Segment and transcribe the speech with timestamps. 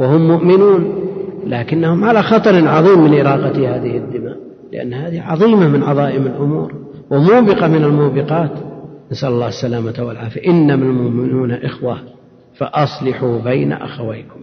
[0.00, 0.94] وهم مؤمنون
[1.46, 4.36] لكنهم على خطر عظيم من إراقة هذه الدماء
[4.72, 6.72] لأن هذه عظيمة من عظائم الأمور
[7.10, 8.50] وموبقة من الموبقات
[9.10, 11.96] نسأل الله السلامة والعافية إنما المؤمنون إخوة
[12.56, 14.40] فأصلحوا بين أخويكم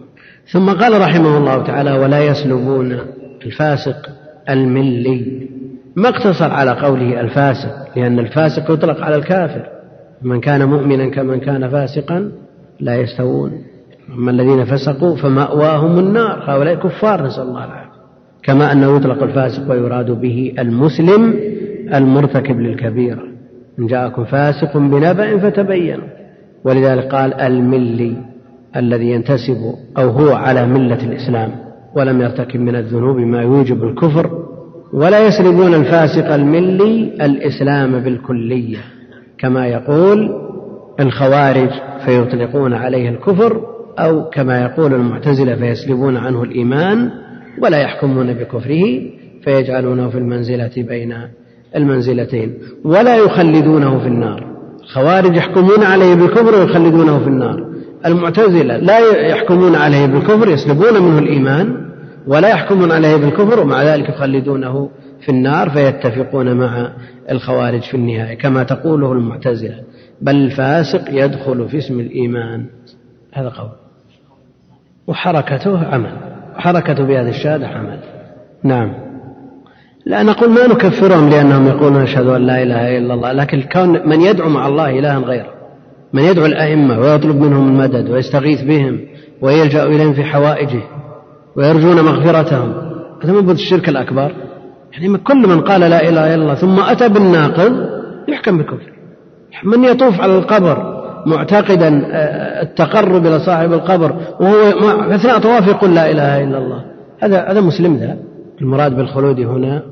[0.52, 2.98] ثم قال رحمه الله تعالى ولا يسلبون
[3.46, 4.10] الفاسق
[4.50, 5.48] الملي
[5.96, 9.68] ما اقتصر على قوله الفاسق لأن الفاسق يطلق على الكافر
[10.22, 12.32] من كان مؤمنا كمن كان فاسقا
[12.80, 13.62] لا يستوون
[14.16, 17.88] أما الذين فسقوا فمأواهم النار هؤلاء كفار نسأل الله العافية
[18.42, 21.34] كما أنه يطلق الفاسق ويراد به المسلم
[21.94, 23.22] المرتكب للكبيرة
[23.78, 26.08] إن جاءكم فاسق بنبأ فتبينوا
[26.64, 28.16] ولذلك قال الملي
[28.76, 31.50] الذي ينتسب أو هو على ملة الإسلام
[31.94, 34.48] ولم يرتكب من الذنوب ما يوجب الكفر
[34.92, 38.78] ولا يسلبون الفاسق الملي الإسلام بالكلية
[39.38, 40.48] كما يقول
[41.00, 41.70] الخوارج
[42.04, 43.62] فيطلقون عليه الكفر
[43.98, 47.10] أو كما يقول المعتزلة فيسلبون عنه الإيمان
[47.62, 49.00] ولا يحكمون بكفره
[49.44, 51.12] فيجعلونه في المنزلة بين
[51.76, 54.46] المنزلتين ولا يخلدونه في النار
[54.82, 57.68] الخوارج يحكمون عليه بالكفر ويخلدونه في النار
[58.06, 61.88] المعتزلة لا يحكمون عليه بالكفر يسلبون منه الإيمان
[62.26, 64.90] ولا يحكمون عليه بالكفر ومع ذلك يخلدونه
[65.20, 66.92] في النار فيتفقون مع
[67.30, 69.80] الخوارج في النهاية كما تقوله المعتزلة
[70.22, 72.66] بل الفاسق يدخل في اسم الإيمان
[73.36, 73.68] هذا قول
[75.08, 76.10] وحركته عمل
[76.56, 78.00] حركته بهذه الشهادة عمل
[78.64, 78.92] نعم
[80.06, 84.20] لا نقول ما نكفرهم لأنهم يقولون أشهد أن لا إله إلا الله لكن كون من
[84.20, 85.46] يدعو مع الله إلها غيره
[86.12, 89.00] من يدعو الأئمة ويطلب منهم المدد ويستغيث بهم
[89.42, 90.82] ويلجأ إليهم في حوائجه
[91.56, 92.74] ويرجون مغفرتهم
[93.24, 94.32] هذا من الشرك الأكبر
[94.92, 97.72] يعني كل من قال لا إله إلا الله ثم أتى بالناقض
[98.28, 98.92] يحكم بكفر
[99.64, 100.97] من يطوف على القبر
[101.28, 106.84] معتقدا آه، التقرب إلى صاحب القبر وهو أثناء طوافه يقول لا إله إلا الله
[107.22, 108.16] هذا هذا مسلم ذا
[108.60, 109.82] المراد بالخلود هنا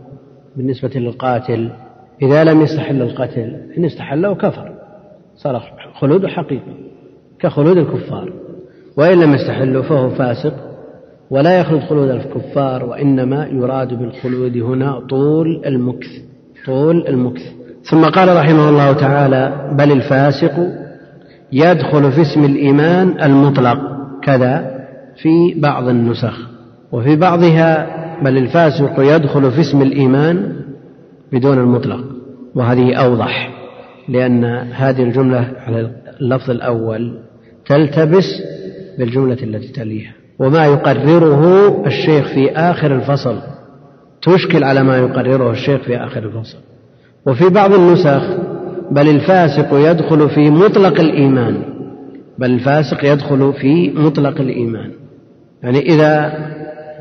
[0.57, 1.71] بالنسبة للقاتل
[2.23, 4.71] إذا لم يستحل القتل إن استحله كفر
[5.37, 5.63] صار
[6.01, 6.87] خلود حقيقي
[7.41, 8.33] كخلود الكفار
[8.99, 10.53] وإن لم يستحله فهو فاسق
[11.31, 16.09] ولا يخلد خلود الكفار وإنما يراد بالخلود هنا طول المكث
[16.67, 17.43] طول المكث
[17.91, 20.67] ثم قال رحمه الله تعالى بل الفاسق
[21.53, 23.79] يدخل في اسم الإيمان المطلق
[24.23, 24.71] كذا
[25.23, 26.49] في بعض النسخ
[26.93, 27.87] وفي بعضها
[28.23, 30.53] بل الفاسق يدخل في اسم الإيمان
[31.33, 32.01] بدون المطلق
[32.55, 33.51] وهذه أوضح
[34.09, 35.91] لأن هذه الجملة على
[36.21, 37.19] اللفظ الأول
[37.67, 38.27] تلتبس
[38.99, 43.37] بالجملة التي تليها وما يقرره الشيخ في آخر الفصل
[44.23, 46.59] تشكل على ما يقرره الشيخ في آخر الفصل
[47.27, 48.23] وفي بعض النسخ
[48.91, 51.63] بل الفاسق يدخل في مطلق الإيمان
[52.39, 54.91] بل الفاسق يدخل في مطلق الإيمان
[55.63, 56.33] يعني إذا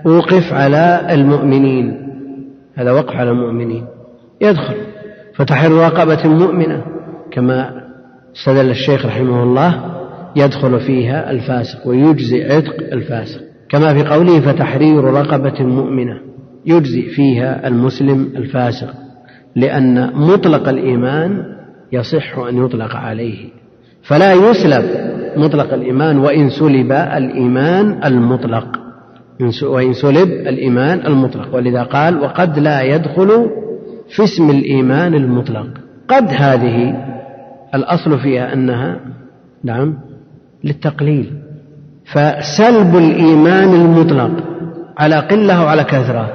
[0.05, 1.97] وقف على المؤمنين
[2.75, 3.85] هذا وقف على المؤمنين
[4.41, 4.75] يدخل
[5.35, 6.81] فتحرير رقبة مؤمنة
[7.31, 7.71] كما
[8.35, 9.95] استدل الشيخ رحمه الله
[10.35, 16.19] يدخل فيها الفاسق ويجزي عتق الفاسق كما في قوله فتحرير رقبة مؤمنة
[16.65, 18.93] يجزي فيها المسلم الفاسق
[19.55, 21.54] لأن مطلق الإيمان
[21.91, 23.49] يصح أن يطلق عليه
[24.03, 24.85] فلا يسلب
[25.37, 28.67] مطلق الإيمان وإن سلب الإيمان المطلق
[29.63, 33.49] وإن سلب الإيمان المطلق ولذا قال وقد لا يدخل
[34.15, 35.67] في اسم الإيمان المطلق
[36.07, 36.95] قد هذه
[37.75, 38.99] الأصل فيها أنها
[39.63, 39.97] نعم
[40.63, 41.31] للتقليل
[42.05, 44.31] فسلب الإيمان المطلق
[44.97, 46.29] على قلة وعلى كثرة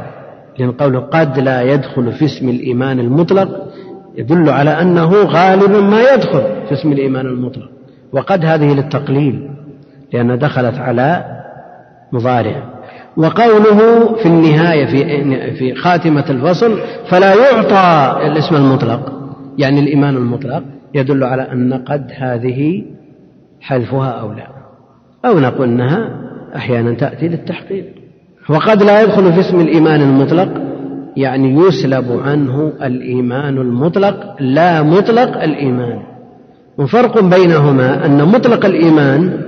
[0.58, 3.69] لأن قوله قد لا يدخل في اسم الإيمان المطلق
[4.16, 7.68] يدل على أنه غالبا ما يدخل في اسم الإيمان المطلق
[8.12, 9.50] وقد هذه للتقليل
[10.12, 11.24] لأن دخلت على
[12.12, 12.62] مضارع
[13.16, 16.78] وقوله في النهاية في في خاتمة الفصل
[17.10, 19.12] فلا يعطى الاسم المطلق
[19.58, 20.62] يعني الإيمان المطلق
[20.94, 22.84] يدل على أن قد هذه
[23.60, 24.46] حلفها أو لا
[25.24, 26.08] أو نقول أنها
[26.56, 27.84] أحيانا تأتي للتحقيق
[28.48, 30.69] وقد لا يدخل في اسم الإيمان المطلق
[31.20, 35.98] يعني يسلب عنه الايمان المطلق لا مطلق الايمان
[36.78, 39.40] وفرق بينهما ان مطلق الايمان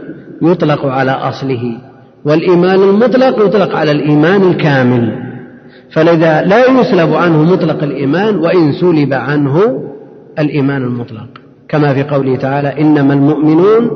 [0.43, 1.79] يطلق على اصله
[2.25, 5.33] والايمان المطلق يطلق على الايمان الكامل
[5.91, 9.83] فلذا لا يسلب عنه مطلق الايمان وان سلب عنه
[10.39, 11.27] الايمان المطلق
[11.69, 13.91] كما في قوله تعالى انما المؤمنون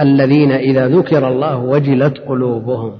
[0.00, 2.92] الذين اذا ذكر الله وجلت قلوبهم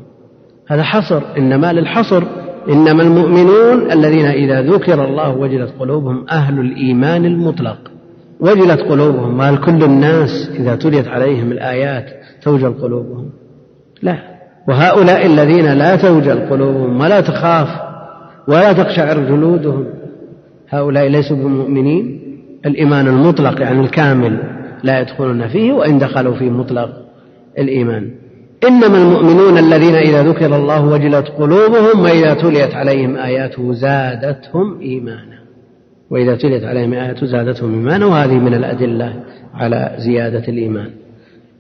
[0.71, 2.25] هذا حصر انما للحصر
[2.69, 7.77] إنما المؤمنون الذين إذا ذكر الله وجلت قلوبهم أهل الإيمان المطلق
[8.41, 12.05] وجلت قلوبهم وهل كل الناس إذا تليت عليهم الآيات
[12.43, 13.31] توجل قلوبهم
[14.03, 14.15] لا
[14.69, 17.69] وهؤلاء الذين لا توجل قلوبهم ولا تخاف
[18.49, 19.85] ولا تقشعر جلودهم
[20.69, 22.21] هؤلاء ليسوا بمؤمنين
[22.67, 24.39] الإيمان المطلق يعني الكامل
[24.85, 26.91] لا يدخلون فيه وإن دخلوا في مطلق
[27.59, 28.11] الإيمان
[28.69, 35.41] إنما المؤمنون الذين إذا ذكر الله وجلت قلوبهم وإذا تليت عليهم آياته زادتهم إيمانا
[36.11, 39.15] وإذا تليت عليهم آياته زادتهم إيمانا وهذه من الأدلة
[39.55, 40.91] على زيادة الإيمان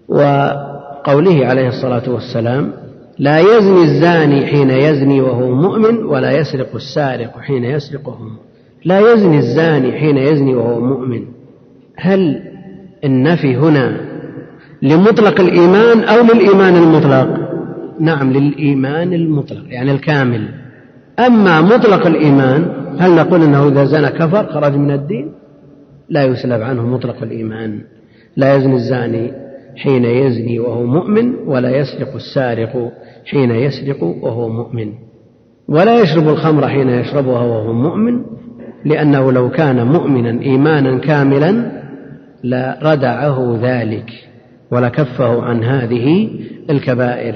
[0.08, 2.72] وقوله عليه الصلاة والسلام
[3.18, 8.38] لا يزني الزاني حين يزني وهو مؤمن ولا يسرق السارق حين يسرق وهو مؤمن
[8.84, 11.24] لا يزني الزاني حين يزني وهو مؤمن
[11.96, 12.42] هل
[13.04, 14.09] النفي هنا
[14.82, 17.50] لمطلق الإيمان أو للإيمان المطلق
[18.00, 20.48] نعم للإيمان المطلق يعني الكامل
[21.18, 22.66] أما مطلق الإيمان
[22.98, 25.32] هل نقول أنه إذا زنى كفر خرج من الدين
[26.08, 27.78] لا يسلب عنه مطلق الإيمان
[28.36, 29.32] لا يزني الزاني
[29.76, 32.92] حين يزني وهو مؤمن ولا يسرق السارق
[33.30, 34.92] حين يسرق وهو مؤمن
[35.68, 38.20] ولا يشرب الخمر حين يشربها وهو مؤمن
[38.84, 41.70] لأنه لو كان مؤمنا إيمانا كاملا
[42.44, 44.29] لردعه ذلك
[44.70, 46.28] ولكفه عن هذه
[46.70, 47.34] الكبائر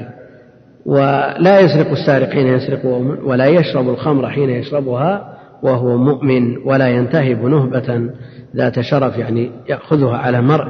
[0.87, 2.81] ولا يسرق السارق حين يسرق
[3.25, 8.11] ولا يشرب الخمر حين يشربها وهو مؤمن ولا ينتهب نهبة
[8.57, 10.69] ذات شرف يعني يأخذها على مرء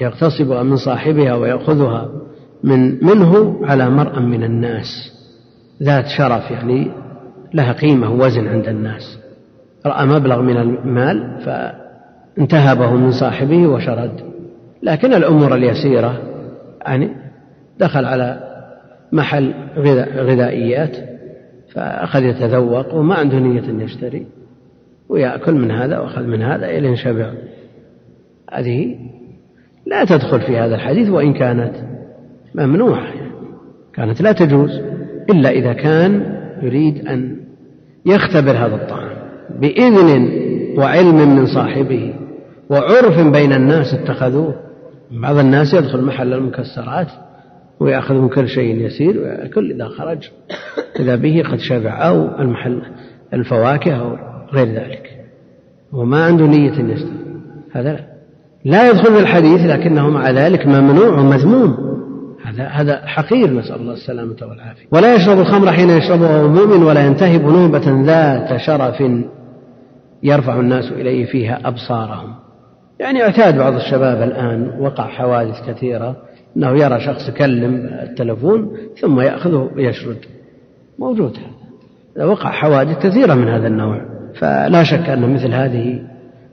[0.00, 2.08] يغتصبها من صاحبها ويأخذها
[2.64, 4.86] من منه على مرأ من الناس
[5.82, 6.90] ذات شرف يعني
[7.54, 9.18] لها قيمة ووزن عند الناس
[9.86, 14.12] رأى مبلغ من المال فانتهبه من صاحبه وشرد
[14.82, 16.22] لكن الأمور اليسيرة
[16.86, 17.08] يعني
[17.78, 18.40] دخل على
[19.12, 19.54] محل
[20.16, 20.96] غذائيات
[21.74, 24.26] فأخذ يتذوق وما عنده نية يشتري
[25.08, 27.30] ويأكل من هذا وأخذ من هذا إلى شبع
[28.52, 28.96] هذه
[29.86, 31.72] لا تدخل في هذا الحديث وإن كانت
[32.54, 33.12] ممنوعة
[33.94, 34.80] كانت لا تجوز
[35.30, 37.36] إلا إذا كان يريد أن
[38.06, 39.18] يختبر هذا الطعام
[39.60, 40.28] بإذن
[40.78, 42.14] وعلم من صاحبه
[42.70, 44.54] وعرف بين الناس اتخذوه
[45.10, 47.06] بعض الناس يدخل محل المكسرات
[47.80, 49.14] ويأخذ من كل شيء يسير
[49.44, 50.18] وكل إذا خرج
[51.00, 52.82] إذا به قد شبع أو المحل
[53.32, 54.16] الفواكه أو
[54.52, 55.10] غير ذلك
[55.92, 57.06] وما عنده نية يسير
[57.72, 58.00] هذا لا
[58.64, 61.76] لا يدخل في الحديث لكنه مع ذلك ممنوع ومذموم
[62.44, 67.40] هذا هذا حقير نسأل الله السلامة والعافية ولا يشرب الخمر حين يشربها مؤمن ولا ينتهب
[67.42, 69.02] نوبة ذات شرف
[70.22, 72.34] يرفع الناس إليه فيها أبصارهم
[73.00, 76.16] يعني اعتاد بعض الشباب الآن وقع حوادث كثيرة
[76.56, 80.16] أنه يرى شخص يكلم التلفون ثم يأخذه ويشرد
[80.98, 81.36] موجود
[82.16, 84.00] هذا وقع حوادث كثيرة من هذا النوع
[84.34, 86.02] فلا شك أن مثل هذه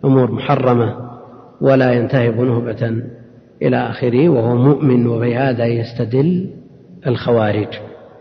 [0.06, 0.96] أمور محرمة
[1.62, 3.04] ولا ينتهب نهبة
[3.62, 6.50] إلى آخره وهو مؤمن وبهذا يستدل
[7.08, 7.68] الخوارج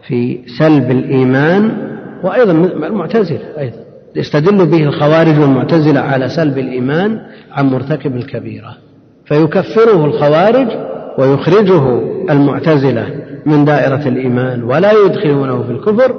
[0.06, 1.91] في سلب الإيمان
[2.23, 2.53] وأيضا
[2.87, 3.84] المعتزلة أيضا
[4.16, 7.20] يستدل به الخوارج والمعتزلة على سلب الإيمان
[7.52, 8.76] عن مرتكب الكبيرة
[9.25, 10.69] فيكفره الخوارج
[11.19, 11.99] ويخرجه
[12.31, 13.06] المعتزلة
[13.46, 16.14] من دائرة الإيمان ولا يدخلونه في الكفر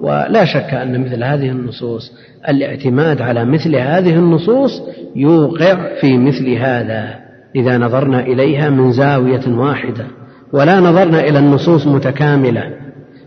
[0.00, 2.12] ولا شك أن مثل هذه النصوص
[2.48, 4.70] الاعتماد على مثل هذه النصوص
[5.16, 7.14] يوقع في مثل هذا
[7.56, 10.06] إذا نظرنا إليها من زاوية واحدة
[10.52, 12.62] ولا نظرنا إلى النصوص متكاملة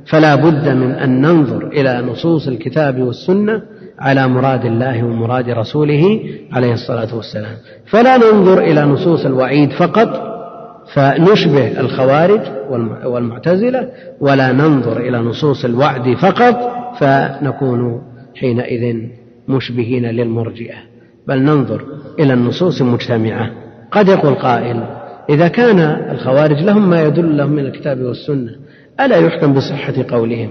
[0.05, 3.61] فلا بد من أن ننظر إلى نصوص الكتاب والسنة
[4.01, 6.20] على مراد الله ومراد رسوله
[6.53, 7.55] عليه الصلاه والسلام
[7.86, 10.22] فلا ننظر الى نصوص الوعيد فقط
[10.93, 12.41] فنشبه الخوارج
[13.05, 13.89] والمعتزله
[14.20, 16.55] ولا ننظر الى نصوص الوعد فقط
[17.00, 18.01] فنكون
[18.36, 19.01] حينئذ
[19.48, 20.75] مشبهين للمرجئه
[21.27, 21.81] بل ننظر
[22.20, 23.50] الى النصوص المجتمعه
[23.91, 24.84] قد يقول قائل
[25.29, 25.79] اذا كان
[26.12, 28.51] الخوارج لهم ما يدل لهم من الكتاب والسنه
[29.00, 30.50] الا يحكم بصحه قولهم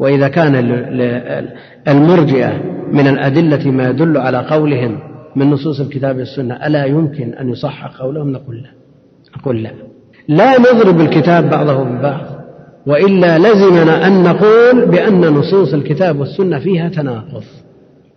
[0.00, 0.54] واذا كان
[1.88, 4.98] المرجئه من الأدلة ما يدل على قولهم
[5.36, 8.70] من نصوص الكتاب والسنة ألا يمكن أن يصحح قولهم نقول لا
[9.38, 9.70] نقول لا
[10.28, 12.20] لا نضرب الكتاب بعضه ببعض
[12.86, 17.44] وإلا لزمنا أن نقول بأن نصوص الكتاب والسنة فيها تناقض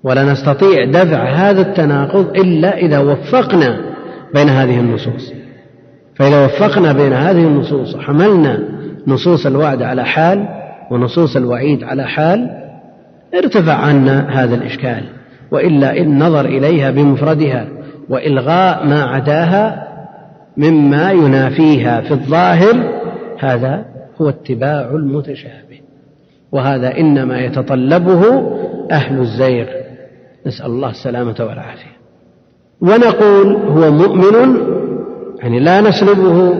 [0.03, 3.81] ولا نستطيع دفع هذا التناقض إلا إذا وفقنا
[4.33, 5.33] بين هذه النصوص
[6.15, 8.59] فإذا وفقنا بين هذه النصوص وحملنا
[9.07, 10.47] نصوص الوعد على حال
[10.91, 12.60] ونصوص الوعيد على حال
[13.33, 15.03] ارتفع عنا هذا الإشكال
[15.51, 17.67] وإلا إن نظر إليها بمفردها
[18.09, 19.87] وإلغاء ما عداها
[20.57, 22.75] مما ينافيها في الظاهر
[23.39, 23.85] هذا
[24.21, 25.81] هو اتباع المتشابه
[26.51, 28.21] وهذا إنما يتطلبه
[28.91, 29.65] أهل الزيغ
[30.47, 31.91] نسأل الله السلامة والعافية
[32.81, 34.57] ونقول هو مؤمن
[35.39, 36.53] يعني لا نسلبه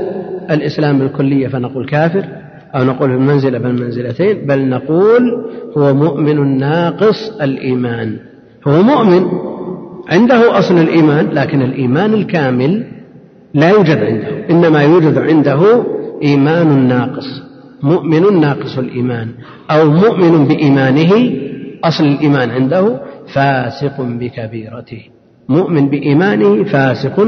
[0.52, 2.26] الإسلام بالكلية فنقول كافر
[2.76, 5.46] أو نقول منزلة بل منزلتين بل نقول
[5.78, 8.18] هو مؤمن ناقص الإيمان
[8.68, 9.26] هو مؤمن
[10.10, 12.84] عنده أصل الإيمان لكن الإيمان الكامل
[13.54, 15.84] لا يوجد عنده إنما يوجد عنده
[16.24, 17.42] إيمان ناقص
[17.84, 19.28] مؤمن ناقص الإيمان
[19.72, 21.12] أو مؤمن بإيمانه
[21.84, 23.02] أصل الإيمان عنده
[23.34, 25.02] فاسق بكبيرته
[25.50, 27.28] مؤمن بإيمانه فاسق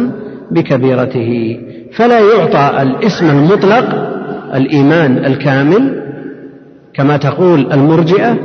[0.51, 1.57] بكبيرته
[1.95, 4.12] فلا يعطى الاسم المطلق
[4.55, 5.99] الإيمان الكامل
[6.93, 8.37] كما تقول المرجئة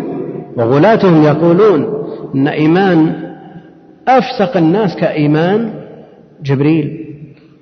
[0.57, 1.87] وغلاتهم يقولون
[2.35, 3.13] أن إيمان
[4.09, 5.71] أفسق الناس كإيمان
[6.43, 7.09] جبريل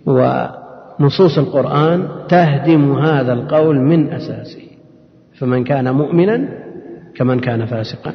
[0.07, 4.63] ونصوص القرآن تهدم هذا القول من أساسه
[5.39, 6.49] فمن كان مؤمنا
[7.15, 8.13] كمن كان فاسقا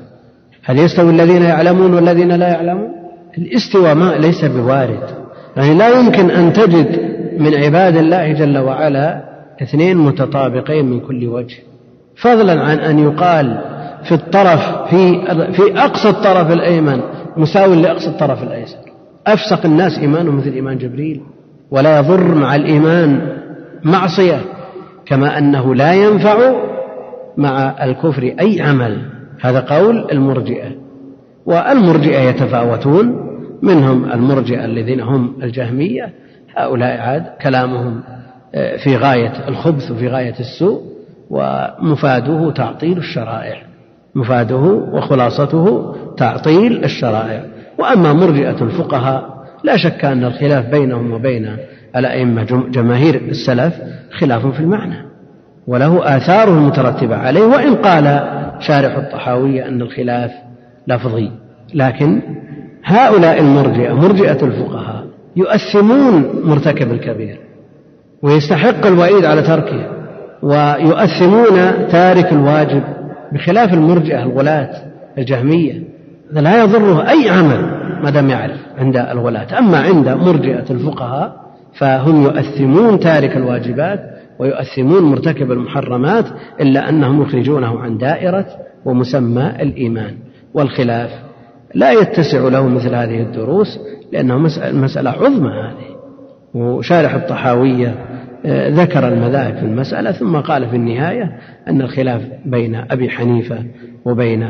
[0.64, 2.90] هل يستوي الذين يعلمون والذين لا يعلمون
[3.38, 5.04] الاستواء ما ليس بوارد
[5.58, 7.00] يعني لا يمكن أن تجد
[7.40, 9.31] من عباد الله جل وعلا
[9.62, 11.58] اثنين متطابقين من كل وجه
[12.16, 13.62] فضلا عن أن يقال
[14.04, 15.22] في الطرف في
[15.54, 17.02] في أقصى الطرف الأيمن
[17.38, 18.78] مساو لأقصى الطرف الأيسر
[19.28, 21.22] أفسق الناس إيمانهم مثل إيمان جبريل
[21.72, 23.38] ولا يضر مع الإيمان
[23.84, 24.42] معصية
[25.06, 26.38] كما أنه لا ينفع
[27.38, 29.02] مع الكفر أي عمل
[29.42, 30.72] هذا قول المرجئة
[31.46, 33.28] والمرجئة يتفاوتون
[33.62, 36.14] منهم المرجئة الذين هم الجهمية
[36.58, 38.02] هؤلاء عاد كلامهم
[38.54, 40.82] في غاية الخبث وفي غاية السوء
[41.30, 43.58] ومفاده تعطيل الشرائع
[44.16, 44.58] مفاده
[44.94, 47.44] وخلاصته تعطيل الشرائع
[47.80, 51.56] وأما مرجئة الفقهاء لا شك أن الخلاف بينهم وبين
[51.96, 53.74] الأئمة جماهير السلف
[54.20, 55.06] خلاف في المعنى
[55.68, 58.04] وله آثاره المترتبة عليه وإن قال
[58.60, 60.32] شارح الطحاوية أن الخلاف
[60.88, 61.32] لفظي
[61.74, 62.22] لكن
[62.84, 65.04] هؤلاء المرجئة مرجئة الفقهاء
[65.36, 67.40] يؤثمون مرتكب الكبير
[68.24, 69.86] ويستحق الوعيد على تركه
[70.42, 72.84] ويؤثمون تارك الواجب
[73.34, 74.70] بخلاف المرجئة الغلاة
[75.18, 75.84] الجهمية
[76.32, 77.66] هذا لا يضره أي عمل
[78.04, 81.36] ما دام يعرف عند الغلاة أما عند مرجئة الفقهاء
[81.80, 84.00] فهم يؤثمون تارك الواجبات
[84.40, 86.26] ويؤثمون مرتكب المحرمات
[86.62, 88.46] إلا أنهم يخرجونه عن دائرة
[88.86, 90.14] ومسمى الإيمان
[90.54, 91.10] والخلاف
[91.76, 93.68] لا يتسع له مثل هذه الدروس
[94.14, 94.38] لأنه
[94.72, 95.92] مسألة عظمى هذه
[96.56, 97.96] وشارح الطحاوية
[98.48, 103.58] ذكر المذاهب في المسألة ثم قال في النهاية أن الخلاف بين أبي حنيفة
[104.06, 104.44] وبين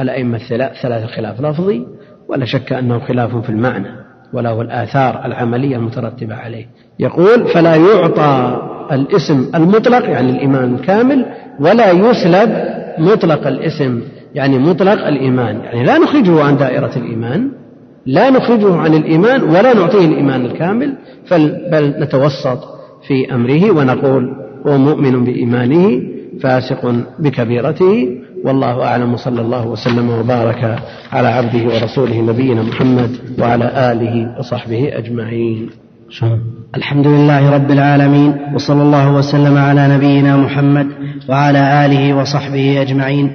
[0.00, 1.86] الأئمة الثلاثة خلاف لفظي
[2.28, 3.88] ولا شك أنه خلاف في المعنى
[4.32, 6.66] وله الآثار العملية المترتبة عليه
[6.98, 8.60] يقول فلا يعطى
[8.92, 11.26] الاسم المطلق يعني الإيمان الكامل
[11.60, 12.50] ولا يسلب
[12.98, 14.00] مطلق الاسم
[14.34, 17.50] يعني مطلق الإيمان يعني لا نخرجه عن دائرة الإيمان
[18.06, 20.94] لا نخرجه عن الإيمان ولا نعطيه الإيمان الكامل
[21.70, 24.28] بل نتوسط في امره ونقول
[24.66, 26.02] هو مؤمن بايمانه
[26.42, 28.08] فاسق بكبيرته
[28.44, 30.78] والله اعلم وصلى الله وسلم وبارك
[31.12, 35.70] على عبده ورسوله نبينا محمد وعلى اله وصحبه اجمعين
[36.76, 40.86] الحمد لله رب العالمين وصلى الله وسلم على نبينا محمد
[41.28, 43.32] وعلى اله وصحبه اجمعين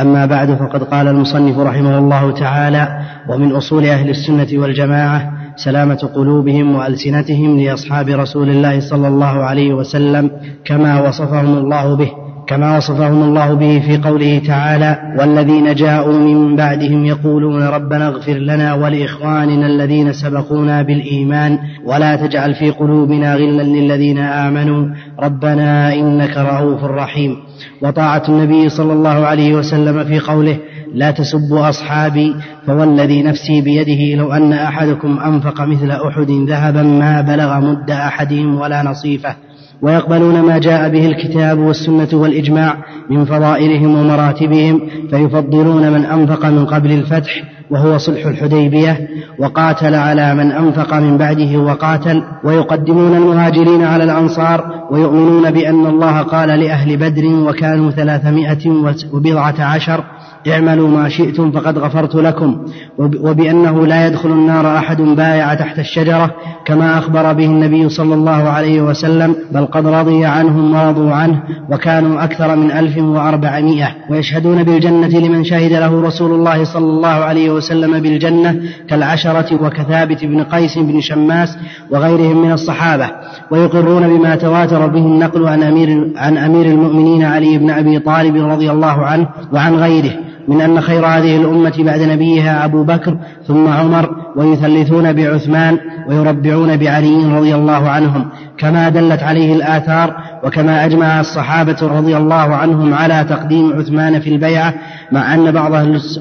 [0.00, 6.76] اما بعد فقد قال المصنف رحمه الله تعالى ومن اصول اهل السنه والجماعه سلامة قلوبهم
[6.76, 10.30] وألسنتهم لأصحاب رسول الله صلى الله عليه وسلم
[10.64, 12.10] كما وصفهم الله به
[12.46, 18.74] كما وصفهم الله به في قوله تعالى والذين جاءوا من بعدهم يقولون ربنا اغفر لنا
[18.74, 24.86] ولاخواننا الذين سبقونا بالايمان ولا تجعل في قلوبنا غلا للذين امنوا
[25.18, 27.36] ربنا انك رؤوف رحيم
[27.82, 30.56] وطاعه النبي صلى الله عليه وسلم في قوله
[30.94, 32.34] لا تسبوا أصحابي
[32.66, 38.82] فوالذي نفسي بيده لو أن أحدكم أنفق مثل أحد ذهبا ما بلغ مد أحدهم ولا
[38.82, 39.34] نصيفه
[39.82, 42.76] ويقبلون ما جاء به الكتاب والسنة والإجماع
[43.10, 49.08] من فضائلهم ومراتبهم فيفضلون من أنفق من قبل الفتح وهو صلح الحديبية
[49.38, 56.48] وقاتل على من أنفق من بعده وقاتل ويقدمون المهاجرين على الأنصار ويؤمنون بأن الله قال
[56.48, 58.70] لأهل بدر وكانوا ثلاثمائة
[59.12, 60.04] وبضعة عشر
[60.48, 62.58] اعملوا ما شئتم فقد غفرت لكم
[62.98, 66.30] وبأنه لا يدخل النار أحد بايع تحت الشجرة
[66.64, 72.24] كما أخبر به النبي صلى الله عليه وسلم بل قد رضي عنهم ورضوا عنه وكانوا
[72.24, 78.00] أكثر من ألف وأربعمائة ويشهدون بالجنة لمن شهد له رسول الله صلى الله عليه وسلم
[78.00, 81.56] بالجنة كالعشرة وكثابت بن قيس بن شماس
[81.90, 83.10] وغيرهم من الصحابة
[83.50, 88.70] ويقرون بما تواتر به النقل عن أمير, عن أمير المؤمنين علي بن أبي طالب رضي
[88.70, 90.12] الله عنه وعن غيره
[90.48, 93.16] من أن خير هذه الأمة بعد نبيها أبو بكر
[93.48, 98.24] ثم عمر ويثلثون بعثمان ويربعون بعلي رضي الله عنهم
[98.58, 104.74] كما دلت عليه الآثار وكما أجمع الصحابة رضي الله عنهم على تقديم عثمان في البيعة
[105.12, 105.72] مع أن بعض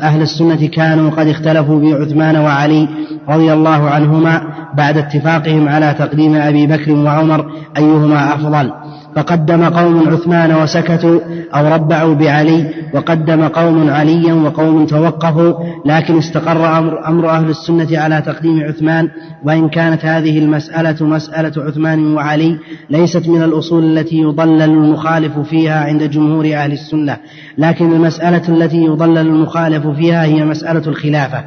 [0.02, 2.88] أهل السنة كانوا قد اختلفوا بعثمان وعلي
[3.30, 4.42] رضي الله عنهما
[4.78, 7.46] بعد اتفاقهم على تقديم أبي بكر وعمر
[7.78, 8.72] أيهما أفضل
[9.16, 11.20] فقدم قوم عثمان وسكتوا
[11.56, 15.54] أو ربعوا بعلي وقدم قوم عليا وقوم توقفوا
[15.86, 19.08] لكن استقر أمر, أمر أهل السنة على تقديم عثمان
[19.44, 22.58] وإن كانت هذه المسألة مسألة عثمان وعلي
[22.90, 27.18] ليست من الأصول التي يضلل المخالف فيها عند جمهور أهل السنة
[27.58, 31.44] لكن المسألة التي يضلل المخالف فيها هي مسألة الخلافة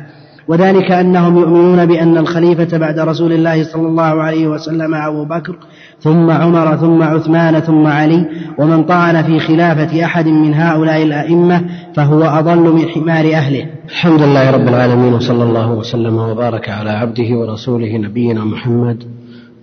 [0.48, 5.56] وذلك أنهم يؤمنون بأن الخليفة بعد رسول الله صلى الله عليه وسلم أبو بكر
[6.00, 8.24] ثم عمر ثم عثمان ثم علي
[8.58, 11.62] ومن طعن في خلافة أحد من هؤلاء الأئمة
[11.94, 17.28] فهو أضل من حمار أهله الحمد لله رب العالمين وصلى الله وسلم وبارك على عبده
[17.34, 19.02] ورسوله نبينا محمد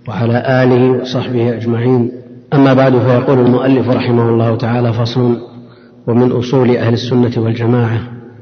[0.08, 2.12] وعلى آله وصحبه أجمعين
[2.54, 5.38] أما بعد فيقول المؤلف رحمه الله تعالى فصل
[6.06, 7.98] ومن أصول أهل السنة والجماعة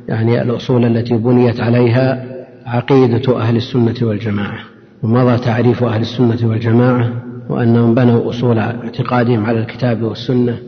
[0.08, 2.24] يعني الأصول التي بنيت عليها
[2.66, 4.58] عقيدة أهل السنة والجماعة
[5.02, 7.10] ومضى تعريف أهل السنة والجماعة
[7.52, 10.58] وأنهم بنوا أصول اعتقادهم على الكتاب والسنة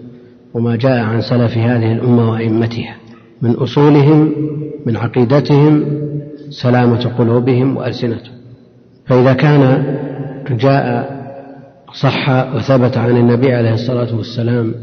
[0.55, 2.95] وما جاء عن سلف هذه الأمة وأئمتها
[3.43, 4.33] من أصولهم
[4.87, 5.85] من عقيدتهم
[6.51, 8.35] سلامة قلوبهم وألسنتهم
[9.07, 9.85] فإذا كان
[10.51, 11.15] جاء
[11.93, 14.75] صح وثبت عن النبي عليه الصلاة والسلام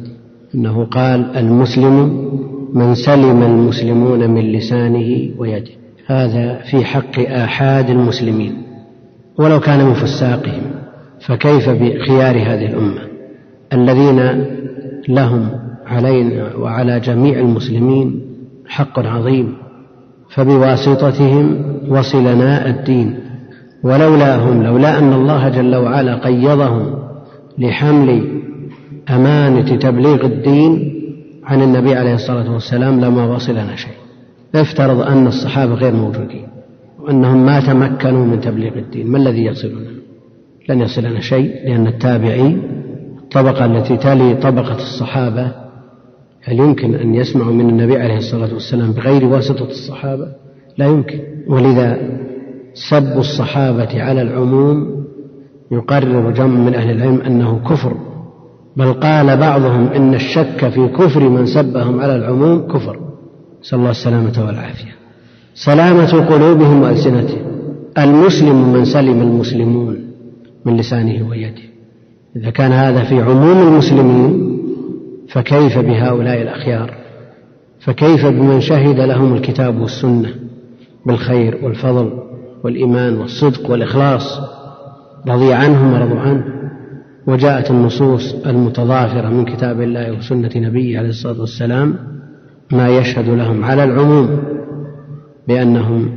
[0.56, 2.30] أنه قال المسلم
[2.74, 5.72] من سلم المسلمون من لسانه ويده
[6.08, 8.54] هذا في حق آحاد المسلمين
[9.40, 10.81] ولو كان من فساقهم
[11.22, 13.02] فكيف بخيار هذه الأمة
[13.74, 14.46] الذين
[15.10, 15.50] لهم
[15.88, 18.22] علينا وعلى جميع المسلمين
[18.68, 19.54] حق عظيم
[20.30, 21.56] فبواسطتهم
[21.90, 23.14] وصلنا الدين
[23.84, 26.94] ولولاهم لولا أن الله جل وعلا قيضهم
[27.58, 28.42] لحمل
[29.10, 30.98] أمانة تبليغ الدين
[31.44, 33.94] عن النبي عليه الصلاة والسلام لما وصلنا شيء
[34.56, 36.48] افترض أن الصحابة غير موجودين
[37.00, 40.01] وأنهم ما تمكنوا من تبليغ الدين ما الذي يصلنا
[40.70, 42.58] لن يصلنا شيء لأن التابعي
[43.24, 45.52] الطبقة التي تلي طبقة الصحابة
[46.44, 50.28] هل يمكن أن يسمعوا من النبي عليه الصلاة والسلام بغير واسطة الصحابة؟
[50.78, 51.98] لا يمكن ولذا
[52.74, 55.04] سب الصحابة على العموم
[55.72, 57.94] يقرر جمع من أهل العلم أنه كفر
[58.78, 63.00] بل قال بعضهم إن الشك في كفر من سبهم على العموم كفر
[63.62, 64.92] نسأل الله السلامة والعافية
[65.56, 67.42] سلامة قلوبهم وألسنتهم
[67.98, 70.11] المسلم من سلم المسلمون
[70.66, 71.62] من لسانه ويده
[72.36, 74.58] إذا كان هذا في عموم المسلمين
[75.30, 76.94] فكيف بهؤلاء الأخيار
[77.80, 80.30] فكيف بمن شهد لهم الكتاب والسنة
[81.06, 82.14] بالخير والفضل
[82.64, 84.40] والإيمان والصدق والإخلاص
[85.28, 86.44] رضي عنهم ورضوا عنه
[87.28, 91.96] وجاءت النصوص المتضافرة من كتاب الله وسنة نبيه عليه الصلاة والسلام
[92.72, 94.40] ما يشهد لهم على العموم
[95.48, 96.10] بأنهم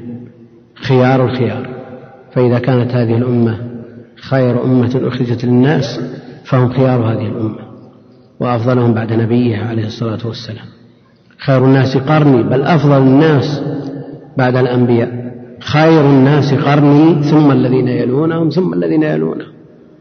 [0.75, 1.67] خيار الخيار
[2.35, 3.74] فإذا كانت هذه الأمة
[4.29, 6.01] خير أمة أخرجت للناس
[6.45, 7.59] فهم خيار هذه الأمة
[8.41, 10.65] وأفضلهم بعد نبيه عليه الصلاة والسلام
[11.47, 13.63] خير الناس قرني بل أفضل الناس
[14.39, 19.49] بعد الأنبياء خير الناس قرني ثم الذين يلونهم ثم الذين يلونهم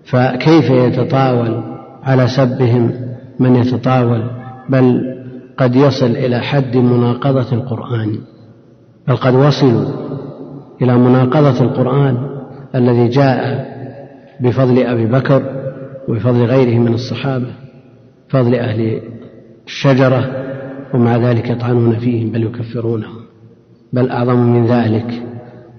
[0.06, 1.64] فكيف يتطاول
[2.04, 2.92] على سبهم
[3.40, 4.24] من يتطاول
[4.70, 5.14] بل
[5.58, 8.20] قد يصل إلى حد مناقضة القرآن
[9.08, 9.86] بل قد وصلوا
[10.82, 12.18] إلى مناقضة القرآن
[12.76, 13.73] الذي جاء
[14.44, 15.44] بفضل أبي بكر
[16.08, 17.46] وبفضل غيره من الصحابة
[18.30, 19.00] فضل أهل
[19.66, 20.32] الشجرة
[20.94, 23.16] ومع ذلك يطعنون فيهم بل يكفرونهم
[23.94, 25.24] بل أعظم من ذلك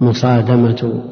[0.00, 1.02] مصادمة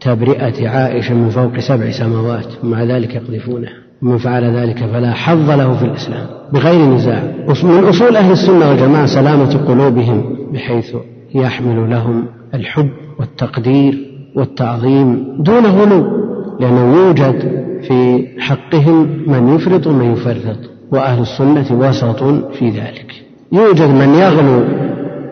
[0.00, 3.68] تبرئة عائشة من فوق سبع سماوات ومع ذلك يقذفونه
[4.02, 7.22] ومن فعل ذلك فلا حظ له في الإسلام بغير نزاع
[7.62, 10.96] من أصول أهل السنة والجماعة سلامة قلوبهم بحيث
[11.34, 12.88] يحمل لهم الحب
[13.20, 13.98] والتقدير
[14.36, 16.21] والتعظيم دون غلو
[16.62, 20.56] لأنه يوجد في حقهم من يفرط ومن يفرط
[20.92, 22.22] وأهل السنة وسط
[22.58, 23.22] في ذلك
[23.52, 24.64] يوجد من يغلو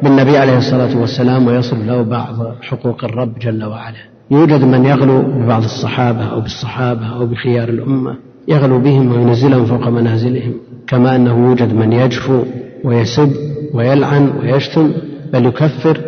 [0.02, 3.96] بالنبي عليه الصلاة والسلام ويصرف له بعض حقوق الرب جل وعلا
[4.30, 8.16] يوجد من يغلو ببعض الصحابة أو بالصحابة أو بخيار الأمة
[8.48, 10.54] يغلو بهم وينزلهم فوق منازلهم
[10.86, 12.42] كما أنه يوجد من يجفو
[12.84, 13.32] ويسب
[13.74, 14.90] ويلعن ويشتم
[15.32, 16.00] بل يكفر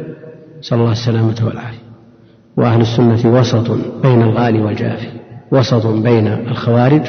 [0.61, 1.82] صلى الله السلامة والعافية
[2.57, 5.07] وأهل السنة وسط بين الغالي والجافي
[5.53, 7.03] وسط بين الخوارج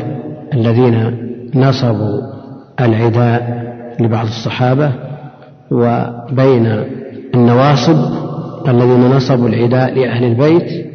[0.54, 1.18] الذين
[1.56, 2.22] نصبوا
[2.80, 3.64] العداء
[4.00, 4.92] لبعض الصحابة
[5.72, 6.84] وبين
[7.36, 8.14] النواصب
[8.68, 10.86] الذين نصبوا العداء لأهل البيت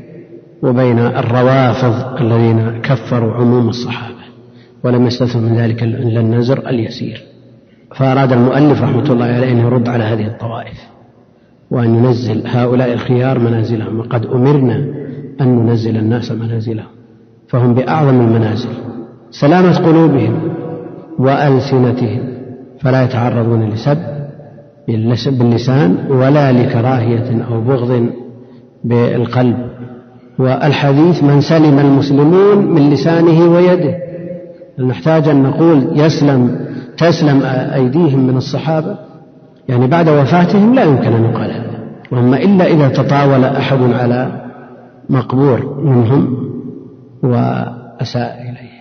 [0.63, 4.15] وبين الروافض الذين كفروا عموم الصحابة
[4.85, 7.23] ولم يستثنوا من ذلك إلا النزر اليسير
[7.97, 10.77] فأراد المؤلف رحمة الله عليه أن يرد على هذه الطوائف
[11.70, 14.76] وأن ينزل هؤلاء الخيار منازلهم وقد أمرنا
[15.40, 16.87] أن ننزل الناس منازلهم
[17.48, 18.68] فهم بأعظم المنازل
[19.31, 20.35] سلامة قلوبهم
[21.18, 22.20] وألسنتهم
[22.81, 28.11] فلا يتعرضون لسب باللسان ولا لكراهية أو بغض
[28.85, 29.57] بالقلب
[30.38, 33.98] والحديث من سلم المسلمون من لسانه ويده
[34.78, 36.61] نحتاج أن نقول يسلم
[36.96, 37.42] تسلم
[37.74, 38.96] أيديهم من الصحابة
[39.68, 41.78] يعني بعد وفاتهم لا يمكن أن يقال هذا
[42.12, 44.42] وهم إلا إذا تطاول أحد على
[45.11, 46.37] مقبور منهم
[47.22, 48.78] وأساء إليه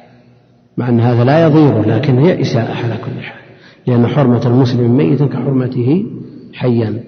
[0.78, 3.38] مع أن هذا لا يضيق لكن هي إساءة على كل حال
[3.88, 6.06] لأن حرمة المسلم ميتا كحرمته
[6.54, 7.04] حيا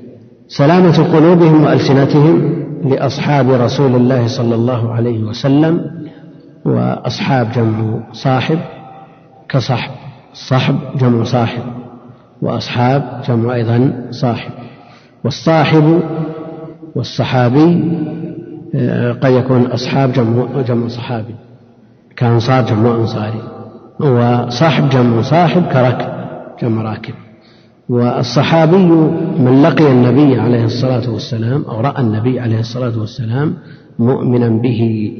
[0.48, 2.54] سلامة قلوبهم وألسنتهم
[2.86, 5.82] لأصحاب رسول الله صلى الله عليه وسلم
[6.66, 8.58] وأصحاب جمع صاحب
[9.50, 9.92] كصحب
[10.34, 11.64] صحب جمع صاحب
[12.42, 14.52] وأصحاب جمع أيضا صاحب
[15.24, 16.00] والصاحب
[16.96, 17.84] والصحابي
[18.76, 21.36] آه، قد يكون أصحاب جمع, جمع صحابي
[22.16, 23.42] كأنصار جمع أنصاري
[24.00, 26.10] وصاحب جمع صاحب كركب
[26.62, 27.14] جمع راكب
[27.90, 28.78] والصحابي
[29.40, 33.54] من لقي النبي عليه الصلاة والسلام أو رأى النبي عليه الصلاة والسلام
[34.00, 35.12] مؤمنا به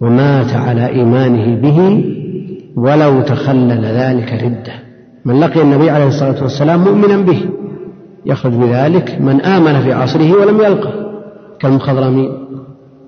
[0.00, 2.04] ومات على إيمانه به
[2.76, 4.85] ولو تخلل ذلك رده
[5.26, 7.42] من لقي النبي عليه الصلاة والسلام مؤمنا به
[8.26, 10.90] يخرج بذلك من آمن في عصره ولم يلقه
[11.60, 12.30] كالمخضرمي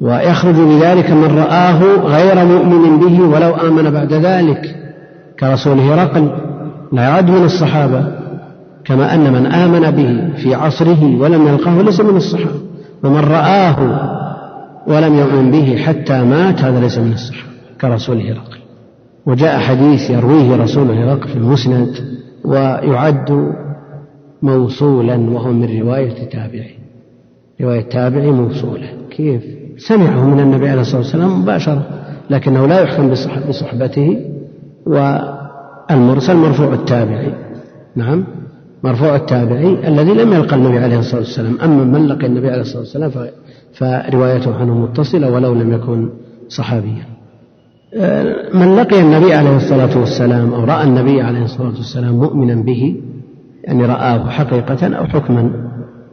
[0.01, 4.63] ويخرج بذلك من رآه غير مؤمن به ولو آمن بعد ذلك
[5.41, 6.29] كرسول هرقل
[6.93, 8.05] لا يعد من الصحابة
[8.85, 12.51] كما أن من آمن به في عصره ولم يلقه ليس من الصحابة
[13.03, 13.77] ومن رآه
[14.87, 17.49] ولم يؤمن به حتى مات هذا ليس من الصحابة
[17.81, 18.59] كرسول هرقل
[19.29, 21.97] وجاء حديث يرويه رسول العراق في المسند
[22.45, 23.55] ويعد
[24.43, 26.71] موصولا وهو من رواية تابعي
[27.61, 29.43] رواية تابعي موصولة كيف
[29.77, 31.83] سمعه من النبي عليه الصلاة والسلام مباشرة
[32.31, 33.11] لكنه لا يحكم
[33.49, 34.21] بصحبته
[34.87, 37.33] والمرسل مرفوع التابعي
[37.97, 38.25] نعم
[38.85, 42.79] مرفوع التابعي الذي لم يلقى النبي عليه الصلاة والسلام أما من لقي النبي عليه الصلاة
[42.83, 43.11] والسلام
[43.75, 46.09] فروايته عنه متصلة ولو لم يكن
[46.49, 47.18] صحابيا
[48.55, 52.96] من لقي النبي عليه الصلاة والسلام أو رأى النبي عليه الصلاة والسلام مؤمنا به
[53.64, 55.51] يعني رآه حقيقة أو حكما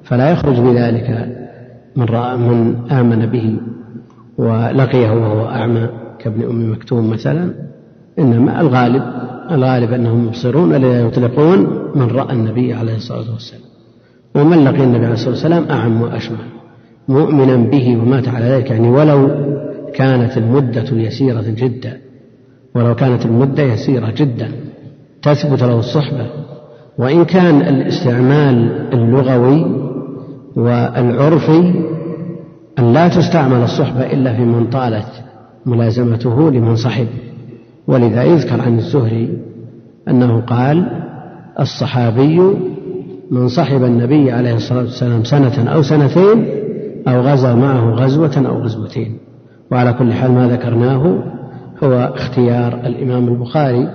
[0.03, 1.35] فلا يخرج بذلك
[1.95, 3.55] من رأى من آمن به
[4.37, 7.51] ولقيه وهو أعمى كابن أم مكتوم مثلا
[8.19, 9.03] إنما الغالب
[9.51, 11.59] الغالب أنهم مبصرون ولا يطلقون
[11.95, 13.61] من رأى النبي عليه الصلاة والسلام
[14.35, 16.37] ومن لقي النبي عليه الصلاة والسلام أعم وأشمل
[17.07, 19.29] مؤمنا به ومات على ذلك يعني ولو
[19.95, 21.97] كانت المدة يسيرة جدا
[22.75, 24.49] ولو كانت المدة يسيرة جدا
[25.21, 26.25] تثبت له الصحبة
[26.97, 29.65] وإن كان الاستعمال اللغوي
[30.55, 31.73] والعرفي
[32.79, 35.11] أن لا تستعمل الصحبة إلا في من طالت
[35.65, 37.07] ملازمته لمن صحب
[37.87, 39.37] ولذا يذكر عن الزهري
[40.07, 40.87] أنه قال
[41.59, 42.39] الصحابي
[43.31, 46.45] من صحب النبي عليه الصلاة والسلام سنة أو سنتين
[47.07, 49.17] أو غزا معه غزوة أو غزوتين
[49.71, 51.13] وعلى كل حال ما ذكرناه
[51.83, 53.87] هو اختيار الإمام البخاري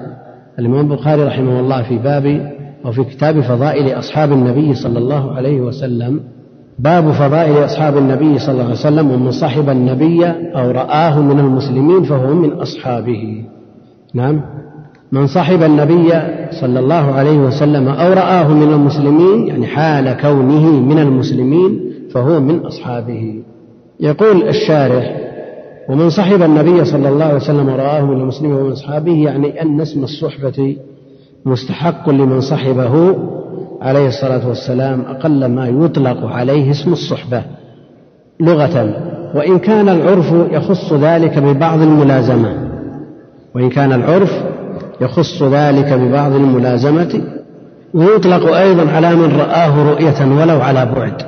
[0.58, 2.52] الإمام البخاري رحمه الله في باب
[2.84, 6.20] أو في كتاب فضائل أصحاب النبي صلى الله عليه وسلم
[6.78, 12.02] باب فضائل أصحاب النبي صلى الله عليه وسلم ومن صحب النبي أو رآه من المسلمين
[12.02, 13.44] فهو من أصحابه
[14.14, 14.40] نعم
[15.12, 16.08] من صحب النبي
[16.60, 21.80] صلى الله عليه وسلم أو رآه من المسلمين يعني حال كونه من المسلمين
[22.14, 23.42] فهو من أصحابه
[24.00, 25.29] يقول الشارح
[25.90, 30.04] ومن صحب النبي صلى الله عليه وسلم ورآه من المسلمين ومن أصحابه يعني أن اسم
[30.04, 30.76] الصحبة
[31.44, 33.16] مستحق لمن صحبه
[33.82, 37.42] عليه الصلاة والسلام أقل ما يطلق عليه اسم الصحبة
[38.40, 38.96] لغة
[39.34, 42.54] وإن كان العرف يخص ذلك ببعض الملازمة
[43.54, 44.32] وإن كان العرف
[45.00, 47.22] يخص ذلك ببعض الملازمة
[47.94, 51.22] ويطلق أيضا على من رآه رؤية ولو على بعد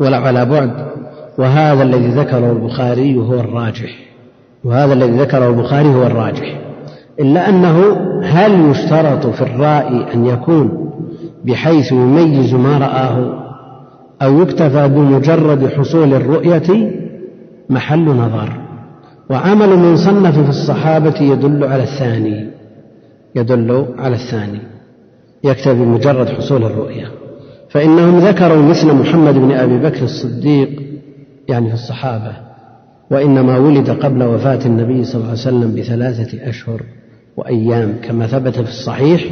[0.00, 0.93] ولو على بعد
[1.38, 3.90] وهذا الذي ذكره البخاري هو الراجح
[4.64, 6.58] وهذا الذي ذكره البخاري هو الراجح
[7.20, 7.76] إلا أنه
[8.24, 10.90] هل يشترط في الرائي أن يكون
[11.44, 13.44] بحيث يميز ما رآه
[14.22, 16.98] أو يكتفى بمجرد حصول الرؤية
[17.70, 18.52] محل نظر
[19.30, 22.50] وعمل من صنف في الصحابة يدل على الثاني
[23.34, 24.58] يدل على الثاني
[25.44, 27.06] يكتفي بمجرد حصول الرؤية
[27.68, 30.68] فإنهم ذكروا مثل محمد بن أبي بكر الصديق
[31.48, 32.32] يعني في الصحابة
[33.10, 36.82] وإنما ولد قبل وفاة النبي صلى الله عليه وسلم بثلاثة أشهر
[37.36, 39.24] وأيام كما ثبت في الصحيح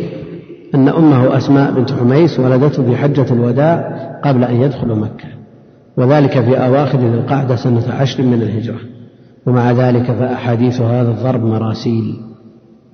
[0.74, 3.94] أن أمه أسماء بنت حميس ولدته في حجة الوداع
[4.24, 5.28] قبل أن يدخل مكة
[5.96, 8.78] وذلك في أواخر ذي القعدة سنة عشر من الهجرة
[9.46, 12.16] ومع ذلك فأحاديث هذا الضرب مراسيل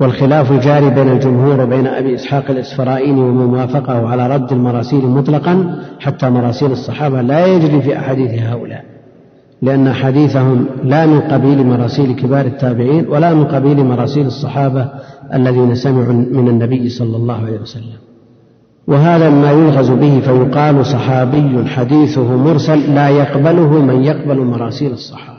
[0.01, 6.31] والخلاف الجاري بين الجمهور وبين أبي إسحاق الإسفرائيني ومن وافقه على رد المراسيل مطلقا حتى
[6.31, 8.85] مراسيل الصحابة لا يجري في أحاديث هؤلاء
[9.63, 14.89] لأن حديثهم لا من قبيل مراسيل كبار التابعين ولا من قبيل مراسيل الصحابة
[15.35, 17.99] الذين سمعوا من النبي صلى الله عليه وسلم
[18.87, 25.38] وهذا ما يلغز به فيقال صحابي حديثه مرسل لا يقبله من يقبل مراسيل الصحابة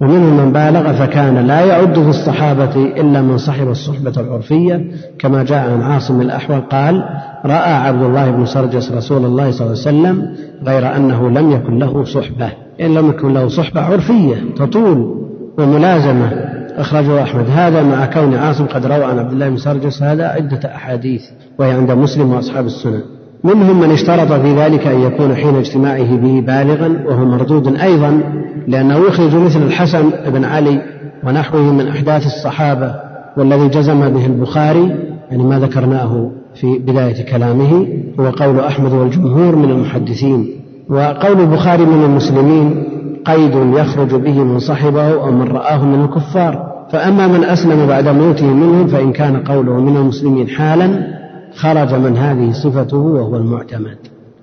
[0.00, 4.84] ومنهم من بالغ فكان لا يعد في الصحابة إلا من صحب الصحبة العرفية
[5.18, 7.04] كما جاء عن عاصم الأحول قال
[7.44, 9.88] رأى عبد الله بن سرجس رسول الله صلى الله عليه
[10.20, 10.36] وسلم
[10.66, 12.48] غير أنه لم يكن له صحبة
[12.80, 15.14] إن لم يكن له صحبة عرفية تطول
[15.58, 16.30] وملازمة
[16.76, 20.60] أخرجه أحمد هذا مع كون عاصم قد روى عن عبد الله بن سرجس هذا عدة
[20.74, 21.22] أحاديث
[21.58, 23.02] وهي عند مسلم وأصحاب السنن
[23.44, 28.20] منهم من اشترط في ذلك أن يكون حين اجتماعه به بالغا وهو مردود أيضا
[28.68, 30.82] لأنه يخرج مثل الحسن بن علي
[31.26, 32.94] ونحوه من أحداث الصحابة
[33.36, 34.94] والذي جزم به البخاري
[35.30, 37.86] يعني ما ذكرناه في بداية كلامه
[38.20, 40.46] هو قول أحمد والجمهور من المحدثين
[40.90, 42.84] وقول البخاري من المسلمين
[43.24, 48.46] قيد يخرج به من صحبه أو من رآه من الكفار فأما من أسلم بعد موته
[48.46, 51.19] منهم فإن كان قوله من المسلمين حالا
[51.54, 53.96] خرج من هذه صفته وهو المعتمد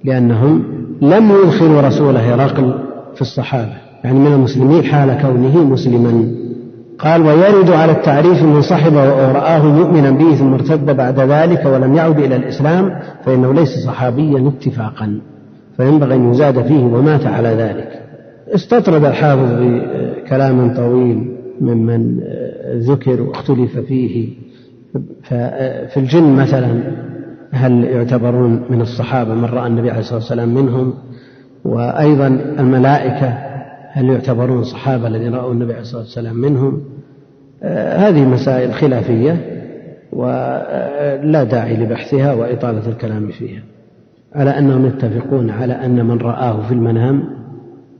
[0.03, 0.63] لأنهم
[1.01, 2.73] لم يدخلوا رسول هرقل
[3.15, 6.31] في الصحابة يعني من المسلمين حال كونه مسلما
[6.99, 8.97] قال ويرد على التعريف من صحبه
[9.29, 15.19] ورآه مؤمنا به ثم ارتد بعد ذلك ولم يعد إلى الإسلام فإنه ليس صحابيا اتفاقا
[15.77, 17.87] فينبغي أن يزاد فيه ومات على ذلك
[18.55, 22.17] استطرد الحافظ بكلام طويل ممن
[22.75, 24.27] ذكر واختلف فيه
[25.23, 26.79] ففي الجن مثلا
[27.51, 30.93] هل يعتبرون من الصحابة من رأى النبي عليه الصلاة والسلام منهم
[31.65, 32.27] وأيضا
[32.59, 33.33] الملائكة
[33.91, 36.81] هل يعتبرون صحابة الذين رأوا النبي عليه الصلاة والسلام منهم
[37.63, 39.63] آه، هذه مسائل خلافية
[40.13, 43.61] ولا آه، داعي لبحثها وإطالة الكلام فيها
[44.35, 47.23] على أنهم يتفقون على أن من رآه في المنام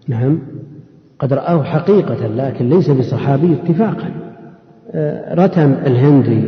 [0.08, 0.40] نعم
[1.20, 4.10] قد رآه حقيقة لكن ليس بصحابي اتفاقا
[4.94, 6.44] آه، رتم الهندي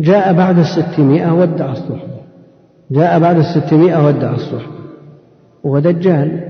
[0.00, 2.16] جاء بعد الستمائة ودع الصحبة
[2.90, 4.72] جاء بعد الستمائة ودع الصحبة
[5.64, 6.40] ودجال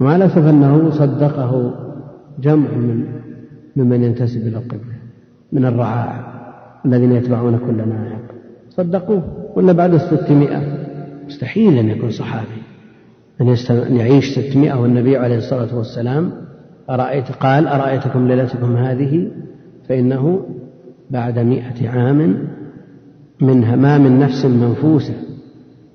[0.00, 1.74] مع الأسف أنه صدقه
[2.40, 3.04] جمع من
[3.76, 4.98] ممن ينتسب إلى القبلة
[5.52, 6.34] من الرعاع
[6.86, 8.20] الذين يتبعون كل ناعق
[8.70, 9.22] صدقوه
[9.56, 10.62] ولا بعد الستمائة
[11.26, 12.62] مستحيل أن يكون صحابي
[13.40, 16.32] أن, أن يعيش ستمائة والنبي عليه الصلاة والسلام
[16.90, 19.30] أرأيت قال أرأيتكم ليلتكم هذه
[19.88, 20.42] فإنه
[21.10, 22.46] بعد مئة عام
[23.40, 25.14] من همام نفس منفوسة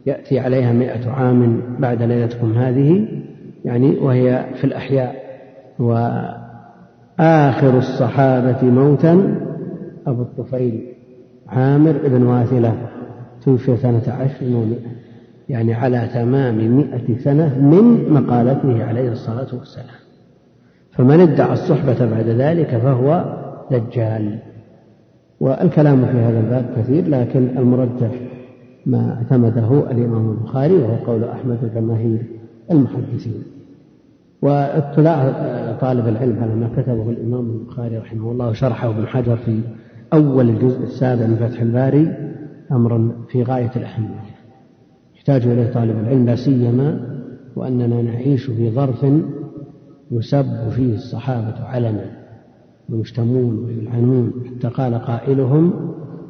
[0.05, 3.07] يأتي عليها مئة عام بعد ليلتكم هذه
[3.65, 5.15] يعني وهي في الأحياء
[5.79, 9.35] وآخر الصحابة موتا
[10.07, 10.87] أبو الطفيل
[11.47, 12.73] عامر بن واثلة
[13.45, 14.93] توفي سنة عشر ومئة
[15.49, 19.95] يعني على تمام مئة سنة من مقالته عليه الصلاة والسلام
[20.91, 23.35] فمن ادعى الصحبة بعد ذلك فهو
[23.71, 24.39] دجال
[25.43, 28.11] والكلام في هذا الباب كثير لكن المرجح
[28.85, 32.25] ما اعتمده الإمام البخاري وهو قول أحمد وجماهير
[32.71, 33.43] المحدثين
[34.41, 39.59] واطلاع آه، طالب العلم على ما كتبه الإمام البخاري رحمه الله وشرحه ابن حجر في
[40.13, 42.11] أول الجزء السابع من فتح الباري
[42.71, 44.19] أمر في غاية الأهمية
[45.15, 47.17] يحتاج إليه طالب العلم لا سيما
[47.55, 49.05] وأننا نعيش في ظرف
[50.11, 52.22] يسب فيه الصحابة علنا
[52.89, 55.71] ويشتمون ويلعنون حتى قال قائلهم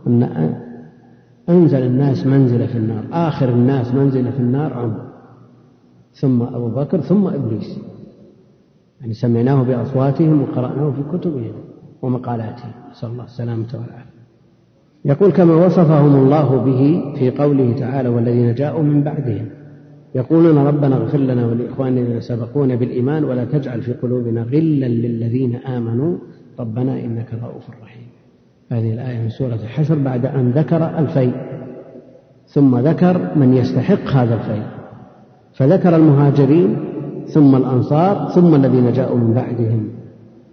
[0.08, 0.54] أن
[1.50, 5.02] أنزل الناس منزلة في النار آخر الناس منزلة في النار عمر
[6.13, 7.80] ثم أبو بكر ثم إبليس
[9.02, 11.52] يعني سمعناه بأصواتهم وقرأناه في كتبهم
[12.02, 14.13] ومقالاتهم نسأل الله السلامة والعافية
[15.06, 19.46] يقول كما وصفهم الله به في قوله تعالى والذين جاءوا من بعدهم
[20.16, 26.18] يقولون ربنا اغفر لنا ولإخواننا الذين سبقونا بالإيمان ولا تجعل في قلوبنا غلا للذين آمنوا
[26.60, 28.04] ربنا إنك رؤوف رحيم
[28.72, 31.34] هذه الآية من سورة الحشر بعد أن ذكر الفيء
[32.48, 34.63] ثم ذكر من يستحق هذا الفيء
[35.54, 36.78] فذكر المهاجرين
[37.28, 39.89] ثم الأنصار ثم الذين جاءوا من بعدهم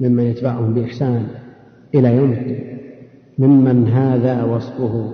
[0.01, 1.27] ممن يتبعهم بإحسان
[1.95, 2.67] إلى يوم الدين
[3.39, 5.13] ممن هذا وصفه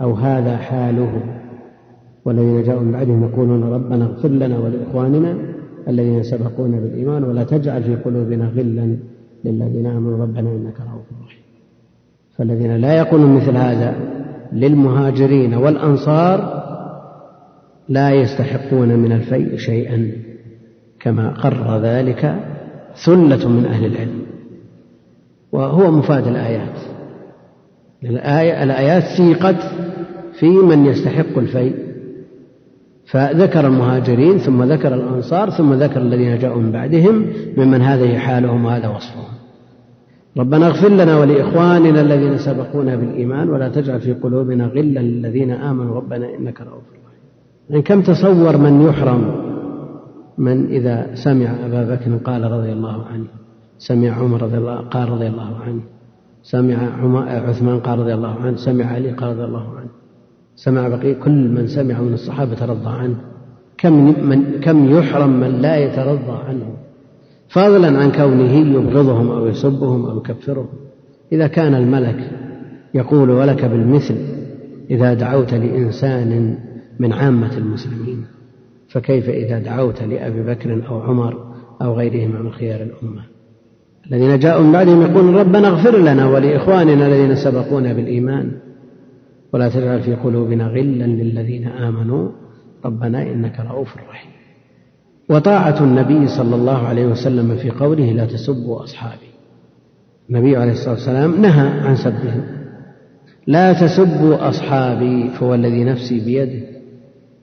[0.00, 1.22] أو هذا حاله
[2.24, 5.34] والذين جاءوا من بعدهم يقولون ربنا اغفر لنا ولإخواننا
[5.88, 8.96] الذين سبقونا بالإيمان ولا تجعل في قلوبنا غلا
[9.44, 11.42] للذين آمنوا ربنا إنك رؤوف رحيم
[12.36, 13.94] فالذين لا يقولون مثل هذا
[14.52, 16.58] للمهاجرين والأنصار
[17.88, 20.12] لا يستحقون من الفيء شيئا
[21.00, 22.34] كما قرر ذلك
[23.06, 24.22] ثلة من أهل العلم
[25.52, 26.78] وهو مفاد الآيات
[28.04, 29.62] الآية الآيات سيقت
[30.38, 31.87] في من يستحق الفيء
[33.10, 38.88] فذكر المهاجرين ثم ذكر الأنصار ثم ذكر الذين جاءوا من بعدهم ممن هذه حالهم وهذا
[38.88, 39.38] وصفهم
[40.36, 46.34] ربنا اغفر لنا ولإخواننا الذين سبقونا بالإيمان ولا تجعل في قلوبنا غلا للذين آمنوا ربنا
[46.34, 47.20] إنك رؤوف رحيم
[47.70, 49.32] يعني كم تصور من يحرم
[50.38, 53.26] من إذا سمع أبا بكر قال رضي الله عنه
[53.78, 55.80] سمع عمر رضي الله قال رضي الله عنه
[56.42, 56.76] سمع
[57.48, 59.88] عثمان قال رضي الله عنه سمع علي قال رضي الله عنه
[60.58, 63.16] سمع بقية كل من سمعه من الصحابة ترضى عنه
[63.78, 63.92] كم
[64.28, 66.66] من كم يحرم من لا يترضى عنه
[67.48, 70.68] فضلا عن كونه يبغضهم أو يسبهم أو يكفرهم
[71.32, 72.30] إذا كان الملك
[72.94, 74.14] يقول ولك بالمثل
[74.90, 76.58] إذا دعوت لإنسان
[76.98, 78.24] من عامة المسلمين
[78.88, 81.38] فكيف إذا دعوت لأبي بكر أو عمر
[81.82, 83.20] أو غيرهما من خيار الأمة
[84.10, 88.52] الذين جاءوا من بعدهم يقولون ربنا اغفر لنا ولإخواننا الذين سبقونا بالإيمان
[89.52, 92.28] ولا تجعل في قلوبنا غلا للذين آمنوا
[92.84, 94.30] ربنا إنك رؤوف رحيم
[95.30, 99.28] وطاعة النبي صلى الله عليه وسلم في قوله لا تسبوا أصحابي
[100.30, 102.42] النبي عليه الصلاة والسلام نهى عن سبهم
[103.46, 106.64] لا تسبوا أصحابي فهو الذي نفسي بيده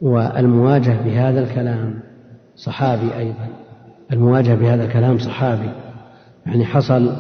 [0.01, 1.99] والمواجهة بهذا الكلام
[2.55, 3.47] صحابي أيضا
[4.13, 5.69] المواجهة بهذا الكلام صحابي
[6.45, 7.11] يعني حصل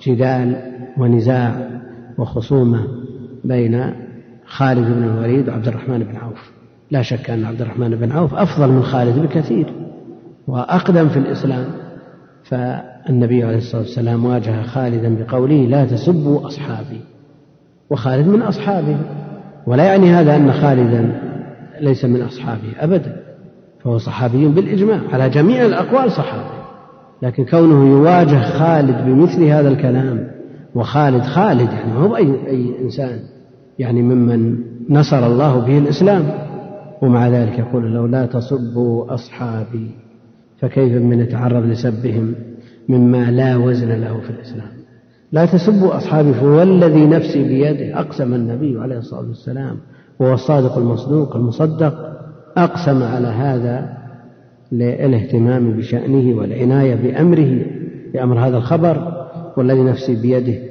[0.00, 0.56] جدال
[0.98, 1.70] ونزاع
[2.18, 2.86] وخصومة
[3.44, 3.94] بين
[4.46, 6.50] خالد بن الوليد وعبد الرحمن بن عوف
[6.90, 9.66] لا شك أن عبد الرحمن بن عوف أفضل من خالد بكثير
[10.48, 11.64] وأقدم في الإسلام
[12.44, 17.00] فالنبي عليه الصلاة والسلام واجه خالدا بقوله لا تسبوا أصحابي
[17.90, 18.96] وخالد من أصحابه
[19.66, 21.12] ولا يعني هذا أن خالدا
[21.80, 23.16] ليس من أصحابه أبدا
[23.84, 26.56] فهو صحابي بالإجماع على جميع الأقوال صحابي
[27.22, 30.28] لكن كونه يواجه خالد بمثل هذا الكلام
[30.74, 33.20] وخالد خالد يعني ما هو أي, أي إنسان
[33.78, 34.56] يعني ممن
[34.90, 36.22] نصر الله به الإسلام
[37.02, 39.90] ومع ذلك يقول له لا تصبوا أصحابي
[40.58, 42.34] فكيف من يتعرض لسبهم
[42.88, 44.66] مما لا وزن له في الإسلام
[45.32, 49.76] لا تسبوا أصحابي فوالذي نفسي بيده أقسم النبي عليه الصلاة والسلام
[50.20, 51.94] وهو الصادق المصدوق المصدق
[52.56, 53.96] أقسم على هذا
[54.72, 57.62] للاهتمام بشأنه والعناية بأمره
[58.12, 60.65] بأمر هذا الخبر والذي نفسي بيده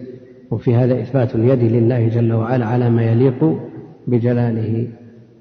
[0.52, 3.60] وفي هذا إثبات اليد لله جل وعلا على ما يليق
[4.08, 4.88] بجلاله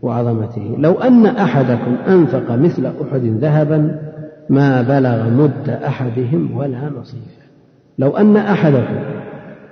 [0.02, 4.00] وعظمته لو أن أحدكم أنفق مثل أحد ذهبا
[4.50, 7.44] ما بلغ مد أحدهم ولا نصيفه
[7.98, 8.98] لو أن أحدكم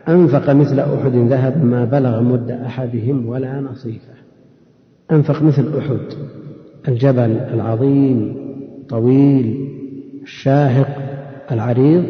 [0.08, 4.12] أنفق مثل أحد ذهبا ما بلغ مد أحدهم ولا نصيفه
[5.12, 5.98] أنفق مثل أحد
[6.88, 8.34] الجبل العظيم
[8.88, 9.68] طويل
[10.22, 10.88] الشاهق
[11.52, 12.04] العريض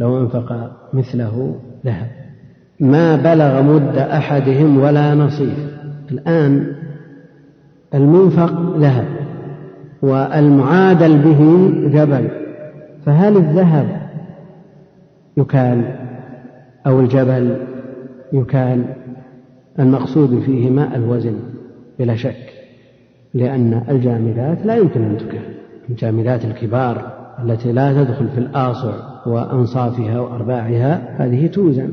[0.00, 1.54] لو أنفق مثله
[1.86, 2.06] ذهب
[2.80, 5.58] ما بلغ مد أحدهم ولا نصيف
[6.12, 6.66] الآن
[7.94, 9.04] المنفق ذهب
[10.02, 12.28] والمعادل به جبل
[13.06, 13.86] فهل الذهب
[15.36, 15.82] يكال
[16.86, 17.56] أو الجبل
[18.32, 18.82] يكال
[19.78, 21.34] المقصود فيهما الوزن
[21.98, 22.52] بلا شك
[23.34, 25.42] لأن الجامدات لا يمكن أن تكال
[25.90, 27.02] الجامدات الكبار
[27.44, 28.92] التي لا تدخل في الآصع
[29.26, 31.88] وأنصافها وأرباعها هذه توزن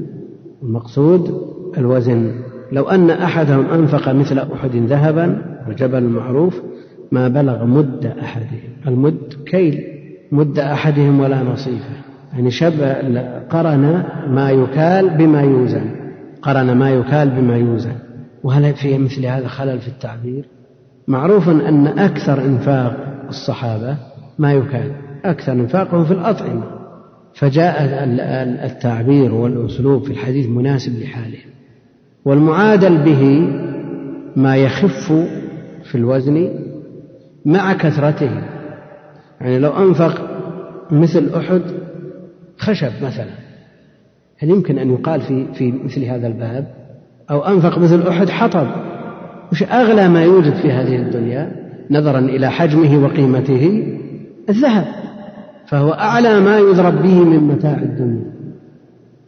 [0.64, 1.42] المقصود
[1.78, 2.32] الوزن
[2.72, 6.62] لو أن أحدهم أنفق مثل أحد ذهبا وجبل معروف
[7.12, 9.82] ما بلغ مد أحدهم المد كيل
[10.32, 11.90] مد أحدهم ولا نصيفه
[12.34, 12.94] يعني شبه
[13.40, 15.86] قرن ما يكال بما يوزن
[16.42, 17.94] قرن ما يكال بما يوزن
[18.44, 20.46] وهل في مثل هذا خلل في التعبير
[21.08, 22.98] معروف أن أكثر إنفاق
[23.30, 23.96] الصحابة
[24.40, 24.92] ما يكال
[25.26, 26.81] أكثر إنفاقهم في الأطعمة
[27.34, 27.84] فجاء
[28.66, 31.40] التعبير والأسلوب في الحديث مناسب لحاله
[32.26, 33.48] والمعادل به
[34.36, 35.12] ما يخف
[35.92, 36.50] في الوزن
[37.46, 38.30] مع كثرته
[39.42, 40.32] يعني لو أنفق
[40.92, 41.62] مثل أحد
[42.58, 43.32] خشب مثلا
[44.38, 46.68] هل يمكن أن يقال في في مثل هذا الباب
[47.32, 48.68] أو أنفق مثل أحد حطب
[49.52, 51.52] وش أغلى ما يوجد في هذه الدنيا
[51.92, 53.88] نظرا إلى حجمه وقيمته
[54.50, 54.86] الذهب
[55.72, 58.24] فهو أعلى ما يضرب به من متاع الدنيا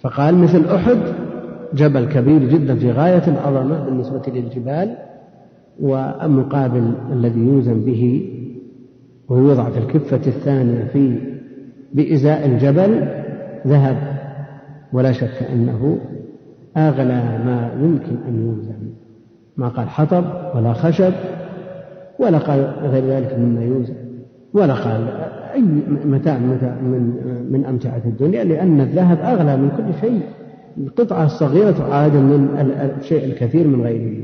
[0.02, 0.98] فقال مثل أحد
[1.74, 4.96] جبل كبير جدا في غاية العظمة بالنسبة للجبال
[5.80, 8.30] والمقابل الذي يوزن به
[9.30, 11.16] ويوضع في الكفة الثانية في
[11.94, 13.08] بإزاء الجبل
[13.68, 13.98] ذهب
[14.94, 15.98] ولا شك أنه
[16.78, 18.94] أغلى ما يمكن أن يوزن
[19.58, 20.26] ما قال حطب
[20.56, 21.14] ولا خشب
[22.20, 23.94] ولا قال غير ذلك مما يوزن
[24.54, 25.08] ولا قال
[25.54, 25.62] أي
[26.06, 27.16] متاع, متاع من,
[27.52, 30.22] من أمتعة الدنيا لأن الذهب أغلى من كل شيء
[30.78, 32.48] القطعة الصغيرة تعادل من
[33.00, 34.20] الشيء الكثير من غيره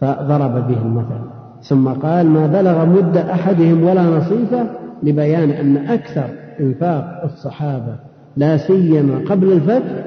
[0.00, 1.24] فضرب به المثل
[1.62, 4.66] ثم قال ما بلغ مد أحدهم ولا نصيفه
[5.02, 6.28] لبيان أن أكثر
[6.60, 7.96] إنفاق الصحابة
[8.36, 10.06] لا سيما قبل الفتح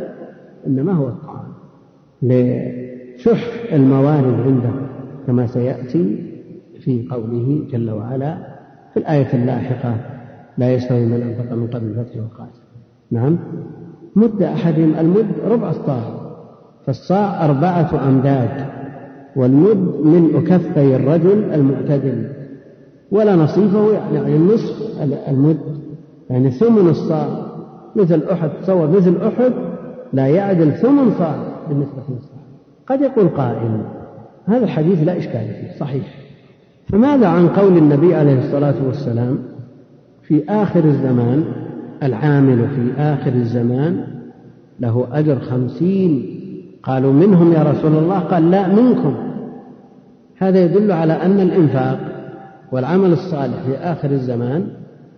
[0.67, 1.53] إنما هو الطعام
[2.21, 3.43] لشح
[3.73, 4.71] الموارد عنده
[5.27, 6.17] كما سيأتي
[6.79, 8.52] في قوله جل وعلا
[8.93, 9.95] في الآية اللاحقة
[10.57, 12.59] لا يستوي من أنفق من قبل الفتح وقاتل
[13.11, 13.37] نعم
[14.15, 16.03] مد أحدهم المد ربع الصاع
[16.85, 18.49] فالصاع أربعة أمداد
[19.35, 22.29] والمد من أكفي الرجل المعتدل
[23.11, 24.81] ولا نصيفه يعني النصف
[25.27, 25.57] المد
[26.29, 27.27] يعني ثمن الصاع
[27.95, 29.53] مثل أحد تصور مثل أحد
[30.13, 31.35] لا يعدل ثمن صاع
[31.69, 32.39] بالنسبة للصاع
[32.87, 33.81] قد يقول قائل
[34.45, 36.22] هذا الحديث لا إشكال فيه صحيح
[36.89, 39.37] فماذا عن قول النبي عليه الصلاة والسلام
[40.23, 41.43] في آخر الزمان
[42.03, 44.05] العامل في آخر الزمان
[44.79, 46.39] له أجر خمسين
[46.83, 49.15] قالوا منهم يا رسول الله قال لا منكم
[50.37, 51.99] هذا يدل على أن الإنفاق
[52.71, 54.67] والعمل الصالح في آخر الزمان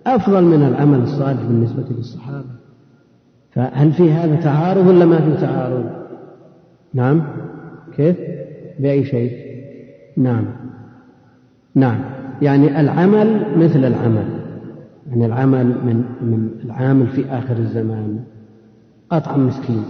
[0.08, 2.56] أفضل من العمل الصالح بالنسبة للصحابة
[3.52, 5.86] فهل في هذا تعارض ولا ما في تعارض
[6.94, 7.22] نعم
[7.98, 8.16] كيف
[8.80, 9.32] بأي شيء
[10.18, 10.46] نعم
[11.76, 12.00] نعم
[12.42, 14.26] يعني العمل مثل العمل
[15.10, 18.20] يعني العمل من من العامل في آخر الزمان
[19.12, 19.84] أطعم مسكين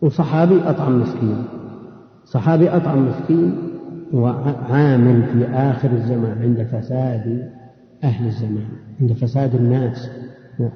[0.00, 1.44] وصحابي أطعم مسكين
[2.24, 3.52] صحابي أطعم مسكين
[4.12, 7.50] وعامل في آخر الزمان عند فساد
[8.04, 8.66] أهل الزمان
[9.00, 10.10] عند فساد الناس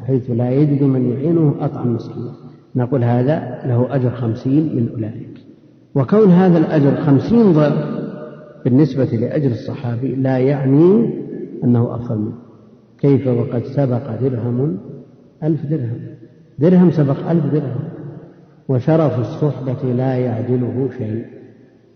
[0.06, 2.32] حيث لا يجد من يعينه أطعم مسكين
[2.76, 5.40] نقول هذا له أجر خمسين من أولئك
[5.94, 8.01] وكون هذا الأجر خمسين ضعف
[8.64, 11.10] بالنسبة لأجر الصحابي لا يعني
[11.64, 12.32] أنه أفضل منه
[12.98, 14.78] كيف وقد سبق درهم
[15.42, 15.98] ألف درهم
[16.58, 17.80] درهم سبق ألف درهم
[18.68, 21.24] وشرف الصحبة لا يعدله شيء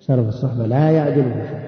[0.00, 1.66] شرف الصحبة لا يعدله شيء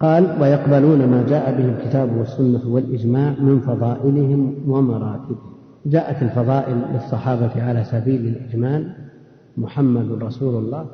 [0.00, 5.52] قال ويقبلون ما جاء به الكتاب والسنة والإجماع من فضائلهم ومراتبهم
[5.86, 8.92] جاءت الفضائل للصحابة على سبيل الإجمال
[9.56, 10.86] محمد رسول الله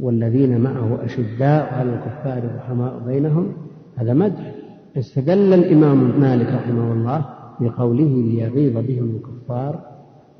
[0.00, 3.52] والذين معه أشداء على الكفار رحماء بينهم
[3.96, 4.54] هذا مدح
[4.96, 7.24] استدل الإمام مالك رحمه الله
[7.60, 9.80] بقوله ليغيظ بهم الكفار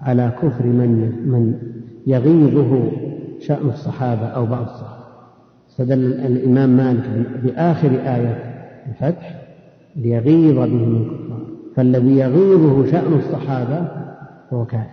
[0.00, 1.58] على كفر من من
[2.06, 2.92] يغيظه
[3.40, 5.04] شأن الصحابة أو بعض الصحابة
[5.70, 7.04] استدل الإمام مالك
[7.44, 9.42] بآخر آية الفتح
[9.96, 11.24] ليغيظ بهم الكفار
[11.76, 13.88] فالذي يغيظه شأن الصحابة
[14.52, 14.88] هو كافر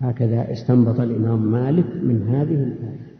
[0.00, 3.11] هكذا استنبط الإمام مالك من هذه الآية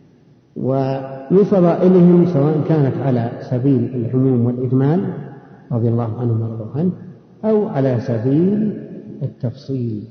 [0.57, 5.00] ومن فضائلهم سواء كانت على سبيل العموم والإجمال
[5.72, 6.90] رضي الله عنهم ورضوه عنه
[7.44, 8.72] أو على سبيل
[9.22, 10.05] التفصيل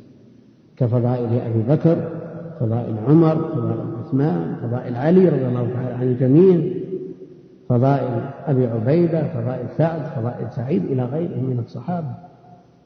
[0.78, 1.96] كفضائل أبي بكر
[2.60, 6.62] فضائل عمر فضائل عثمان فضائل علي رضي الله تعالى عن الجميع
[7.70, 12.10] فضائل أبي عبيدة فضائل سعد فضائل سعيد إلى غيرهم من الصحابة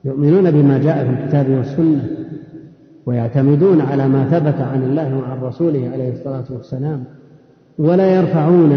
[0.06, 2.08] يؤمنون بما جاء في الكتاب والسنة
[3.06, 7.04] ويعتمدون على ما ثبت عن الله وعن رسوله عليه الصلاة والسلام
[7.80, 8.72] ولا يرفعون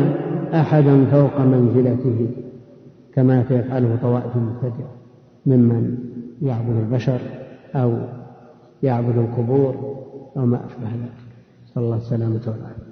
[0.55, 2.27] أحدا فوق منزلته
[3.15, 4.93] كما تفعله طوائف المبتدعة
[5.47, 5.99] ممن
[6.43, 7.19] يعبد البشر
[7.75, 7.93] أو
[8.83, 9.75] يعبد القبور
[10.37, 11.13] أو ما أشبه ذلك
[11.75, 12.83] صلى الله السلامة والعافية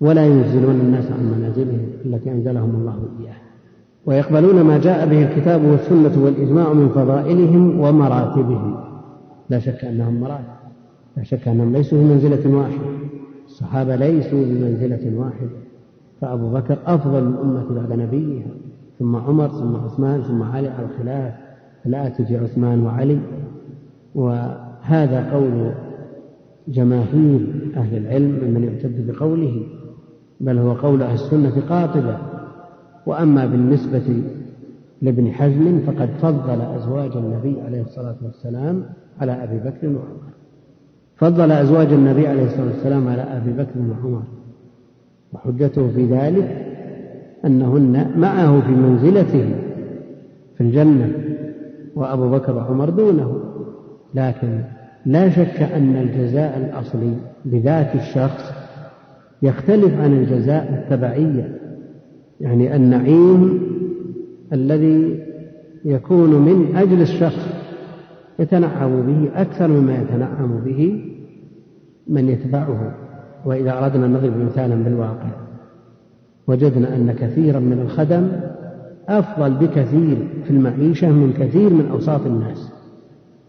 [0.00, 3.42] ولا ينزلون الناس عن منازلهم التي أنزلهم الله إياها
[4.06, 8.76] ويقبلون ما جاء به الكتاب والسنة والإجماع من فضائلهم ومراتبهم
[9.50, 10.44] لا شك أنهم مراتب
[11.16, 12.86] لا شك أنهم ليسوا في منزلة واحدة
[13.52, 15.48] الصحابة ليسوا بمنزلة واحدة
[16.20, 18.46] فأبو بكر أفضل الأمة بعد نبيها
[18.98, 21.34] ثم عمر ثم عثمان ثم علي على الخلاف
[21.84, 23.18] لا تجي عثمان وعلي
[24.14, 25.72] وهذا قول
[26.68, 29.62] جماهير أهل العلم ممن يعتد بقوله
[30.40, 32.18] بل هو قول أهل السنة قاطبة
[33.06, 34.22] وأما بالنسبة
[35.02, 38.82] لابن حزم فقد فضل أزواج النبي عليه الصلاة والسلام
[39.20, 40.32] على أبي بكر وعمر
[41.22, 44.22] فضل أزواج النبي عليه الصلاة والسلام على أبي بكر وعمر
[45.32, 46.66] وحجته في ذلك
[47.44, 49.44] أنهن معه في منزلته
[50.58, 51.12] في الجنة
[51.94, 53.40] وأبو بكر وعمر دونه
[54.14, 54.58] لكن
[55.06, 57.14] لا شك أن الجزاء الأصلي
[57.46, 58.52] لذات الشخص
[59.42, 61.58] يختلف عن الجزاء التبعية
[62.40, 63.62] يعني النعيم
[64.52, 65.20] الذي
[65.84, 67.48] يكون من أجل الشخص
[68.38, 71.11] يتنعم به أكثر مما يتنعم به
[72.08, 72.94] من يتبعه
[73.44, 75.28] وإذا أردنا نضرب مثالا بالواقع
[76.46, 78.28] وجدنا أن كثيرا من الخدم
[79.08, 82.72] أفضل بكثير في المعيشة من كثير من أوساط الناس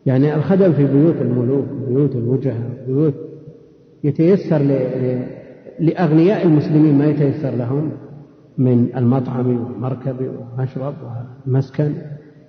[0.06, 3.14] يعني الخدم في بيوت الملوك بيوت الوجهاء بيوت
[4.04, 4.58] يتيسر
[5.80, 7.92] لأغنياء المسلمين ما يتيسر لهم
[8.58, 10.94] من المطعم والمركب والمشرب
[11.46, 11.92] والمسكن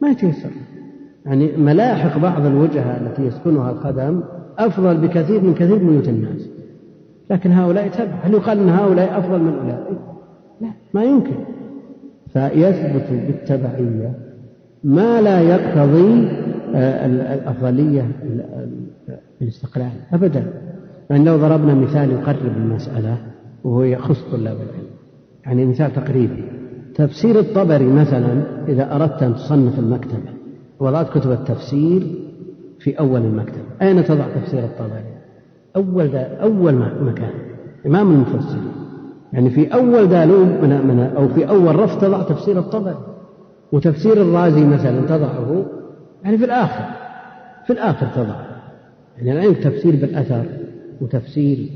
[0.03, 0.51] ما يتيسر
[1.27, 4.21] يعني ملاحق بعض الوجهة التي يسكنها الخدم
[4.59, 6.49] أفضل بكثير من كثير من بيوت الناس
[7.31, 9.99] لكن هؤلاء تبع هل يقال أن هؤلاء أفضل من أولئك
[10.61, 11.33] لا ما يمكن
[12.33, 14.15] فيثبت بالتبعية
[14.85, 16.29] ما لا يقتضي
[16.75, 18.07] آه، الأفضلية
[19.43, 20.45] الاستقلال أبدا
[21.11, 23.17] يعني لو ضربنا مثال يقرب المسألة
[23.65, 24.89] وهو يخص طلاب العلم
[25.47, 26.45] يعني مثال تقريبي
[26.95, 30.35] تفسير الطبري مثلا إذا أردت أن تصنف المكتبة
[30.81, 32.24] وضعت كتب التفسير
[32.85, 35.05] في أول المكتب أين تضع تفسير الطبري
[35.77, 36.75] أول دا أول
[37.05, 37.31] مكان
[37.87, 38.73] إمام المفسرين
[39.33, 42.97] يعني في أول دالوب من, من أو في أول رف تضع تفسير الطبري
[43.73, 45.65] وتفسير الرازي مثلا تضعه
[46.25, 46.85] يعني في الآخر
[47.67, 48.35] في الآخر تضع
[49.19, 50.45] يعني الآن تفسير بالأثر
[51.01, 51.71] وتفسير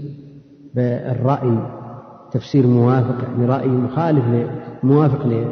[0.75, 1.59] بالرأي
[2.33, 4.25] تفسير موافق يعني رأي مخالف
[4.83, 5.45] موافق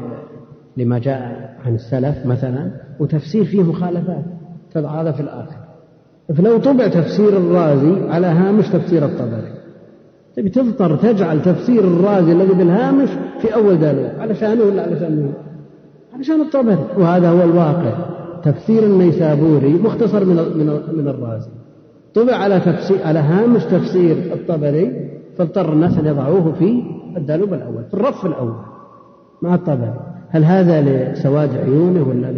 [0.76, 4.24] لما جاء عن السلف مثلا وتفسير فيه مخالفات
[4.84, 5.56] هذا في الآخر
[6.36, 9.52] فلو طبع تفسير الرازي على هامش تفسير الطبري
[10.36, 13.08] تبي تضطر تجعل تفسير الرازي الذي بالهامش
[13.40, 15.32] في أول دليل على شأنه ولا على شأنه
[16.14, 17.92] على شأن الطبري وهذا هو الواقع
[18.44, 21.48] تفسير النيسابوري مختصر من من من الرازي
[22.14, 26.82] طبع على تفسير على هامش تفسير الطبري فاضطر الناس ان يضعوه في
[27.16, 28.56] الدالوب الاول في الرف الاول
[29.42, 29.94] مع الطبري
[30.28, 32.32] هل هذا لسواد عيونه ولا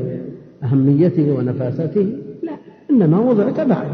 [0.62, 2.12] لأهميته ونفاسته
[2.90, 3.84] إنما وضع تبعا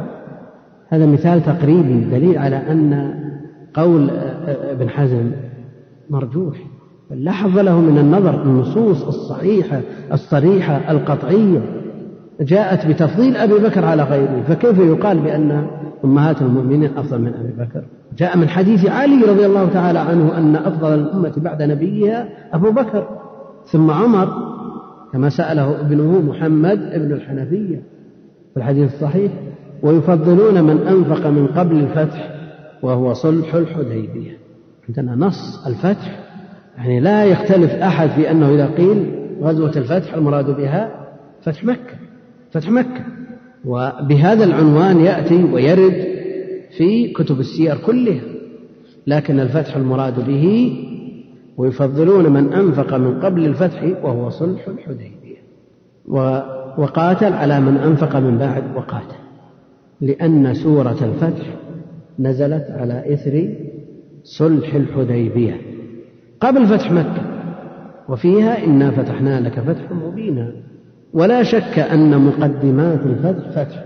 [0.89, 3.15] هذا مثال تقريبي دليل على أن
[3.75, 5.31] قول آه، آه، ابن حزم
[6.11, 6.57] مرجوح
[7.11, 9.81] لاحظ لا حظ له من النظر النصوص الصحيحة
[10.13, 11.61] الصريحة القطعية
[12.41, 15.67] جاءت بتفضيل أبي بكر على غيره فكيف يقال بأن
[16.05, 17.85] أمهات المؤمنين أفضل من أبي بكر
[18.19, 23.07] جاء من حديث علي رضي الله تعالى عنه أن أفضل الأمة بعد نبيها أبو بكر
[23.65, 24.29] ثم عمر
[25.13, 27.83] كما سأله ابنه محمد ابن الحنفية
[28.55, 29.33] في الحديث الصحيح
[29.83, 32.31] ويفضلون من أنفق من قبل الفتح
[32.83, 34.37] وهو صلح الحديبية
[34.89, 36.21] عندنا نص الفتح
[36.77, 41.07] يعني لا يختلف أحد في أنه إذا قيل غزوة الفتح المراد بها
[41.43, 41.95] فتح مكة
[42.51, 43.05] فتح مكة
[43.65, 46.07] وبهذا العنوان يأتي ويرد
[46.79, 48.21] في كتب السير كلها
[49.07, 50.77] لكن الفتح المراد به
[51.57, 55.15] ويفضلون من أنفق من قبل الفتح وهو صلح الحديبية
[56.09, 56.41] و
[56.79, 59.19] وقاتل على من أنفق من بعد وقاتل
[60.01, 61.47] لأن سورة الفتح
[62.19, 63.55] نزلت على إثر
[64.25, 65.57] صلح الحديبية
[66.41, 67.23] قبل فتح مكة
[68.09, 70.53] وفيها إنا فتحنا لك فتحا مبينا
[71.13, 73.85] ولا شك أن مقدمات الفتح فتح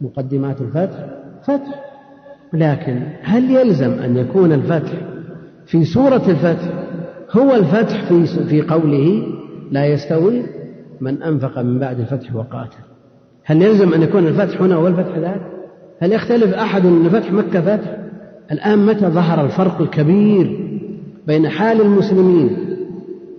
[0.00, 1.04] مقدمات الفتح
[1.42, 1.84] فتح
[2.52, 4.92] لكن هل يلزم أن يكون الفتح
[5.66, 6.68] في سورة الفتح
[7.30, 9.26] هو الفتح في في قوله
[9.70, 10.42] لا يستوي
[11.00, 12.78] من أنفق من بعد الفتح وقاتل
[13.44, 15.40] هل يلزم أن يكون الفتح هنا والفتح ذاك
[16.02, 17.96] هل يختلف أحد أن فتح مكة فتح
[18.52, 20.60] الآن متى ظهر الفرق الكبير
[21.26, 22.56] بين حال المسلمين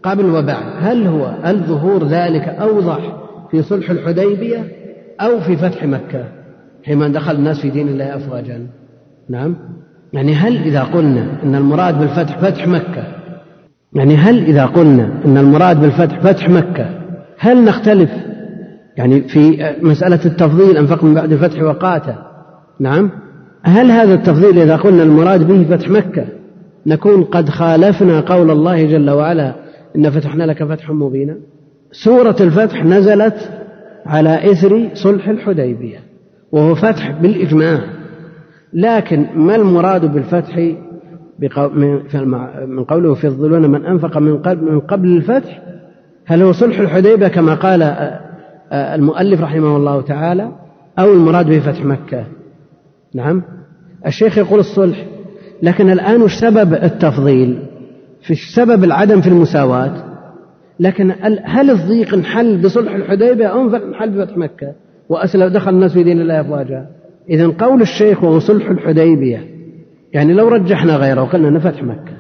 [0.04, 3.16] قبل وبعد هل هو هل ظهور ذلك أوضح
[3.52, 4.64] في صلح الحديبية
[5.22, 6.24] أو في فتح مكة
[6.86, 8.68] حينما دخل الناس في دين الله أفواجا
[9.30, 9.56] نعم
[10.14, 13.04] يعني هل إذا قلنا أن المراد بالفتح فتح مكة
[13.94, 16.90] يعني هل إذا قلنا أن المراد بالفتح فتح مكة
[17.40, 18.10] هل نختلف
[18.98, 22.14] يعني في مسألة التفضيل أنفق من بعد الفتح وقاتل
[22.80, 23.10] نعم
[23.64, 26.26] هل هذا التفضيل إذا قلنا المراد به فتح مكة
[26.88, 29.56] نكون قد خالفنا قول الله جل وعلا
[29.96, 31.36] إن فتحنا لك فتحا مبينا
[31.92, 33.50] سورة الفتح نزلت
[34.06, 35.98] على إثر صلح الحديبية
[36.52, 37.80] وهو فتح بالإجماع
[38.74, 40.58] لكن ما المراد بالفتح
[42.68, 45.62] من قوله في الظلون من أنفق من قبل, من قبل الفتح
[46.30, 48.20] هل هو صلح الحديبية كما قال آه،
[48.72, 50.52] آه، المؤلف رحمه الله تعالى
[51.00, 52.24] أو المراد به فتح مكة
[53.16, 53.42] نعم
[54.08, 55.06] الشيخ يقول الصلح
[55.64, 57.60] لكن الآن وش سبب التفضيل
[58.22, 60.04] في سبب العدم في المساواة
[60.80, 61.12] لكن
[61.46, 64.72] هل الضيق انحل بصلح الحديبية أو انحل بفتح مكة
[65.10, 66.86] وأسلم دخل الناس في دين الله أفواجا
[67.30, 69.44] إذا قول الشيخ وهو صلح الحديبية
[70.14, 72.17] يعني لو رجحنا غيره وقلنا فتح مكة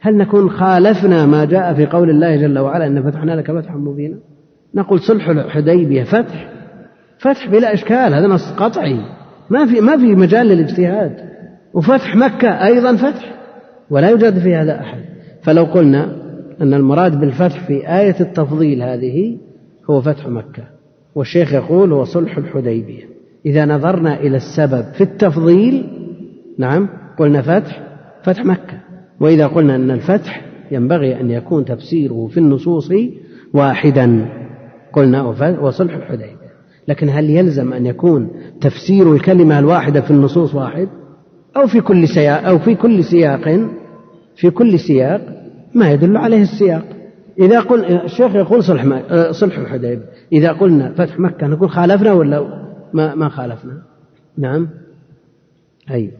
[0.00, 4.16] هل نكون خالفنا ما جاء في قول الله جل وعلا إن فتحنا لك فتحا مبينا
[4.74, 6.48] نقول صلح الحديبية فتح
[7.18, 8.98] فتح بلا إشكال هذا نص قطعي
[9.50, 11.14] ما في ما في مجال للاجتهاد
[11.74, 13.32] وفتح مكة أيضا فتح
[13.90, 15.00] ولا يوجد في هذا أحد
[15.42, 16.16] فلو قلنا
[16.62, 19.38] أن المراد بالفتح في آية التفضيل هذه
[19.90, 20.62] هو فتح مكة
[21.14, 23.02] والشيخ يقول هو صلح الحديبية
[23.46, 25.84] إذا نظرنا إلى السبب في التفضيل
[26.58, 26.88] نعم
[27.18, 27.80] قلنا فتح
[28.22, 28.79] فتح مكة
[29.20, 32.90] وإذا قلنا أن الفتح ينبغي أن يكون تفسيره في النصوص
[33.54, 34.26] واحدا
[34.92, 35.22] قلنا
[35.60, 36.40] وصلح الحديبية
[36.88, 38.28] لكن هل يلزم أن يكون
[38.60, 40.88] تفسير الكلمة الواحدة في النصوص واحد
[41.56, 43.60] أو في كل سياق أو في كل سياق
[44.36, 45.20] في كل سياق
[45.74, 46.82] ما يدل عليه السياق
[47.38, 49.02] إذا قل الشيخ يقول صلح ما...
[49.10, 50.02] آه، صلح الحديبية
[50.32, 53.82] إذا قلنا فتح مكة نقول خالفنا ولا ما ما خالفنا
[54.38, 54.68] نعم
[55.90, 56.12] أيوه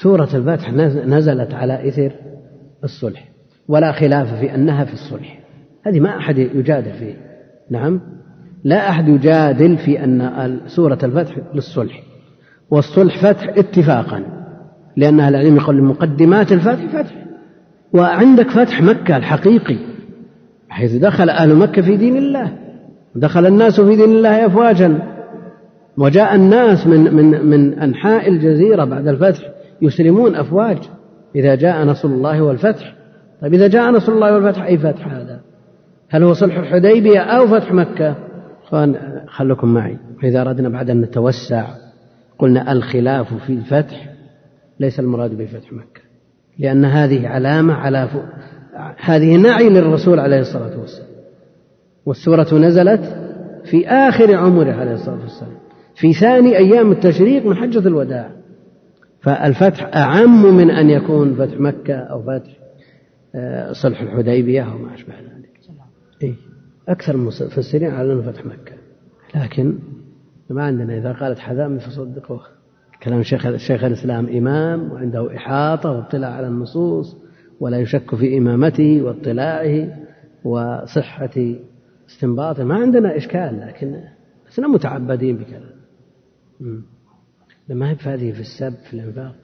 [0.00, 0.72] سورة الفاتحة
[1.06, 2.12] نزلت على إثر
[2.84, 3.28] الصلح
[3.68, 5.40] ولا خلاف في أنها في الصلح
[5.86, 7.14] هذه ما أحد يجادل فيه
[7.70, 8.00] نعم
[8.64, 12.02] لا أحد يجادل في أن سورة الفتح للصلح
[12.70, 14.22] والصلح فتح اتفاقا
[14.96, 17.24] لأن أهل العلم يقول مقدمات الفتح فتح
[17.94, 19.76] وعندك فتح مكة الحقيقي
[20.68, 22.52] حيث دخل أهل مكة في دين الله
[23.14, 24.98] دخل الناس في دين الله أفواجا
[25.96, 29.51] وجاء الناس من من من أنحاء الجزيرة بعد الفتح
[29.82, 30.78] يسلمون أفواج
[31.36, 32.94] إذا جاء نصر الله والفتح
[33.42, 35.40] طيب إذا جاء نصر الله والفتح أي فتح هذا
[36.08, 38.14] هل هو صلح الحديبية أو فتح مكة
[38.66, 38.96] أخوان
[39.28, 41.64] خلكم معي إذا أردنا بعد أن نتوسع
[42.38, 44.10] قلنا الخلاف في الفتح
[44.80, 46.00] ليس المراد بفتح مكة
[46.58, 48.14] لأن هذه علامة على ف...
[49.04, 51.08] هذه نعي للرسول عليه الصلاة والسلام
[52.06, 53.16] والسورة نزلت
[53.70, 55.52] في آخر عمره عليه الصلاة والسلام
[55.94, 58.30] في ثاني أيام التشريق من حجة الوداع
[59.22, 62.50] فالفتح أعم من أن يكون فتح مكة أو فتح
[63.34, 65.58] آه، صلح الحديبية أو ما أشبه ذلك
[66.22, 66.34] إيه؟
[66.88, 68.72] أكثر المفسرين على أنه فتح مكة
[69.34, 69.78] لكن
[70.50, 72.40] ما عندنا إذا قالت حذام فصدقوه
[73.02, 77.16] كلام شيخ شيخ الإسلام إمام وعنده إحاطة واطلاع على النصوص
[77.60, 79.98] ولا يشك في إمامته واطلاعه
[80.44, 81.30] وصحة
[82.08, 84.00] استنباطه ما عندنا إشكال لكن
[84.48, 85.72] لسنا متعبدين بكلام
[87.70, 89.34] ما هي هذه في السب في الإنفاق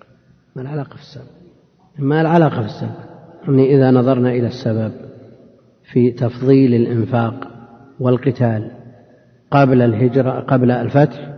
[0.56, 1.24] ما العلاقة في السب
[1.98, 2.90] ما العلاقة في السب
[3.44, 4.92] يعني إذا نظرنا إلى السبب
[5.92, 7.48] في تفضيل الإنفاق
[8.00, 8.70] والقتال
[9.50, 11.34] قبل الهجرة قبل الفتح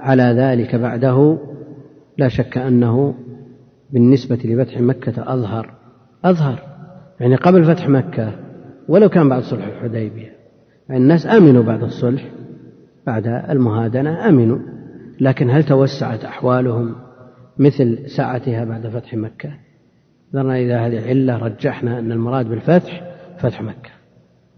[0.00, 1.38] على ذلك بعده
[2.18, 3.14] لا شك أنه
[3.90, 5.74] بالنسبة لفتح مكة أظهر
[6.24, 6.58] أظهر
[7.20, 8.32] يعني قبل فتح مكة
[8.88, 10.32] ولو كان بعد صلح الحديبية
[10.88, 12.26] يعني الناس أمنوا بعد الصلح
[13.06, 14.58] بعد المهادنة أمنوا
[15.20, 16.94] لكن هل توسعت أحوالهم
[17.58, 19.50] مثل ساعتها بعد فتح مكة
[20.34, 23.00] ذرنا إذا هذه علة رجحنا أن المراد بالفتح
[23.38, 23.90] فتح مكة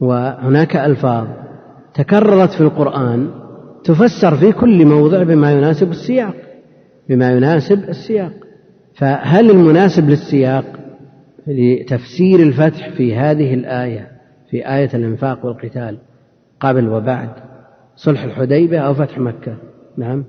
[0.01, 1.27] وهناك ألفاظ
[1.95, 3.31] تكررت في القرآن
[3.85, 6.35] تفسر في كل موضع بما يناسب السياق
[7.09, 8.33] بما يناسب السياق
[8.95, 10.65] فهل المناسب للسياق
[11.47, 14.09] لتفسير الفتح في هذه الآية
[14.51, 15.99] في آية الإنفاق والقتال
[16.61, 17.29] قبل وبعد
[17.97, 19.57] صلح الحديبة أو فتح مكة
[19.97, 20.25] نعم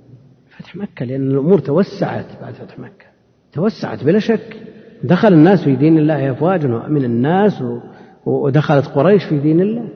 [0.61, 3.05] فتح مكة لأن الأمور توسعت بعد فتح مكة
[3.53, 4.57] توسعت بلا شك
[5.03, 7.63] دخل الناس في دين الله أفواجا من الناس
[8.25, 9.89] ودخلت قريش في دين الله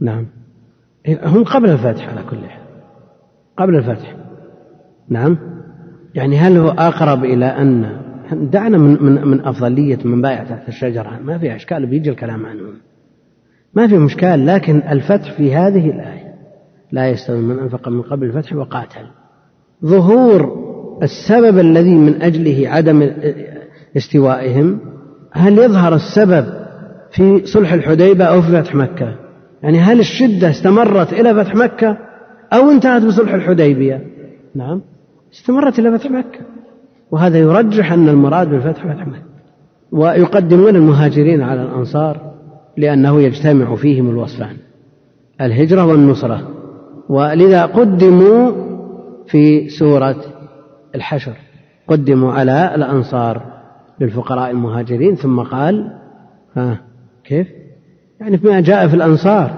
[0.00, 0.26] نعم
[1.24, 2.62] هم قبل الفتح على كل حال
[3.58, 4.16] قبل الفتح
[5.08, 5.38] نعم
[6.14, 7.98] يعني هل هو أقرب إلى أن
[8.32, 12.62] دعنا من من من أفضلية من بايع تحت الشجرة ما في إشكال بيجي الكلام عنه
[13.74, 16.34] ما في مشكال لكن الفتح في هذه الآية
[16.92, 19.06] لا يستوي من أنفق من قبل الفتح وقاتل
[19.84, 20.64] ظهور
[21.02, 23.10] السبب الذي من أجله عدم
[23.96, 24.78] استوائهم
[25.32, 26.46] هل يظهر السبب
[27.10, 29.14] في صلح الحديبة أو في فتح مكة
[29.62, 31.96] يعني هل الشدة استمرت إلى فتح مكة
[32.52, 34.00] أو انتهت بصلح الحديبية
[34.54, 34.82] نعم
[35.34, 36.40] استمرت إلى فتح مكة
[37.10, 39.22] وهذا يرجح أن المراد بالفتح فتح مكة
[39.92, 42.32] ويقدمون المهاجرين على الأنصار
[42.76, 44.56] لأنه يجتمع فيهم الوصفان
[45.40, 46.40] الهجرة والنصرة
[47.08, 48.50] ولذا قدموا
[49.26, 50.16] في سورة
[50.94, 51.32] الحشر
[51.88, 53.52] قدموا على الأنصار
[54.00, 55.92] للفقراء المهاجرين ثم قال
[56.56, 56.80] ها
[57.24, 57.46] كيف؟
[58.20, 59.50] يعني فيما جاء في الأنصار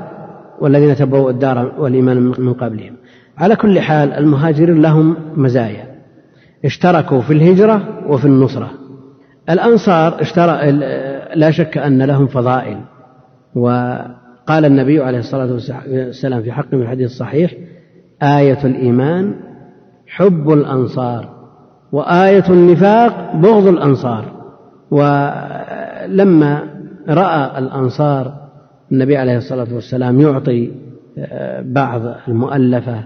[0.61, 2.95] والذين تبوا الدار والإيمان من قبلهم
[3.39, 5.85] على كل حال المهاجرين لهم مزايا
[6.64, 8.71] اشتركوا في الهجرة وفي النصرة
[9.51, 10.71] الأنصار اشترى
[11.35, 12.79] لا شك أن لهم فضائل
[13.55, 17.55] وقال النبي عليه الصلاة والسلام في حقهم من الحديث الصحيح
[18.23, 19.35] آية الإيمان
[20.07, 21.37] حب الأنصار
[21.93, 24.25] وآية النفاق بغض الأنصار
[24.91, 26.63] ولما
[27.09, 28.47] رأى الأنصار
[28.93, 30.71] النبي عليه الصلاة والسلام يعطي
[31.19, 33.05] آه، بعض المؤلفة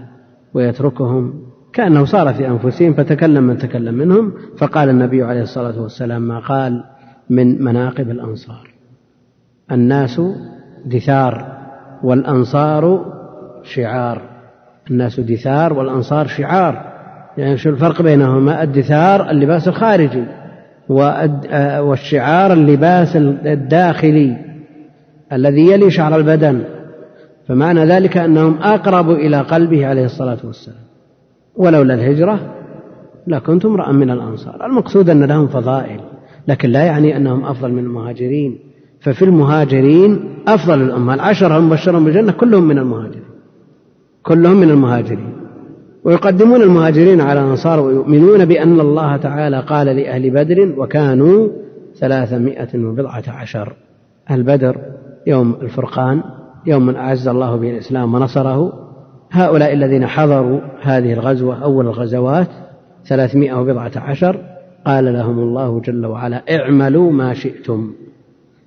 [0.53, 1.33] ويتركهم
[1.73, 6.83] كأنه صار في أنفسهم فتكلم من تكلم منهم فقال النبي عليه الصلاة والسلام ما قال
[7.29, 8.71] من مناقب الأنصار
[9.71, 10.21] الناس
[10.85, 11.57] دثار
[12.03, 13.05] والأنصار
[13.63, 14.21] شعار
[14.91, 16.90] الناس دثار والأنصار شعار
[17.41, 20.23] يعني شو الفرق بينهما الدثار اللباس الخارجي
[20.91, 23.15] آه، والشعار اللباس
[23.45, 24.37] الداخلي
[25.33, 26.61] الذي يلي شعر البدن
[27.47, 30.77] فمعنى ذلك أنهم أقرب إلى قلبه عليه الصلاة والسلام
[31.55, 32.39] ولولا الهجرة
[33.27, 35.99] لكنت امرأ من الأنصار المقصود أن لهم فضائل
[36.47, 38.57] لكن لا يعني أنهم أفضل من المهاجرين
[38.99, 43.23] ففي المهاجرين أفضل الأمة العشرة المبشرون بالجنة كلهم من المهاجرين
[44.23, 45.40] كلهم من المهاجرين
[46.03, 51.47] ويقدمون المهاجرين على الأنصار ويؤمنون بأن الله تعالى قال لأهل بدر وكانوا
[51.99, 53.73] ثلاثمائة وبضعة عشر
[54.31, 54.77] البدر
[55.27, 56.23] يوم الفرقان
[56.65, 58.73] يوم من أعز الله به الإسلام ونصره
[59.31, 62.47] هؤلاء الذين حضروا هذه الغزوة أول الغزوات
[63.09, 64.37] ثلاثمائة وبضعة عشر
[64.85, 67.91] قال لهم الله جل وعلا اعملوا ما شئتم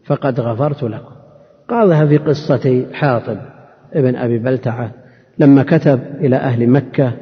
[0.05, 1.13] فقد غفرت لكم
[1.71, 3.37] قالها في قصة حاطب
[3.95, 4.91] ابن أبي بلتعة
[5.39, 7.13] لما كتب إلى أهل مكة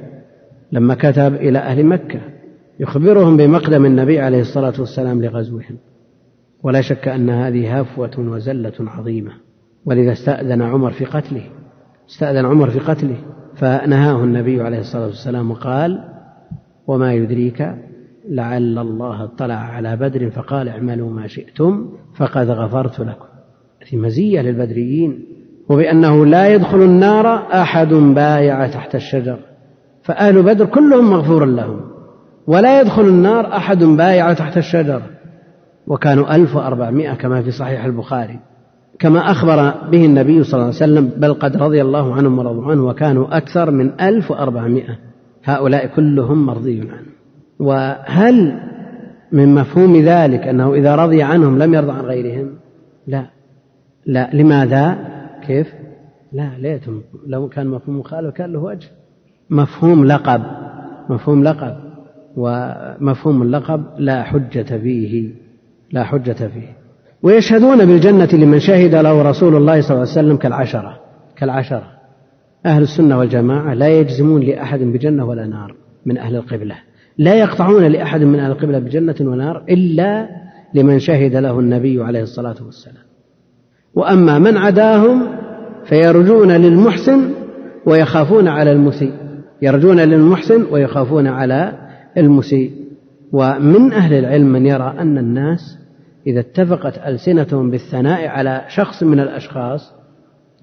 [0.73, 2.21] لما كتب إلى أهل مكة
[2.81, 5.77] يخبرهم بمقدم النبي عليه الصلاة والسلام لغزوهم
[6.63, 9.31] ولا شك أن هذه هفوة وزلة عظيمة
[9.87, 11.43] ولذا استأذن عمر في قتله
[12.09, 13.17] استأذن عمر في قتله
[13.57, 15.99] فنهاه النبي عليه الصلاة والسلام وقال
[16.87, 17.69] وما يدريك
[18.29, 23.25] لعل الله اطلع على بدر فقال اعملوا ما شئتم فقد غفرت لكم
[23.87, 25.25] هذه مزية للبدريين
[25.69, 29.39] وبأنه لا يدخل النار أحد بايع تحت الشجر
[30.03, 31.81] فأهل بدر كلهم مغفور لهم
[32.47, 35.03] ولا يدخل النار أحد بايع تحت الشجرة
[35.87, 38.39] وكانوا ألف وأربعمائة كما في صحيح البخاري
[38.99, 42.87] كما أخبر به النبي صلى الله عليه وسلم بل قد رضي الله عنهم ورضوا عنه
[42.87, 44.99] وكانوا أكثر من ألف وأربعمائة
[45.45, 47.07] هؤلاء كلهم مرضي عنه
[47.61, 48.61] وهل
[49.33, 52.51] من مفهوم ذلك أنه إذا رضي عنهم لم يرضى عن غيرهم
[53.07, 53.27] لا
[54.07, 54.97] لا لماذا
[55.47, 55.75] كيف
[56.33, 58.87] لا ليتم لو كان مفهوم مخالف كان له وجه
[59.53, 60.43] مفهوم لقب
[61.11, 61.75] مفهوم لقب
[62.37, 65.29] ومفهوم اللقب لا حجة فيه
[65.93, 66.77] لا حجة فيه
[67.23, 71.01] ويشهدون بالجنة لمن شهد له رسول الله صلى الله عليه وسلم كالعشرة
[71.37, 71.83] كالعشرة
[72.67, 75.75] أهل السنة والجماعة لا يجزمون لأحد بجنة ولا نار
[76.07, 76.75] من أهل القبلة
[77.19, 80.29] لا يقطعون لأحد من أهل القبلة بجنة ونار إلا
[80.75, 83.03] لمن شهد له النبي عليه الصلاة والسلام
[83.95, 85.23] وأما من عداهم
[85.85, 87.31] فيرجون للمحسن
[87.87, 89.13] ويخافون على المسيء
[89.63, 91.73] يرجون للمحسن ويخافون على
[92.17, 92.71] المسيء
[93.33, 95.79] ومن أهل العلم من يرى أن الناس
[96.27, 99.93] إذا اتفقت ألسنتهم بالثناء على شخص من الأشخاص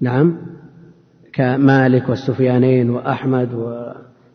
[0.00, 0.36] نعم
[1.32, 3.48] كمالك والسفيانين وأحمد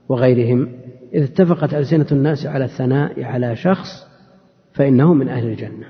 [0.09, 0.67] وغيرهم
[1.13, 3.87] إذا اتفقت ألسنة الناس على الثناء على شخص
[4.73, 5.87] فإنه من أهل الجنة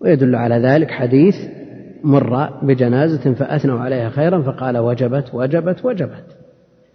[0.00, 1.34] ويدل على ذلك حديث
[2.04, 6.35] مر بجنازة فأثنوا عليها خيرا فقال وجبت وجبت وجبت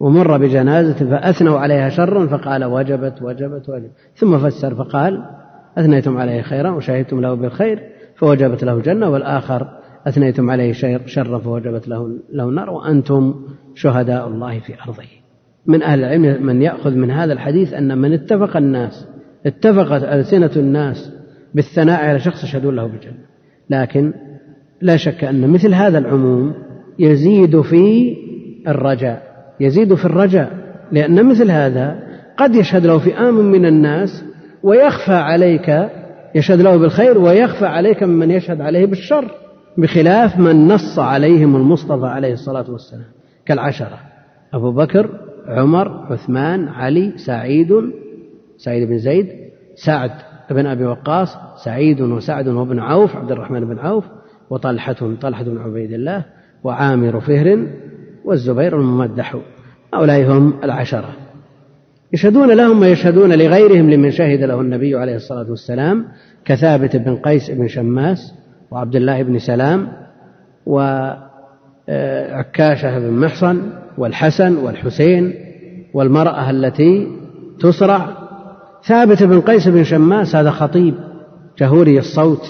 [0.02, 5.24] ومر بجنازة فأثنوا عليها شرا فقال وجبت وجبت وجبت ثم فسر فقال
[5.78, 7.80] أثنيتم عليه خيرا وشهدتم له بالخير
[8.16, 9.68] فوجبت له جنة والآخر
[10.08, 10.74] أثنيتم عليه
[11.06, 13.34] شرا فوجبت له, له النار وأنتم
[13.76, 15.04] شهداء الله في أرضه
[15.66, 19.08] من أهل العلم من يأخذ من هذا الحديث أن من اتفق الناس
[19.46, 21.12] اتفقت ألسنة الناس
[21.56, 23.18] بالثناء على شخص يشهدون له بالجنة
[23.70, 24.14] لكن
[24.82, 26.54] لا شك أن مثل هذا العموم
[27.00, 28.16] يزيد في
[28.68, 29.31] الرجاء
[29.62, 30.52] يزيد في الرجاء
[30.92, 32.00] لأن مثل هذا
[32.38, 34.24] قد يشهد له فئام من الناس
[34.64, 35.80] ويخفى عليك
[36.36, 39.26] يشهد له بالخير ويخفى عليك ممن يشهد عليه بالشر
[39.78, 43.06] بخلاف من نص عليهم المصطفى عليه الصلاة والسلام
[43.46, 44.00] كالعشرة
[44.54, 45.10] أبو بكر
[45.48, 47.72] عمر عثمان علي سعيد
[48.58, 49.28] سعيد بن زيد
[49.86, 50.12] سعد
[50.52, 54.04] بن أبي وقاص سعيد وسعد وابن عوف عبد الرحمن بن عوف
[54.50, 56.24] وطلحة طلحة بن عبيد الله
[56.64, 57.66] وعامر فهر
[58.26, 59.36] والزبير الممدح
[59.94, 61.10] هؤلاء هم العشرة
[62.14, 66.06] يشهدون لهم ويشهدون لغيرهم لمن شهد له النبي عليه الصلاة والسلام
[66.46, 68.34] كثابت بن قيس بن شماس
[68.72, 69.88] وعبد الله بن سلام
[70.66, 71.30] وعكاشة
[72.90, 73.62] آه، بن محصن
[73.98, 75.34] والحسن والحسين
[75.94, 77.08] والمرأة التي
[77.60, 78.08] تصرع
[78.88, 80.94] ثابت بن قيس بن شماس هذا خطيب
[81.58, 82.42] جهوري الصوت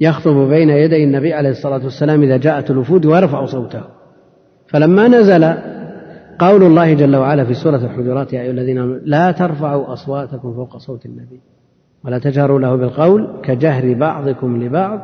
[0.00, 3.95] يخطب بين يدي النبي عليه الصلاة والسلام إذا جاءت الوفود ويرفع صوته
[4.66, 5.44] فلما نزل
[6.38, 10.76] قول الله جل وعلا في سورة الحجرات يا أيها الذين آمنوا لا ترفعوا أصواتكم فوق
[10.76, 11.40] صوت النبي
[12.04, 15.00] ولا تجهروا له بالقول كجهر بعضكم لبعض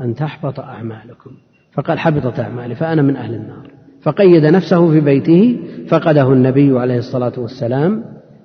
[0.00, 1.30] أن تحبط أعمالكم
[1.72, 3.70] فقال حبطت أعمالي فأنا من أهل النار
[4.02, 5.58] فقيد نفسه في بيته
[5.88, 8.04] فقده النبي عليه الصلاة والسلام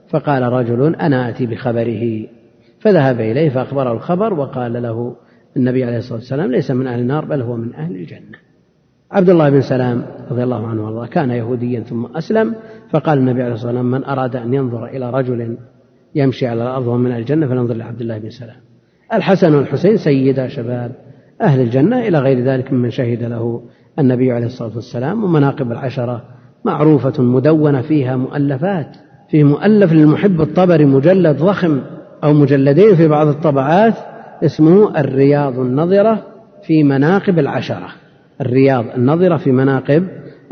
[0.09, 2.28] فقال رجل أنا آتي بخبره
[2.80, 5.15] فذهب إليه فأخبره الخبر وقال له
[5.57, 8.38] النبي عليه الصلاة والسلام ليس من أهل النار بل هو من أهل الجنة
[9.12, 12.55] عبد الله بن سلام رضي الله عنه وارضاه كان يهوديا ثم أسلم
[12.89, 15.58] فقال النبي عليه الصلاة والسلام من أراد أن ينظر إلى رجل
[16.16, 18.55] يمشي على الأرض ومن الجنة فلينظر لعبد الله بن سلام
[19.14, 20.91] الحسن والحسين سيدا شباب
[21.41, 23.62] أهل الجنة إلى غير ذلك ممن شهد له
[23.99, 26.24] النبي عليه الصلاة والسلام ومناقب العشرة
[26.66, 28.97] معروفة مدونة فيها مؤلفات
[29.30, 31.82] في مؤلف للمحب الطبري مجلد ضخم
[32.24, 33.93] أو مجلدين في بعض الطبعات
[34.43, 36.24] اسمه الرياض النظرة
[36.68, 37.88] في مناقب العشرة
[38.41, 40.03] الرياض النظرة في مناقب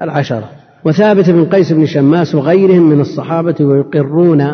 [0.02, 0.50] العشرة
[0.86, 4.46] وثابت بن قيس بن شماس وغيرهم من الصحابة ويقرون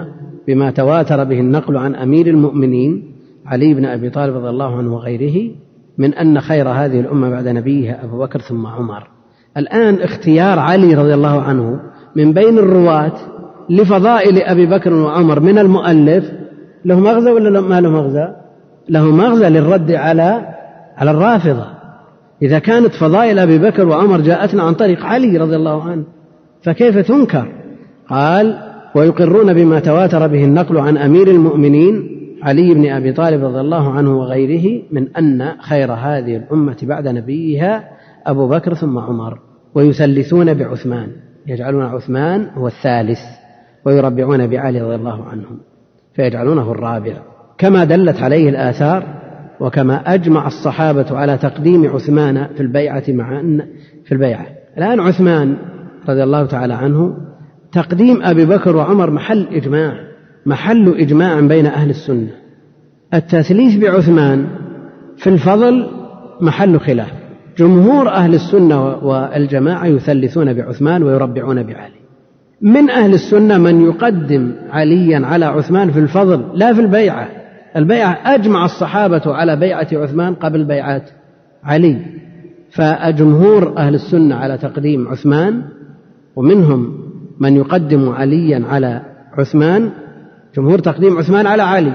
[0.47, 3.11] بما تواتر به النقل عن أمير المؤمنين
[3.45, 5.51] علي بن أبي طالب رضي الله عنه وغيره
[5.97, 9.03] من أن خير هذه الأمة بعد نبيها أبو بكر ثم عمر
[9.57, 11.79] الآن اختيار علي رضي الله عنه
[12.15, 13.11] من بين الرواة
[13.69, 16.31] لفضائل أبي بكر وعمر من المؤلف
[16.85, 18.27] له مغزى ولا ما له مغزى؟
[18.89, 20.45] له مغزى للرد على
[20.97, 21.80] على الرافضة
[22.41, 26.03] إذا كانت فضائل أبي بكر وعمر جاءتنا عن طريق علي رضي الله عنه
[26.61, 27.47] فكيف تنكر
[28.09, 28.57] قال
[28.95, 32.07] ويقرون بما تواتر به النقل عن أمير المؤمنين
[32.43, 37.83] علي بن أبي طالب رضي الله عنه وغيره من أن خير هذه الأمة بعد نبيها
[38.25, 39.39] أبو بكر ثم عمر
[39.75, 41.07] ويثلثون بعثمان
[41.47, 43.19] يجعلون عثمان هو الثالث
[43.85, 45.59] ويربعون بعلي رضي الله عنهم
[46.15, 47.13] فيجعلونه الرابع
[47.57, 49.20] كما دلت عليه الآثار
[49.61, 53.61] وكما أجمع الصحابة على تقديم عثمان في البيعة مع أن
[54.05, 54.45] في البيعة
[54.77, 55.57] الآن عثمان
[56.09, 57.17] رضي الله تعالى عنه
[57.71, 59.93] تقديم أبي بكر وعمر محل إجماع
[60.45, 62.27] محل إجماع بين أهل السنة
[63.13, 64.47] التثليث بعثمان
[65.17, 65.87] في الفضل
[66.41, 67.11] محل خلاف
[67.57, 72.01] جمهور أهل السنة والجماعة يثلثون بعثمان ويربعون بعلي
[72.61, 77.27] من أهل السنة من يقدم عليا على عثمان في الفضل لا في البيعة
[77.75, 81.01] البيعة أجمع الصحابة على بيعة عثمان قبل بيعة
[81.63, 81.97] علي
[82.71, 85.61] فجمهور أهل السنة على تقديم عثمان
[86.35, 86.97] ومنهم
[87.39, 89.01] من يقدم عليا على
[89.37, 89.89] عثمان
[90.57, 91.93] جمهور تقديم عثمان على علي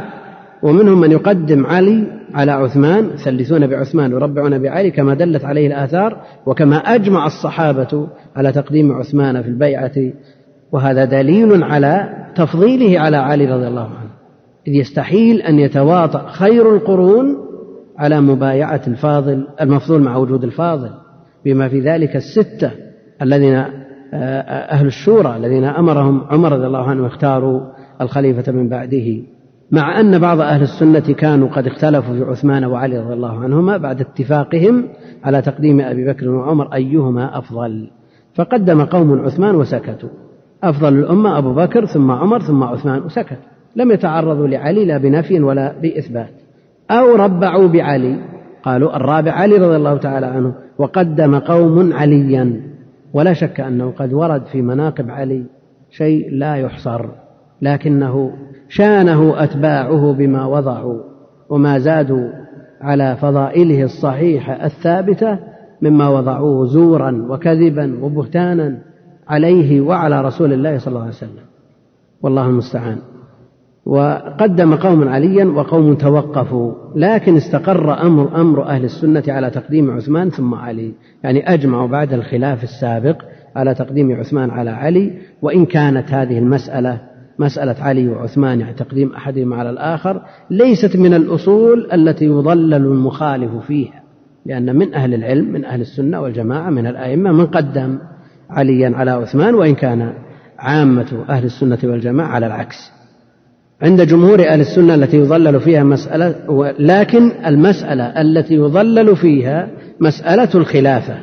[0.62, 2.04] ومنهم من يقدم علي
[2.34, 6.16] على عثمان يثلثون بعثمان يربعون بعلي كما دلت عليه الآثار
[6.46, 8.06] وكما أجمع الصحابة
[8.36, 10.12] على تقديم عثمان في البيعة
[10.72, 14.05] وهذا دليل على تفضيله على علي رضي الله عنه
[14.68, 17.36] إذ يستحيل أن يتواطأ خير القرون
[17.98, 20.90] على مبايعة الفاضل المفضول مع وجود الفاضل
[21.44, 22.70] بما في ذلك الستة
[23.22, 23.66] الذين آه،
[24.14, 27.60] آه، أهل الشورى الذين أمرهم عمر رضي الله عنه اختاروا
[28.00, 29.20] الخليفة من بعده
[29.70, 34.00] مع أن بعض أهل السنة كانوا قد اختلفوا في عثمان وعلي رضي الله عنهما بعد
[34.00, 34.88] اتفاقهم
[35.24, 37.90] على تقديم أبي بكر وعمر أيهما أفضل
[38.34, 40.08] فقدم قوم عثمان وسكتوا
[40.62, 43.36] أفضل الأمة أبو بكر ثم عمر ثم عثمان وسكتوا
[43.76, 46.30] لم يتعرضوا لعلي لا بنفي ولا بإثبات
[46.90, 48.16] أو ربعوا بعلي
[48.62, 52.60] قالوا الرابع علي رضي الله تعالى عنه وقدم قوم عليا
[53.14, 55.44] ولا شك أنه قد ورد في مناقب علي
[55.90, 57.06] شيء لا يحصر
[57.62, 58.32] لكنه
[58.68, 60.98] شانه أتباعه بما وضعوا
[61.50, 62.28] وما زادوا
[62.80, 65.38] على فضائله الصحيحة الثابتة
[65.82, 68.78] مما وضعوه زورا وكذبا وبهتانا
[69.28, 71.44] عليه وعلى رسول الله صلى الله عليه وسلم
[72.22, 72.96] والله المستعان
[73.86, 80.54] وقدم قوم عليا وقوم توقفوا لكن استقر أمر أمر أهل السنة على تقديم عثمان ثم
[80.54, 80.92] علي
[81.24, 83.16] يعني أجمعوا بعد الخلاف السابق
[83.56, 85.12] على تقديم عثمان على علي
[85.42, 86.98] وإن كانت هذه المسألة
[87.38, 94.02] مسألة علي وعثمان يعني تقديم أحدهما على الآخر ليست من الأصول التي يضلل المخالف فيها
[94.46, 97.98] لأن من أهل العلم من أهل السنة والجماعة من الأئمة من قدم
[98.50, 100.12] عليا على عثمان وإن كان
[100.58, 102.95] عامة أهل السنة والجماعة على العكس
[103.82, 106.34] عند جمهور أهل السنة التي يضلل فيها مسألة
[106.78, 109.68] لكن المسألة التي يضلل فيها
[110.00, 111.14] مسألة الخلافة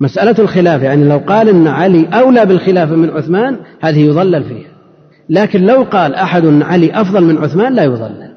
[0.00, 4.70] مسألة الخلافة يعني لو قال أن علي أولى بالخلافة من عثمان هذه يضلل فيها
[5.30, 8.34] لكن لو قال أحد أن علي أفضل من عثمان لا يضلل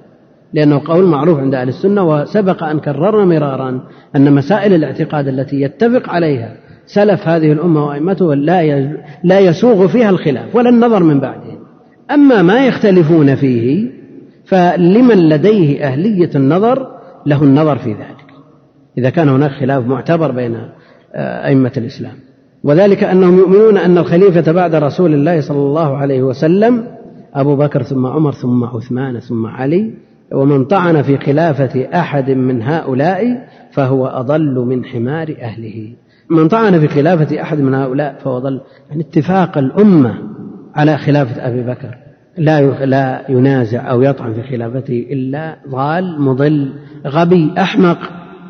[0.53, 3.79] لأنه قول معروف عند أهل السنة وسبق أن كررنا مرارا
[4.15, 8.87] أن مسائل الاعتقاد التي يتفق عليها سلف هذه الأمة وأئمتها لا
[9.23, 11.46] لا يسوغ فيها الخلاف ولا النظر من بعده
[12.11, 13.87] أما ما يختلفون فيه
[14.45, 16.87] فلمن لديه أهلية النظر
[17.25, 18.23] له النظر في ذلك
[18.97, 20.55] إذا كان هناك خلاف معتبر بين
[21.15, 22.13] آه، أئمة الإسلام
[22.63, 26.83] وذلك أنهم يؤمنون أن الخليفة بعد رسول الله صلى الله عليه وسلم
[27.33, 29.91] أبو بكر ثم عمر ثم عثمان ثم علي
[30.31, 35.89] ومن طعن في خلافة أحد من هؤلاء فهو أضل من حمار أهله
[36.29, 40.15] من طعن في خلافة أحد من هؤلاء فهو أضل يعني اتفاق الأمة
[40.77, 41.97] على خلافة أبي بكر
[42.37, 46.73] لا لا ينازع أو يطعن في خلافته إلا ضال مضل
[47.07, 47.97] غبي أحمق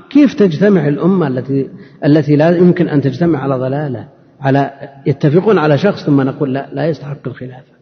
[0.10, 1.70] كيف تجتمع الأمة التي
[2.06, 4.08] التي لا يمكن أن تجتمع على ضلالة
[4.42, 4.70] على
[5.06, 7.78] يتفقون على شخص ثم نقول لا لا يستحق الخلافة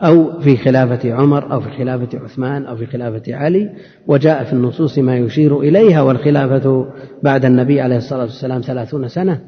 [0.00, 3.70] أو في خلافة عمر أو في خلافة عثمان أو في خلافة علي
[4.06, 6.86] وجاء في النصوص ما يشير إليها والخلافة
[7.22, 9.40] بعد النبي عليه الصلاة والسلام ثلاثون سنة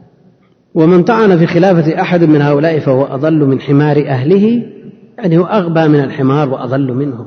[0.74, 4.62] ومن طعن في خلافة أحد من هؤلاء فهو أضل من حمار أهله
[5.18, 7.26] يعني هو أغبى من الحمار وأضل منه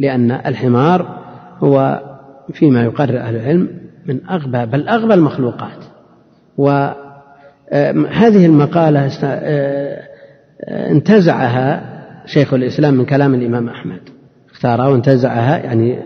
[0.00, 1.18] لأن الحمار
[1.60, 2.00] هو
[2.52, 3.68] فيما يقرر أهل العلم
[4.06, 5.84] من أغبى بل أغبى المخلوقات
[6.58, 7.12] وهذه
[8.20, 10.02] آه، المقالة آه، آه،
[10.92, 11.82] انتزعها
[12.26, 14.00] شيخ الإسلام من كلام الإمام أحمد
[14.50, 15.98] اختارها وانتزعها يعني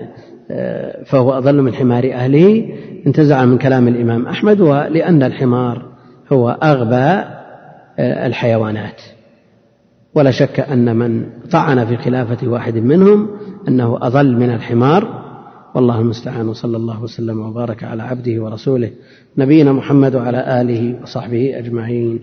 [1.07, 2.69] فهو أضل من حمار أهله
[3.07, 5.90] انتزع من كلام الإمام أحمد ولأن الحمار
[6.33, 7.31] هو أغبى
[7.99, 9.03] آه، الحيوانات
[10.15, 13.29] ولا شك أن من طعن في خلافة واحد منهم
[13.69, 15.21] أنه أضل من الحمار
[15.75, 18.91] والله المستعان وصلى الله وسلم وبارك على عبده ورسوله
[19.39, 22.21] نبينا محمد وعلى آله وصحبه أجمعين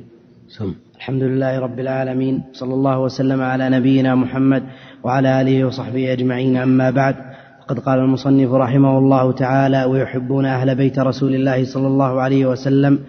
[0.47, 0.73] سم.
[0.97, 4.63] الحمد لله رب العالمين صلى الله وسلم على نبينا محمد
[5.03, 7.15] وعلى آله وصحبه أجمعين أما بعد
[7.67, 12.99] قد قال المصنف رحمه الله تعالى ويحبون أهل بيت رسول الله صلى الله عليه وسلم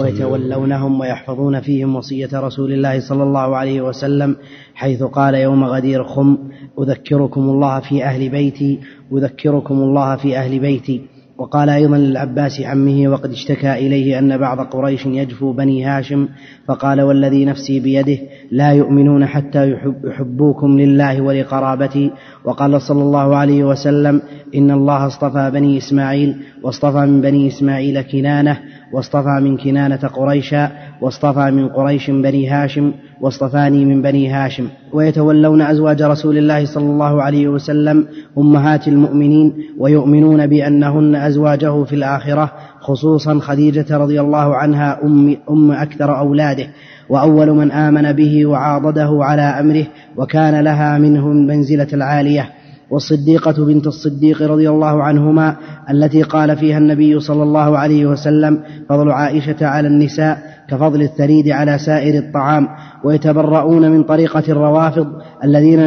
[0.00, 4.36] ويتولونهم ويحفظون فيهم وصية رسول الله صلى الله عليه وسلم
[4.74, 6.38] حيث قال يوم غدير خم
[6.78, 8.80] أذكركم الله في أهل بيتي
[9.12, 11.02] أذكركم الله في أهل بيتي
[11.38, 16.28] وقال أيضا للعباس عمه وقد اشتكى إليه أن بعض قريش يجفو بني هاشم
[16.68, 18.18] فقال والذي نفسي بيده
[18.50, 19.72] لا يؤمنون حتى
[20.06, 22.10] يحبوكم لله ولقرابتي
[22.44, 24.22] وقال صلى الله عليه وسلم
[24.54, 28.60] إن الله اصطفى بني إسماعيل واصطفى من بني إسماعيل كنانة
[28.92, 30.70] واصطفى من كنانة قريشا
[31.00, 37.22] واصطفى من قريش بني هاشم واصطفاني من بني هاشم ويتولون أزواج رسول الله صلى الله
[37.22, 38.06] عليه وسلم
[38.38, 46.18] أمهات المؤمنين ويؤمنون بأنهن أزواجه في الآخرة خصوصا خديجة رضي الله عنها أم, أم أكثر
[46.18, 46.66] أولاده
[47.08, 52.50] وأول من آمن به وعاضده على أمره وكان لها منهم منزلة العالية
[52.90, 55.56] والصديقة بنت الصديق رضي الله عنهما
[55.90, 61.78] التي قال فيها النبي صلى الله عليه وسلم فضل عائشة على النساء كفضل الثريد على
[61.78, 62.68] سائر الطعام
[63.04, 65.06] ويتبرؤون من طريقة الروافض
[65.44, 65.78] الذين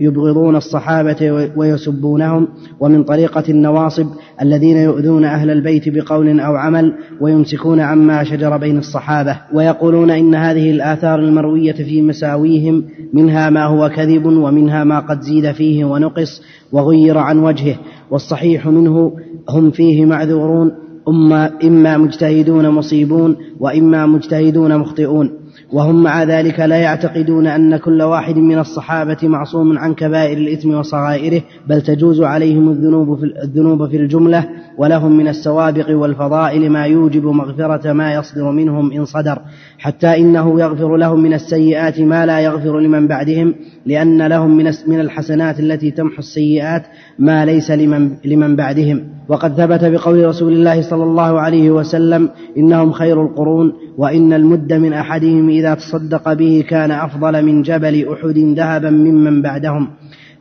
[0.00, 2.48] يبغضون الصحابة ويسبونهم
[2.80, 4.06] ومن طريقة النواصب
[4.42, 10.70] الذين يؤذون أهل البيت بقول أو عمل ويمسكون عما شجر بين الصحابة ويقولون إن هذه
[10.70, 17.18] الآثار المروية في مساويهم منها ما هو كذب ومنها ما قد زيد فيه ونقص وغير
[17.18, 17.74] عن وجهه
[18.10, 19.12] والصحيح منه
[19.50, 20.72] هم فيه معذورون
[21.08, 25.30] أما إما مجتهدون مصيبون وإما مجتهدون مخطئون
[25.72, 31.42] وهم مع ذلك لا يعتقدون أن كل واحد من الصحابة معصوم عن كبائر الإثم وصغائره
[31.68, 34.48] بل تجوز عليهم الذنوب في, الذنوب في الجملة
[34.78, 39.38] ولهم من السوابق والفضائل ما يوجب مغفرة ما يصدر منهم إن صدر
[39.78, 43.54] حتى إنه يغفر لهم من السيئات ما لا يغفر لمن بعدهم
[43.86, 46.82] لأن لهم من من الحسنات التي تمحو السيئات
[47.18, 52.92] ما ليس لمن لمن بعدهم وقد ثبت بقول رسول الله صلى الله عليه وسلم إنهم
[52.92, 58.90] خير القرون وإن المد من أحدهم إذا تصدق به كان أفضل من جبل أحد ذهبا
[58.90, 59.88] ممن بعدهم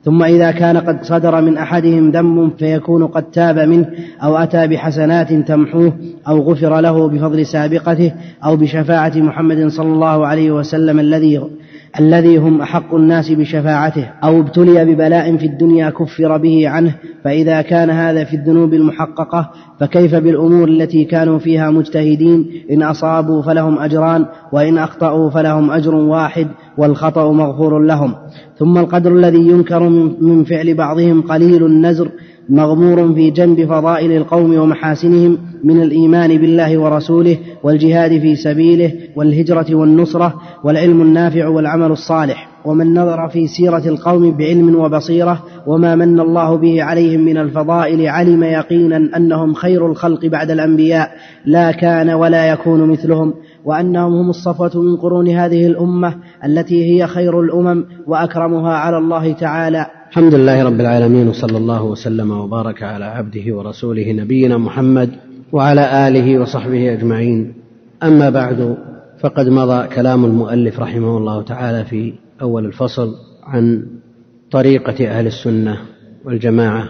[0.06, 3.86] ثم إذا كان قد صدر من أحدهم ذنب فيكون قد تاب منه
[4.24, 5.94] أو أتى بحسنات تمحوه
[6.28, 8.12] أو غفر له بفضل سابقته
[8.46, 11.40] أو بشفاعة محمد صلى الله عليه وسلم الذي
[12.00, 17.90] الذي هم أحق الناس بشفاعته أو ابتلي ببلاء في الدنيا كفر به عنه فإذا كان
[17.90, 24.78] هذا في الذنوب المحققة فكيف بالأمور التي كانوا فيها مجتهدين إن أصابوا فلهم أجران وإن
[24.78, 28.16] أخطأوا فلهم أجر واحد والخطأ مغفور لهم
[28.60, 29.90] ثم القدر الذي ينكر
[30.22, 32.10] من فعل بعضهم قليل النزر
[32.50, 40.36] مغمور في جنب فضائل القوم ومحاسنهم من الايمان بالله ورسوله والجهاد في سبيله والهجره والنصره
[40.64, 46.84] والعلم النافع والعمل الصالح ومن نظر في سيره القوم بعلم وبصيره وما من الله به
[46.84, 51.12] عليهم من الفضائل علم يقينا انهم خير الخلق بعد الانبياء
[51.46, 53.34] لا كان ولا يكون مثلهم
[53.66, 56.16] وانهم هم الصفوه من قرون هذه الامه
[56.46, 59.86] التي هي خير الامم واكرمها على الله تعالى
[60.18, 65.10] الحمد لله رب العالمين وصلى الله وسلم وبارك على عبده ورسوله نبينا محمد
[65.52, 67.54] وعلى اله وصحبه اجمعين
[68.04, 68.78] اما بعد
[69.20, 73.86] فقد مضى كلام المؤلف رحمه الله تعالى في اول الفصل عن
[74.52, 75.78] طريقه اهل السنه
[76.26, 76.90] والجماعه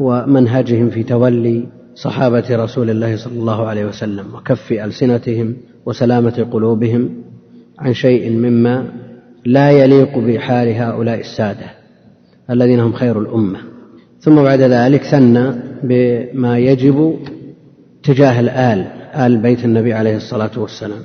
[0.00, 1.64] ومنهجهم في تولي
[1.94, 5.56] صحابه رسول الله صلى الله عليه وسلم وكف السنتهم
[5.86, 7.08] وسلامه قلوبهم
[7.78, 8.86] عن شيء مما
[9.46, 11.81] لا يليق بحال هؤلاء الساده
[12.50, 13.58] الذين هم خير الأمة
[14.20, 17.16] ثم بعد ذلك ثنى بما يجب
[18.02, 18.86] تجاه الآل
[19.26, 21.00] آل بيت النبي عليه الصلاة والسلام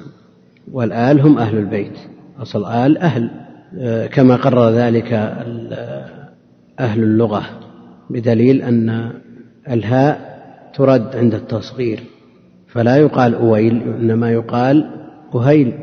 [0.71, 1.97] والآل هم أهل البيت
[2.41, 3.29] أصل آل أهل
[3.79, 6.05] آه، كما قرر ذلك آه،
[6.79, 7.41] أهل اللغة
[8.09, 9.11] بدليل أن
[9.69, 10.37] الهاء
[10.75, 11.99] ترد عند التصغير
[12.67, 14.89] فلا يقال أويل إنما يقال
[15.35, 15.73] أهيل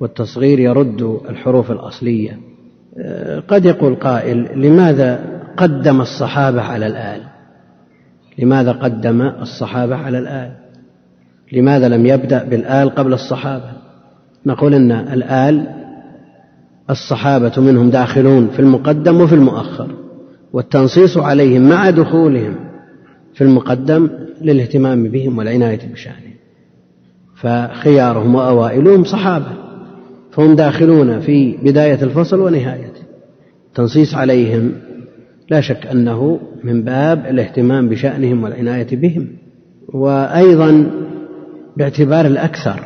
[0.00, 2.38] والتصغير يرد الحروف الأصلية
[3.48, 5.20] قد يقول قائل لماذا
[5.56, 7.20] قدم الصحابة على الآل
[8.38, 10.52] لماذا قدم الصحابة على الآل
[11.52, 13.70] لماذا لم يبدأ بالآل قبل الصحابة
[14.46, 15.66] نقول أن الآل
[16.90, 19.90] الصحابة منهم داخلون في المقدم وفي المؤخر
[20.52, 22.54] والتنصيص عليهم مع دخولهم
[23.34, 24.10] في المقدم
[24.42, 26.20] للاهتمام بهم والعناية بشأنهم
[27.36, 29.46] فخيارهم وأوائلهم صحابة
[30.30, 33.00] فهم داخلون في بداية الفصل ونهايته
[33.74, 34.72] تنصيص عليهم
[35.50, 39.28] لا شك أنه من باب الاهتمام بشأنهم والعناية بهم
[39.88, 40.86] وأيضا
[41.76, 42.80] باعتبار الأكثر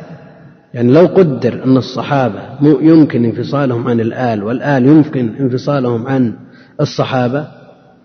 [0.73, 6.33] يعني لو قدر أن الصحابة يمكن انفصالهم عن الآل والآل يمكن انفصالهم عن
[6.81, 7.47] الصحابة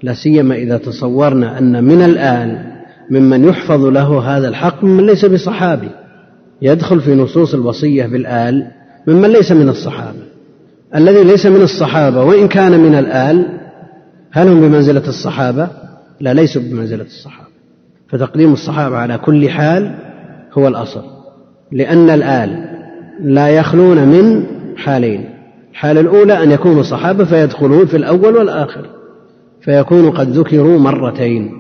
[0.03, 2.59] لا سيما إذا تصورنا أن من الآل
[3.11, 5.89] ممن يحفظ له هذا الحق ممن ليس بصحابي
[6.63, 8.71] يدخل في نصوص الوصية بالآل
[9.07, 10.19] ممن ليس من الصحابة
[10.95, 13.59] الذي ليس من الصحابة وإن كان من الآل
[14.33, 15.69] هل هم بمنزلة الصحابة؟
[16.21, 17.49] لا ليسوا بمنزلة الصحابة
[18.09, 19.95] فتقديم الصحابة على كل حال
[20.53, 21.05] هو الأصل
[21.73, 22.65] لأن الآل
[23.21, 24.47] لا يخلون من
[24.77, 25.25] حالين
[25.71, 28.87] الحالة الأولى أن يكونوا صحابة فيدخلون في الأول والآخر
[29.61, 31.51] فيكونوا قد ذكروا مرتين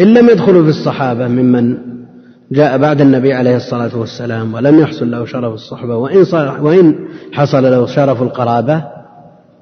[0.00, 1.76] إن لم يدخلوا في الصحابة ممن
[2.52, 6.24] جاء بعد النبي عليه الصلاة والسلام ولم يحصل له شرف الصحبة وإن,
[6.60, 6.94] وإن
[7.32, 8.84] حصل له شرف القرابة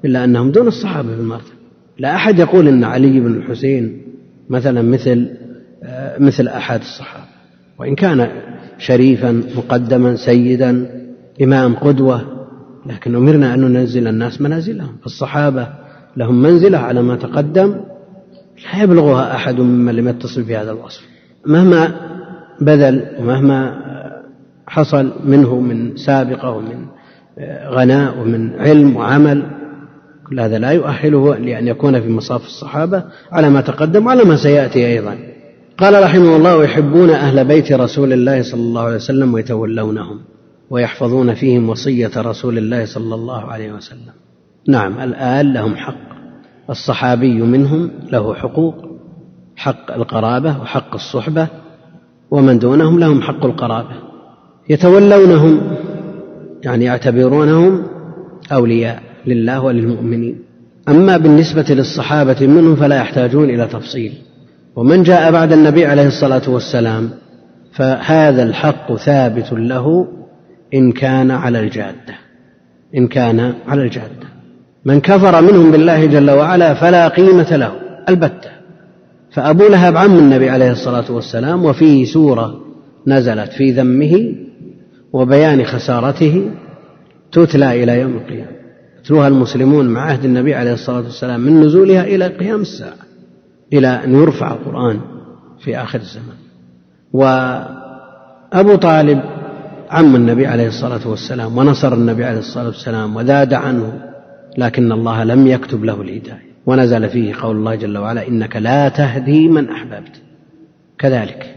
[0.05, 1.59] إلا أنهم دون الصحابة في المرتبة
[1.99, 4.01] لا أحد يقول أن علي بن الحسين
[4.49, 5.29] مثلا مثل
[5.83, 7.25] آه، مثل أحد الصحابة
[7.79, 8.27] وإن كان
[8.77, 11.01] شريفا مقدما سيدا
[11.41, 12.21] إمام قدوة
[12.85, 15.67] لكن أمرنا أن ننزل الناس منازلهم فالصحابة
[16.17, 17.75] لهم منزلة على ما تقدم
[18.73, 21.01] لا يبلغها أحد ممن لم يتصل بهذا الوصف
[21.45, 21.91] مهما
[22.61, 23.73] بذل ومهما
[24.67, 26.79] حصل منه من سابقة ومن
[27.69, 29.43] غناء ومن علم وعمل
[30.29, 34.87] كل هذا لا يؤهله لأن يكون في مصاف الصحابة على ما تقدم وعلى ما سيأتي
[34.87, 35.17] أيضا
[35.77, 40.19] قال رحمه الله يحبون أهل بيت رسول الله صلى الله عليه وسلم ويتولونهم
[40.69, 44.13] ويحفظون فيهم وصية رسول الله صلى الله عليه وسلم
[44.67, 46.09] نعم الآل لهم حق
[46.69, 48.75] الصحابي منهم له حقوق
[49.55, 51.47] حق القرابة وحق الصحبة
[52.31, 53.95] ومن دونهم لهم حق القرابة
[54.69, 55.61] يتولونهم
[56.63, 57.83] يعني يعتبرونهم
[58.51, 60.37] أولياء لله وللمؤمنين
[60.89, 64.13] أما بالنسبة للصحابة منهم فلا يحتاجون إلى تفصيل
[64.75, 67.09] ومن جاء بعد النبي عليه الصلاة والسلام
[67.71, 70.07] فهذا الحق ثابت له
[70.73, 72.15] إن كان على الجادة
[72.95, 74.27] إن كان على الجادة
[74.85, 77.71] من كفر منهم بالله جل وعلا فلا قيمة له
[78.09, 78.58] البتة
[79.31, 82.59] فأبو لهب عم النبي عليه الصلاة والسلام وفيه سورة
[83.07, 84.35] نزلت في ذمه
[85.13, 86.51] وبيان خسارته
[87.31, 88.59] تتلى إلى يوم القيامة
[88.99, 92.93] يتلوها المسلمون مع عهد النبي عليه الصلاة والسلام من نزولها إلى قيام الساعة
[93.73, 94.99] إلى أن يرفع القرآن
[95.63, 96.37] في آخر الزمان
[97.13, 99.19] وأبو طالب
[99.89, 104.01] عم النبي عليه الصلاة والسلام ونصر النبي عليه الصلاة والسلام وذاد عنه
[104.57, 109.47] لكن الله لم يكتب له الهداية ونزل فيه قول الله جل وعلا انك لا تهدي
[109.49, 110.21] من احببت
[110.99, 111.55] كذلك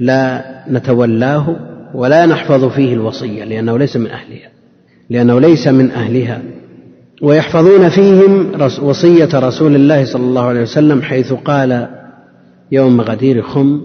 [0.00, 1.56] لا نتولاه
[1.94, 4.50] ولا نحفظ فيه الوصيه لانه ليس من اهلها
[5.10, 6.42] لانه ليس من اهلها
[7.22, 8.48] ويحفظون فيهم
[8.82, 11.88] وصيه رسول الله صلى الله عليه وسلم حيث قال
[12.72, 13.80] يوم غدير خم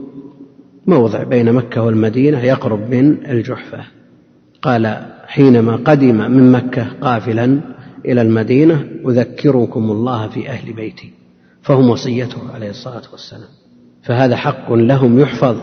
[0.87, 3.79] موضع بين مكه والمدينه يقرب من الجحفه
[4.61, 4.97] قال
[5.27, 7.59] حينما قدم من مكه قافلا
[8.05, 11.11] إلى المدينة أذكركم الله في أهل بيتي
[11.61, 13.49] فهم وصيته عليه الصلاة والسلام
[14.03, 15.55] فهذا حق لهم يحفظ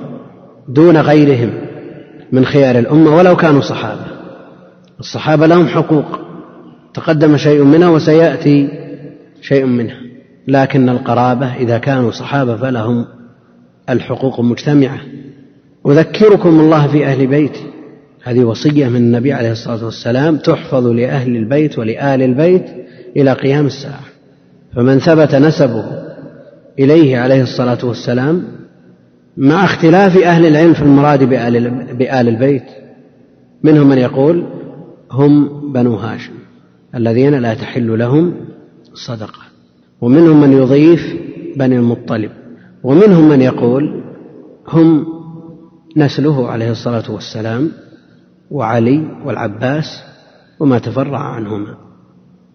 [0.68, 1.50] دون غيرهم
[2.32, 4.04] من خيار الأمة ولو كانوا صحابة
[5.00, 6.18] الصحابة لهم حقوق
[6.94, 8.68] تقدم شيء منها وسيأتي
[9.40, 9.96] شيء منها
[10.48, 13.06] لكن القرابة إذا كانوا صحابة فلهم
[13.90, 14.98] الحقوق مجتمعة
[15.86, 17.66] أذكركم الله في أهل بيتي
[18.22, 22.66] هذه وصية من النبي عليه الصلاة والسلام تحفظ لأهل البيت ولآل البيت
[23.16, 24.00] إلى قيام الساعة
[24.76, 25.84] فمن ثبت نسبه
[26.78, 28.42] إليه عليه الصلاة والسلام
[29.36, 31.24] مع اختلاف أهل العلم في المراد
[31.98, 32.64] بآل البيت
[33.62, 34.46] منهم من يقول
[35.10, 36.32] هم بنو هاشم
[36.94, 38.34] الذين لا تحل لهم
[38.94, 39.40] صدقة
[40.00, 41.14] ومنهم من يضيف
[41.56, 42.30] بني المطلب
[42.82, 44.00] ومنهم من يقول
[44.68, 45.06] هم
[45.96, 47.70] نسله عليه الصلاة والسلام
[48.50, 50.02] وعلي والعباس
[50.60, 51.74] وما تفرع عنهما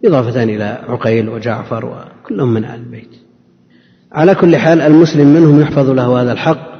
[0.06, 3.10] إضافة إلى عقيل وجعفر وكلهم من آل البيت
[4.12, 6.76] على كل حال المسلم منهم يحفظ له هذا الحق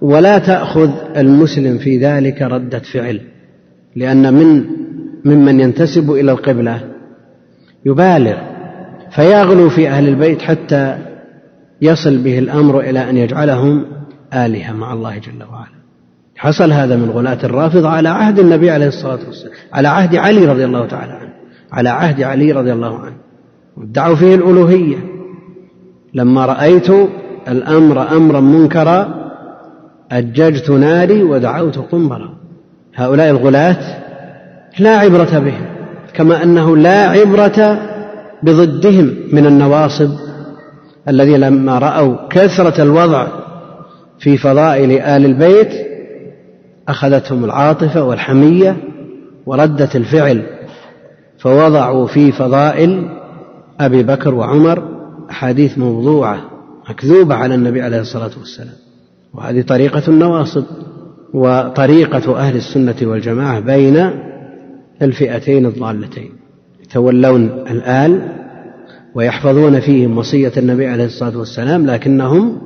[0.00, 3.20] ولا تأخذ المسلم في ذلك ردة فعل
[3.96, 4.64] لأن من
[5.24, 6.80] ممن ينتسب إلى القبلة
[7.86, 8.36] يبالغ
[9.10, 10.98] فيغلو في أهل البيت حتى
[11.82, 13.84] يصل به الأمر إلى أن يجعلهم
[14.34, 15.75] آلهة مع الله جل وعلا
[16.36, 20.64] حصل هذا من غلاة الرافضة على عهد النبي عليه الصلاة والسلام على عهد علي رضي
[20.64, 21.30] الله تعالى عنه
[21.72, 23.16] على عهد علي رضي الله عنه
[23.82, 24.96] ادعوا فيه الألوهية
[26.14, 26.90] لما رأيت
[27.48, 29.26] الأمر أمرا منكرا
[30.12, 32.28] أججت ناري ودعوت قنبرا
[32.94, 33.76] هؤلاء الغلاة
[34.78, 35.66] لا عبرة بهم
[36.14, 37.78] كما أنه لا عبرة
[38.42, 40.10] بضدهم من النواصب
[41.08, 43.26] الذي لما رأوا كثرة الوضع
[44.18, 45.95] في فضائل آل البيت
[46.88, 48.76] أخذتهم العاطفة والحمية
[49.46, 50.42] وردت الفعل
[51.38, 53.08] فوضعوا في فضائل
[53.80, 54.82] أبي بكر وعمر
[55.30, 56.40] أحاديث موضوعة
[56.90, 58.74] مكذوبة على النبي عليه الصلاة والسلام
[59.34, 60.64] وهذه طريقة النواصب
[61.34, 64.10] وطريقة أهل السنة والجماعة بين
[65.02, 66.32] الفئتين الضالتين
[66.82, 68.22] يتولون الآل
[69.14, 72.58] ويحفظون فيهم وصية النبي عليه الصلاة والسلام لكنهم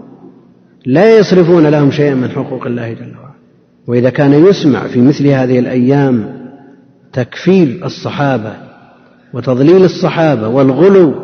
[0.87, 3.30] لا يصرفون لهم شيئا من حقوق الله جل وعلا
[3.87, 6.41] واذا كان يسمع في مثل هذه الايام
[7.13, 8.53] تكفير الصحابه
[9.33, 11.15] وتضليل الصحابه والغلو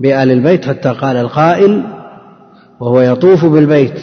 [0.00, 1.82] بال البيت حتى قال القائل
[2.80, 4.00] وهو يطوف بالبيت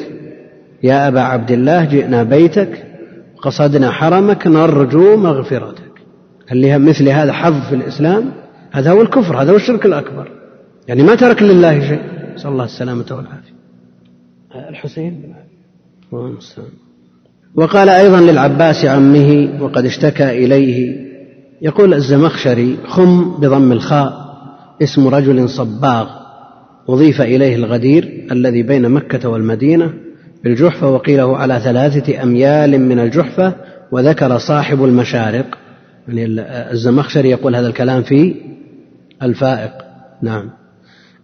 [0.83, 2.83] يا ابا عبد الله جئنا بيتك
[3.37, 5.83] قصدنا حرمك نرجو مغفرتك
[6.51, 8.31] اللي مثل هذا حظ في الاسلام
[8.71, 10.31] هذا هو الكفر هذا هو الشرك الاكبر
[10.87, 12.01] يعني ما ترك لله شيء
[12.35, 15.33] نسال الله السلامه والعافيه الحسين
[16.13, 16.37] اللهم
[17.55, 20.95] وقال أيضا للعباس عمه وقد اشتكى إليه
[21.61, 24.13] يقول الزمخشري خم بضم الخاء
[24.81, 26.09] اسم رجل صباغ
[26.89, 29.93] أضيف إليه الغدير الذي بين مكة والمدينة
[30.43, 33.53] بالجحفة وقيله على ثلاثة أميال من الجحفة
[33.91, 35.45] وذكر صاحب المشارق
[36.07, 36.25] يعني
[36.71, 38.35] الزمخشري يقول هذا الكلام في
[39.23, 39.71] الفائق
[40.21, 40.49] نعم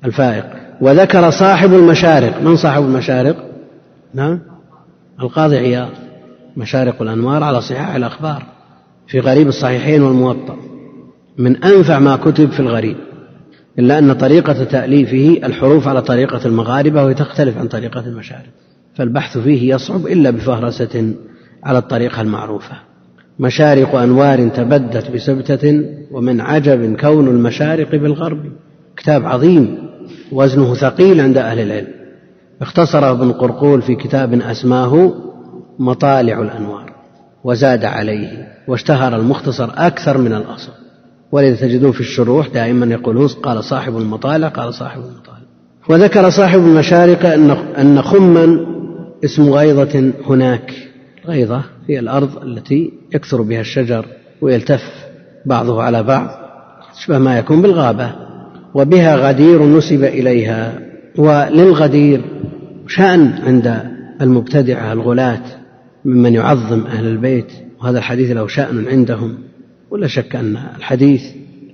[0.06, 0.46] الفائق
[0.82, 3.36] وذكر صاحب المشارق من صاحب المشارق
[4.14, 4.40] نعم
[5.22, 5.90] القاضي عياض
[6.60, 8.44] مشارق الأنوار على صحاح الأخبار
[9.08, 10.56] في غريب الصحيحين والموطأ
[11.38, 12.96] من أنفع ما كتب في الغريب
[13.80, 18.50] إلا أن طريقة تأليفه الحروف على طريقة المغاربة وهي تختلف عن طريقة المشارق
[18.96, 21.14] فالبحث فيه يصعب إلا بفهرسة
[21.64, 22.74] على الطريقة المعروفة
[23.40, 28.40] مشارق أنوار تبدت بسبتة ومن عجب كون المشارق بالغرب
[28.98, 29.78] كتاب عظيم
[30.32, 31.88] وزنه ثقيل عند أهل العلم
[32.62, 35.14] اختصره ابن قرقول في كتاب أسماه
[35.80, 36.92] مطالع الأنوار
[37.44, 40.72] وزاد عليه واشتهر المختصر أكثر من الأصل
[41.32, 45.38] ولذا تجدون في الشروح دائما يقولون قال صاحب المطالع قال صاحب المطالع
[45.90, 48.66] وذكر صاحب المشارق أن أن خما
[49.26, 50.72] اسم غيضة هناك
[51.28, 54.06] غيضة هي الأرض التي يكثر بها الشجر
[54.42, 54.84] ويلتف
[55.46, 56.30] بعضه على بعض
[57.06, 58.12] شبه ما يكون بالغابة
[58.74, 60.80] وبها غدير نسب إليها
[61.18, 62.22] وللغدير
[62.88, 63.84] شأن عند
[64.22, 65.40] المبتدعة الغلاة
[66.06, 67.52] ممن يعظم أهل البيت
[67.82, 69.34] وهذا الحديث له شأن عندهم
[69.92, 71.22] ولا شك أن الحديث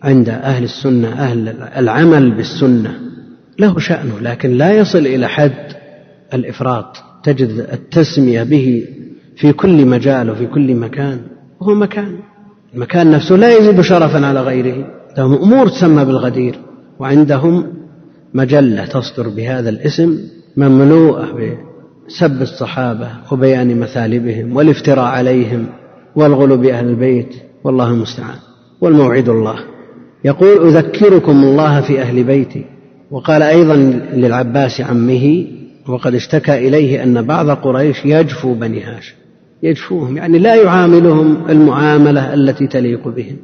[0.03, 1.47] عند أهل السنة أهل
[1.77, 2.99] العمل بالسنة
[3.59, 5.65] له شأنه لكن لا يصل إلى حد
[6.33, 8.85] الإفراط تجد التسمية به
[9.35, 11.19] في كل مجال وفي كل مكان
[11.61, 12.17] وهو مكان
[12.75, 14.87] المكان نفسه لا يزيد شرفا على غيره
[15.17, 16.59] لهم أمور تسمى بالغدير
[16.99, 17.67] وعندهم
[18.33, 20.19] مجلة تصدر بهذا الاسم
[20.57, 21.31] مملوءة
[22.07, 25.65] سب الصحابة وبيان مثالبهم والافتراء عليهم
[26.15, 28.35] والغلو بأهل البيت والله المستعان
[28.81, 29.55] والموعد الله
[30.25, 32.65] يقول أذكركم الله في أهل بيتي
[33.11, 33.75] وقال أيضا
[34.13, 35.45] للعباس عمه
[35.87, 39.15] وقد اشتكى إليه أن بعض قريش يجفو بني هاشم
[39.63, 43.37] يجفوهم يعني لا يعاملهم المعاملة التي تليق بهم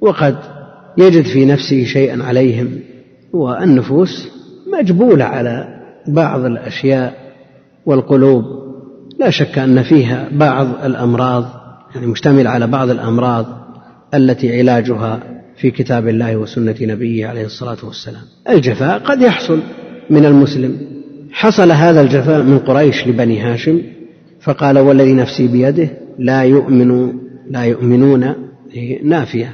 [0.00, 0.36] وقد
[0.98, 2.68] يجد في نفسه شيئا عليهم
[3.32, 4.28] والنفوس
[4.80, 7.19] مجبولة على بعض الأشياء
[7.86, 8.44] والقلوب
[9.20, 11.44] لا شك ان فيها بعض الامراض
[11.94, 13.46] يعني مشتمل على بعض الامراض
[14.14, 15.20] التي علاجها
[15.56, 19.60] في كتاب الله وسنه نبيه عليه الصلاه والسلام الجفاء قد يحصل
[20.10, 20.76] من المسلم
[21.32, 23.82] حصل هذا الجفاء من قريش لبني هاشم
[24.40, 25.88] فقال والذي نفسي بيده
[26.18, 27.12] لا يؤمن
[27.50, 28.34] لا يؤمنون
[29.02, 29.52] نافيه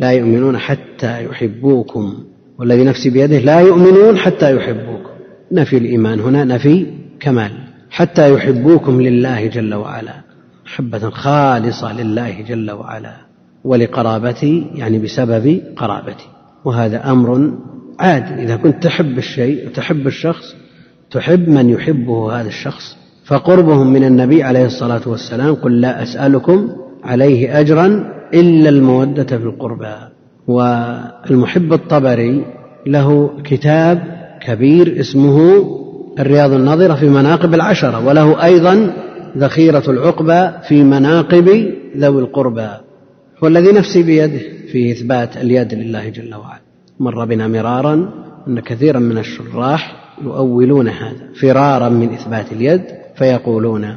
[0.00, 2.14] لا يؤمنون حتى يحبوكم
[2.58, 5.12] والذي نفسي بيده لا يؤمنون حتى يحبوكم
[5.52, 6.86] نفي الايمان هنا نفي
[7.22, 7.50] كمال
[7.90, 10.14] حتى يحبوكم لله جل وعلا
[10.66, 13.16] محبة خالصة لله جل وعلا
[13.64, 16.26] ولقرابتي يعني بسبب قرابتي
[16.64, 17.50] وهذا أمر
[18.00, 20.42] عاد إذا كنت تحب الشيء وتحب الشخص
[21.10, 26.68] تحب من يحبه هذا الشخص فقربهم من النبي عليه الصلاة والسلام قل لا أسألكم
[27.04, 27.86] عليه أجرا
[28.34, 29.94] إلا المودة في القربى
[30.46, 32.44] والمحب الطبري
[32.86, 34.02] له كتاب
[34.46, 35.81] كبير اسمه
[36.18, 38.92] الرياض الناظرة في مناقب العشرة وله أيضا
[39.38, 42.68] ذخيرة العقبة في مناقب ذوي القربى
[43.44, 44.40] هو الذي نفسي بيده
[44.72, 46.60] في إثبات اليد لله جل وعلا
[46.98, 48.10] مر بنا مرارا
[48.48, 52.82] أن كثيرا من الشراح يؤولون هذا فرارا من إثبات اليد
[53.16, 53.96] فيقولون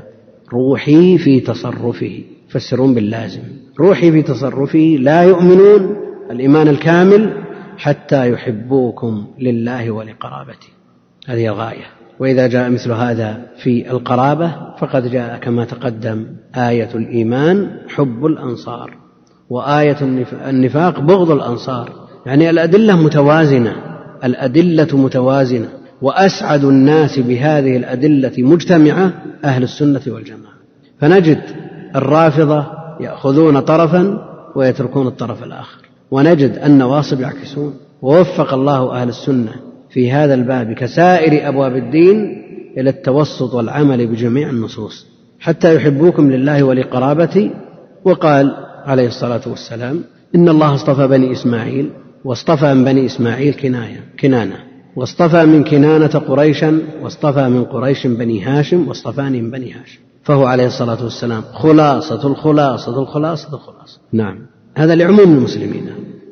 [0.53, 3.41] روحي في تصرفه يفسرون باللازم
[3.79, 5.95] روحي في تصرفه لا يؤمنون
[6.31, 7.33] الإيمان الكامل
[7.77, 10.67] حتى يحبوكم لله ولقرابته
[11.27, 11.83] هذه الغاية
[12.19, 16.25] واذا جاء مثل هذا في القرابه فقد جاء كما تقدم
[16.57, 18.97] ايه الايمان حب الانصار
[19.49, 19.97] وايه
[20.47, 21.91] النفاق بغض الانصار
[22.25, 23.75] يعني الادله متوازنه
[24.23, 25.67] الادله متوازنه
[26.01, 29.11] واسعد الناس بهذه الادله مجتمعه
[29.43, 30.53] اهل السنه والجماعه
[30.99, 31.41] فنجد
[31.95, 32.65] الرافضه
[33.01, 34.19] ياخذون طرفا
[34.55, 35.77] ويتركون الطرف الاخر
[36.11, 39.51] ونجد النواصب يعكسون ووفق الله اهل السنه
[39.95, 42.41] في هذا الباب كسائر أبواب الدين
[42.77, 45.07] إلى التوسط والعمل بجميع النصوص
[45.39, 47.51] حتى يحبوكم لله ولقرابته
[48.03, 48.55] وقال
[48.85, 50.01] عليه الصلاة والسلام
[50.35, 51.89] إن الله اصطفى بني إسماعيل
[52.25, 54.55] واصطفى من بني إسماعيل كناية كنانة
[54.95, 60.65] واصطفى من كنانة قريشا واصطفى من قريش بني هاشم واصطفاني من بني هاشم فهو عليه
[60.67, 64.37] الصلاة والسلام خلاصة الخلاصة الخلاصة الخلاصة نعم
[64.77, 65.85] هذا لعموم المسلمين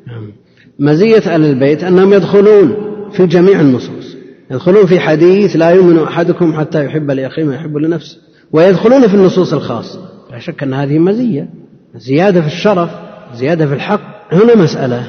[0.06, 0.32] نعم
[0.78, 2.83] مزية أهل البيت أنهم يدخلون
[3.16, 4.16] في جميع النصوص
[4.50, 8.16] يدخلون في حديث لا يؤمن أحدكم حتى يحب لأخيه ما يحب لنفسه
[8.52, 9.98] ويدخلون في النصوص الخاصة
[10.32, 11.48] لا شك أن هذه مزية
[11.94, 12.90] زيادة في الشرف
[13.34, 14.00] زيادة في الحق
[14.34, 15.02] هنا مسألة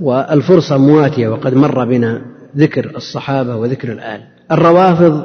[0.00, 2.22] والفرصة مواتية وقد مر بنا
[2.56, 4.22] ذكر الصحابة وذكر الآل
[4.52, 5.24] الروافض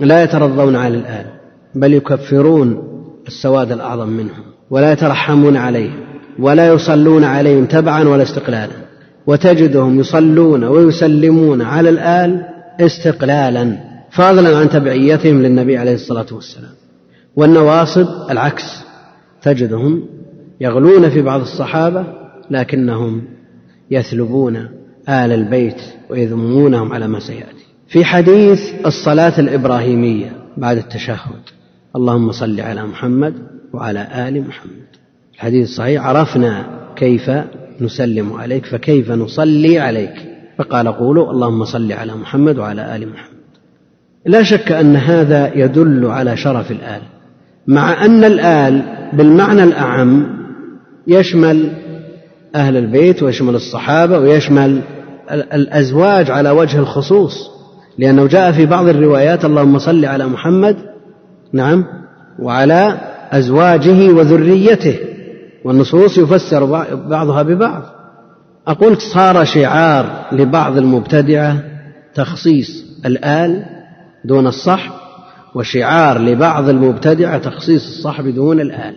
[0.00, 1.26] لا يترضون على الآل
[1.74, 2.82] بل يكفرون
[3.26, 6.00] السواد الأعظم منهم ولا يترحمون عليهم
[6.38, 8.87] ولا يصلون عليهم تبعا ولا استقلالا
[9.28, 12.44] وتجدهم يصلون ويسلمون على الآل
[12.80, 13.78] استقلالا
[14.10, 16.70] فضلا عن تبعيتهم للنبي عليه الصلاة والسلام
[17.36, 18.80] والنواصب العكس
[19.42, 20.06] تجدهم
[20.60, 22.04] يغلون في بعض الصحابة
[22.50, 23.22] لكنهم
[23.90, 24.56] يثلبون
[25.08, 31.42] آل البيت ويذمونهم على ما سيأتي في حديث الصلاة الإبراهيمية بعد التشهد
[31.96, 33.34] اللهم صل على محمد
[33.72, 34.88] وعلى آل محمد
[35.34, 37.30] الحديث الصحيح عرفنا كيف
[37.80, 40.12] نسلم عليك فكيف نصلي عليك
[40.58, 43.28] فقال قولوا اللهم صل على محمد وعلى ال محمد
[44.26, 47.02] لا شك ان هذا يدل على شرف الال
[47.66, 48.82] مع ان الال
[49.12, 50.26] بالمعنى الاعم
[51.06, 51.72] يشمل
[52.54, 54.82] اهل البيت ويشمل الصحابه ويشمل
[55.32, 57.34] الازواج على وجه الخصوص
[57.98, 60.76] لانه جاء في بعض الروايات اللهم صل على محمد
[61.52, 61.84] نعم
[62.38, 62.98] وعلى
[63.32, 64.94] ازواجه وذريته
[65.68, 66.64] والنصوص يفسر
[66.94, 67.82] بعضها ببعض
[68.68, 71.62] أقول صار شعار لبعض المبتدعة
[72.14, 73.64] تخصيص الآل
[74.24, 74.90] دون الصحب
[75.54, 78.94] وشعار لبعض المبتدعة تخصيص الصحب دون الآل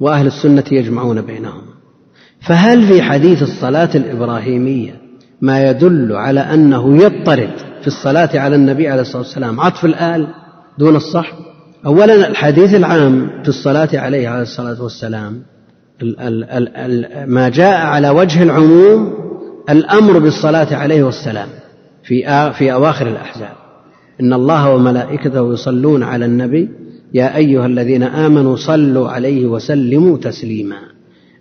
[0.00, 1.62] وأهل السنة يجمعون بينهم
[2.40, 4.94] فهل في حديث الصلاة الإبراهيمية
[5.40, 7.50] ما يدل على أنه يضطرد
[7.80, 10.26] في الصلاة على النبي عليه الصلاة والسلام عطف الآل
[10.78, 11.34] دون الصحب
[11.86, 15.42] أولا الحديث العام في الصلاة عليه عليه الصلاة والسلام
[17.26, 19.12] ما جاء على وجه العموم
[19.70, 21.48] الأمر بالصلاة عليه والسلام
[22.02, 23.52] في في أواخر الأحزاب
[24.20, 26.68] إن الله وملائكته يصلون على النبي
[27.14, 30.76] يا أيها الذين آمنوا صلوا عليه وسلموا تسليما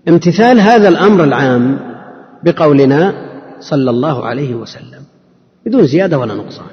[0.07, 1.79] امتثال هذا الأمر العام
[2.43, 3.13] بقولنا
[3.59, 4.99] صلى الله عليه وسلم
[5.65, 6.65] بدون زيادة ولا نقصان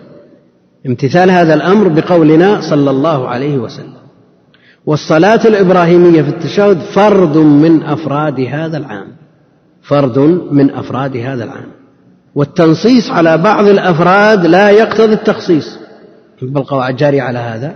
[0.86, 3.99] امتثال هذا الأمر بقولنا صلى الله عليه وسلم
[4.86, 9.08] والصلاة الإبراهيمية في التشهد فرد من أفراد هذا العام
[9.82, 10.18] فرد
[10.52, 11.70] من أفراد هذا العام
[12.34, 15.78] والتنصيص على بعض الأفراد لا يقتضي التخصيص
[16.42, 17.74] بالقواعد الجارية على هذا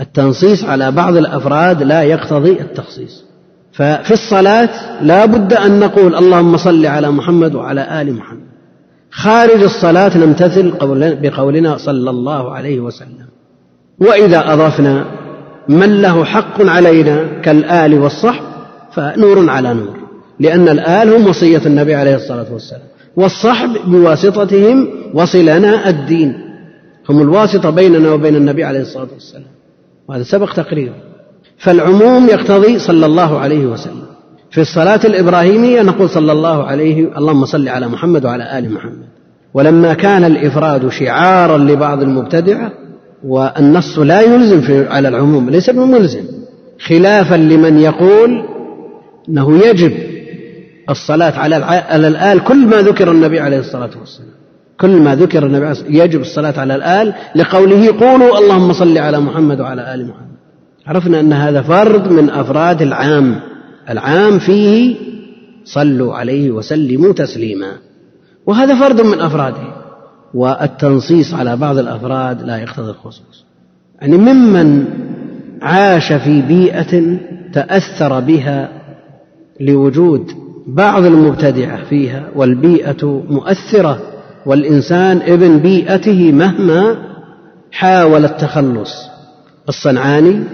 [0.00, 3.24] التنصيص على بعض الأفراد لا يقتضي التخصيص
[3.72, 8.48] ففي الصلاة لا بد أن نقول اللهم صل على محمد وعلى آل محمد
[9.10, 10.72] خارج الصلاة نمتثل
[11.22, 13.26] بقولنا صلى الله عليه وسلم
[14.00, 15.04] وإذا أضفنا
[15.68, 18.44] من له حق علينا كالآل والصحب
[18.92, 19.98] فنور على نور
[20.40, 22.82] لأن الآل هم وصية النبي عليه الصلاة والسلام
[23.16, 26.34] والصحب بواسطتهم وصلنا الدين
[27.10, 29.46] هم الواسطة بيننا وبين النبي عليه الصلاة والسلام
[30.08, 30.94] وهذا سبق تقريره
[31.58, 34.02] فالعموم يقتضي صلى الله عليه وسلم
[34.50, 39.06] في الصلاة الإبراهيمية نقول صلى الله عليه اللهم صل على محمد وعلى آل محمد
[39.54, 42.72] ولما كان الإفراد شعارا لبعض المبتدعة
[43.24, 46.24] والنص لا يلزم في على العموم ليس بملزم
[46.86, 48.44] خلافا لمن يقول
[49.28, 49.92] انه يجب
[50.90, 51.54] الصلاة على
[51.90, 54.28] على الآل كل ما ذكر النبي عليه الصلاة والسلام
[54.80, 59.20] كل ما ذكر النبي عليه الصلاة يجب الصلاة على الآل لقوله قولوا اللهم صل على
[59.20, 60.38] محمد وعلى آل محمد
[60.86, 63.40] عرفنا أن هذا فرد من أفراد العام
[63.90, 64.96] العام فيه
[65.64, 67.72] صلوا عليه وسلموا تسليما
[68.46, 69.68] وهذا فرد من أفراده
[70.34, 73.44] والتنصيص على بعض الأفراد لا يقتضي الخصوص
[74.00, 74.84] يعني ممن
[75.62, 77.18] عاش في بيئة
[77.52, 78.68] تأثر بها
[79.60, 80.32] لوجود
[80.66, 84.00] بعض المبتدعة فيها والبيئة مؤثرة
[84.46, 86.96] والإنسان ابن بيئته مهما
[87.72, 88.94] حاول التخلص
[89.68, 90.44] الصنعاني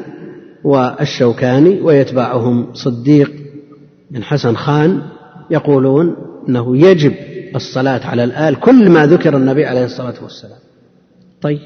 [0.65, 3.33] والشوكاني ويتبعهم صديق
[4.11, 5.03] بن حسن خان
[5.51, 6.17] يقولون
[6.49, 7.13] أنه يجب
[7.57, 10.59] الصلاة على الآل كل ما ذكر النبي عليه الصلاة والسلام
[11.41, 11.59] طيب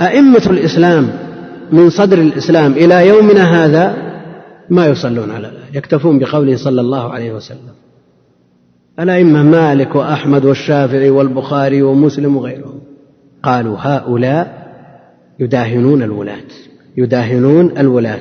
[0.00, 1.08] أئمة الإسلام
[1.72, 3.94] من صدر الإسلام إلى يومنا هذا
[4.70, 7.74] ما يصلون على الآل يكتفون بقوله صلى الله عليه وسلم
[9.00, 12.80] الأئمة مالك وأحمد والشافعي والبخاري ومسلم وغيرهم
[13.42, 14.66] قالوا هؤلاء
[15.40, 16.36] يداهنون الولاة
[16.96, 18.20] يداهنون الولاة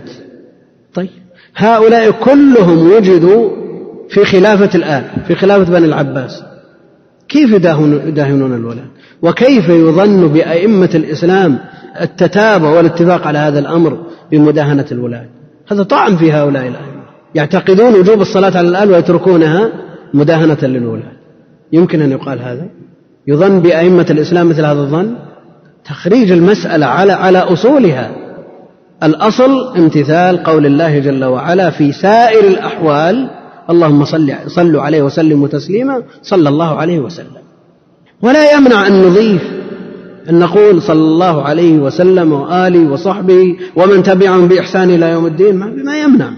[0.96, 1.10] طيب
[1.56, 3.65] هؤلاء كلهم وجدوا
[4.10, 6.44] في خلافة الآن في خلافة بني العباس
[7.30, 8.86] كيف يداهنون الولاة
[9.22, 11.60] وكيف يظن بأئمة الإسلام
[12.02, 13.98] التتابع والاتفاق على هذا الأمر
[14.32, 15.26] بمداهنة الولاة
[15.72, 17.06] هذا طعن في هؤلاء الأئمة
[17.36, 19.70] يعتقدون وجوب الصلاة على الآل ويتركونها
[20.14, 21.12] مداهنة للولاة
[21.74, 22.66] يمكن أن يقال هذا
[23.28, 25.16] يظن بأئمة الإسلام مثل هذا الظن
[25.86, 28.12] تخريج المسألة على على أصولها
[29.04, 33.30] الأصل امتثال قول الله جل وعلا في سائر الأحوال
[33.70, 37.42] اللهم صل صلوا عليه وسلموا تسليما صلى الله عليه وسلم
[38.22, 39.50] ولا يمنع أن نضيف
[40.30, 45.56] أن نقول صلى الله عليه وسلم وآله وصحبه ومن تبعهم بإحسان إلى يوم الدين
[45.86, 46.30] ما يمنع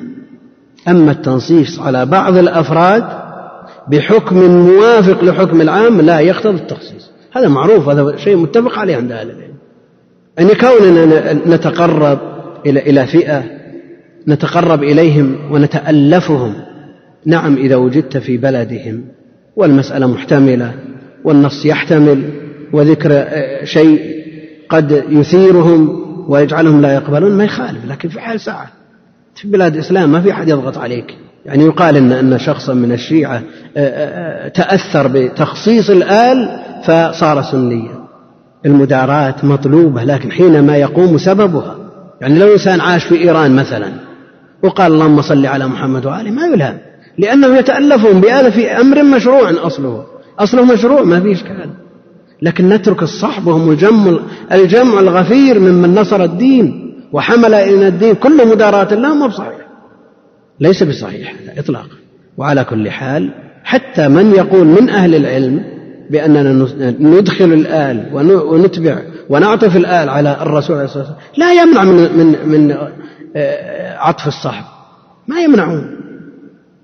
[0.87, 3.03] أما التنصيص على بعض الأفراد
[3.91, 9.27] بحكم موافق لحكم العام لا يقتضي التخصيص هذا معروف هذا شيء متفق عليه عند أهل
[9.31, 9.53] العلم
[10.39, 12.19] أن كوننا نتقرب
[12.65, 13.43] إلى إلى فئة
[14.27, 16.53] نتقرب إليهم ونتألفهم
[17.25, 19.03] نعم إذا وجدت في بلدهم
[19.55, 20.71] والمسألة محتملة
[21.23, 22.23] والنص يحتمل
[22.73, 24.17] وذكر آه، شيء
[24.69, 28.67] قد يثيرهم ويجعلهم لا يقبلون ما يخالف لكن في حال ساعة
[29.35, 31.15] في بلاد الإسلام ما في أحد يضغط عليك
[31.45, 33.41] يعني يقال إن, أن شخصا من الشيعة
[33.77, 37.97] آه، آه، تأثر بتخصيص الآل فصار سنيا
[38.65, 41.75] المداراة مطلوبة لكن حينما يقوم سببها
[42.21, 43.87] يعني لو إنسان عاش في إيران مثلا
[44.63, 46.77] وقال اللهم صل على محمد وآله ما يلهم
[47.17, 50.03] لأنهم يتألفون بهذا في أمر مشروع أصله
[50.39, 51.69] أصله مشروع ما فيه إشكال
[52.41, 54.19] لكن نترك الصحب وهم الجمع,
[54.51, 59.57] الجمع الغفير ممن نصر الدين وحمل إلى الدين كل مداراة الله ما بصحيح
[60.59, 61.87] ليس بصحيح هذا إطلاقا
[62.37, 63.31] وعلى كل حال
[63.63, 65.63] حتى من يقول من أهل العلم
[66.09, 66.67] بأننا
[66.99, 68.09] ندخل الآل
[68.51, 68.97] ونتبع
[69.29, 72.77] ونعطف الآل على الرسول عليه الصلاة والسلام لا يمنع من من من
[73.35, 74.63] آه، عطف الصحب
[75.27, 75.96] ما يمنعون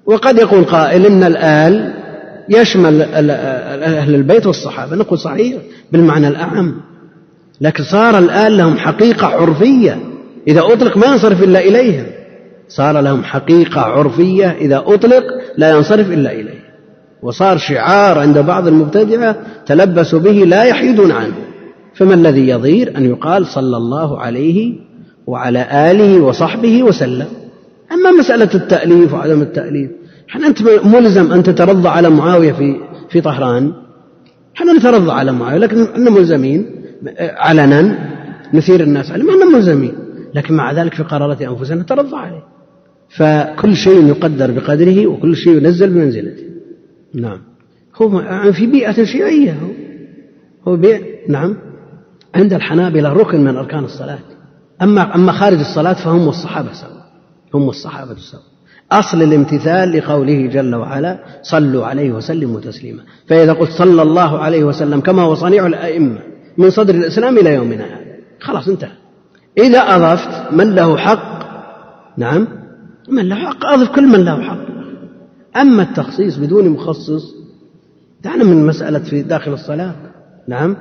[0.05, 1.93] وقد يقول قائل إن الآل
[2.49, 5.57] يشمل أهل البيت والصحابة نقول صحيح
[5.91, 6.75] بالمعنى الأعم
[7.61, 9.97] لكن صار الآل لهم حقيقة عرفية
[10.47, 12.05] إذا أطلق ما ينصرف إلا إليهم
[12.67, 15.23] صار لهم حقيقة عرفية إذا أطلق
[15.57, 16.63] لا ينصرف إلا إليه
[17.21, 19.35] وصار شعار عند بعض المبتدعة
[19.65, 21.33] تلبسوا به لا يحيدون عنه
[21.95, 24.73] فما الذي يضير أن يقال صلى الله عليه
[25.27, 27.27] وعلى آله وصحبه وسلم
[27.93, 29.91] أما مسألة التأليف وعدم التأليف
[30.31, 32.75] هل أنت ملزم أن تترضى على معاوية في
[33.09, 33.71] في طهران؟
[34.57, 36.65] احنا نترضى على معاوية لكن احنا ملزمين
[37.17, 38.09] آه، علنا
[38.53, 39.93] نثير الناس عليه ما احنا ملزمين
[40.35, 42.43] لكن مع ذلك في قرارات أنفسنا نترضى عليه
[43.17, 46.43] فكل شيء يقدر بقدره وكل شيء ينزل بمنزلته
[47.13, 47.41] نعم
[47.95, 48.21] هو
[48.51, 49.69] في بيئة شيعية هو
[50.71, 51.55] هو بيئة نعم
[52.35, 54.19] عند الحنابلة ركن من أركان الصلاة
[54.81, 56.92] أما أما خارج الصلاة فهم والصحابة سواء
[57.53, 58.43] هم الصحابة السبعة
[58.91, 64.99] أصل الامتثال لقوله جل وعلا صلوا عليه وسلموا تسليما فإذا قلت صلى الله عليه وسلم
[64.99, 66.19] كما هو صنيع الأئمة
[66.57, 68.05] من صدر الإسلام إلى يومنا هذا
[68.39, 68.91] خلاص انتهى
[69.57, 71.33] إذا أضفت من له حق
[72.17, 72.47] نعم
[73.09, 74.57] من له حق أضف كل من له حق
[75.57, 77.35] أما التخصيص بدون مخصص
[78.23, 79.95] دعنا من مسألة في داخل الصلاة
[80.47, 80.75] نعم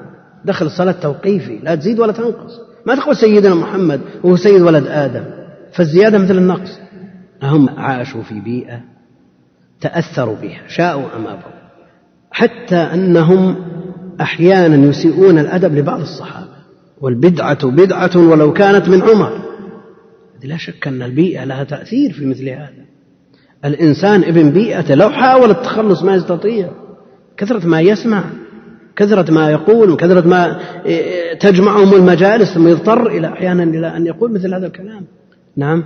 [0.45, 5.25] داخل الصلاة توقيفي لا تزيد ولا تنقص ما تقول سيدنا محمد وهو سيد ولد آدم
[5.73, 6.79] فالزيادة مثل النقص
[7.43, 8.81] هم عاشوا في بيئة
[9.81, 11.53] تأثروا بها شاءوا أم أبوا
[12.31, 13.57] حتى أنهم
[14.21, 16.49] أحيانا يسيئون الأدب لبعض الصحابة
[17.01, 19.33] والبدعة بدعة ولو كانت من عمر
[20.45, 22.83] لا شك أن البيئة لها تأثير في مثل هذا
[23.65, 26.71] الإنسان ابن بيئته لو حاول التخلص ما يستطيع
[27.37, 28.25] كثرة ما يسمع
[28.97, 34.33] كثرة ما يقول وكثرة ما إيه، تجمعهم المجالس ثم يضطر إلى أحيانا إلى أن يقول
[34.33, 35.05] مثل هذا الكلام
[35.57, 35.85] نعم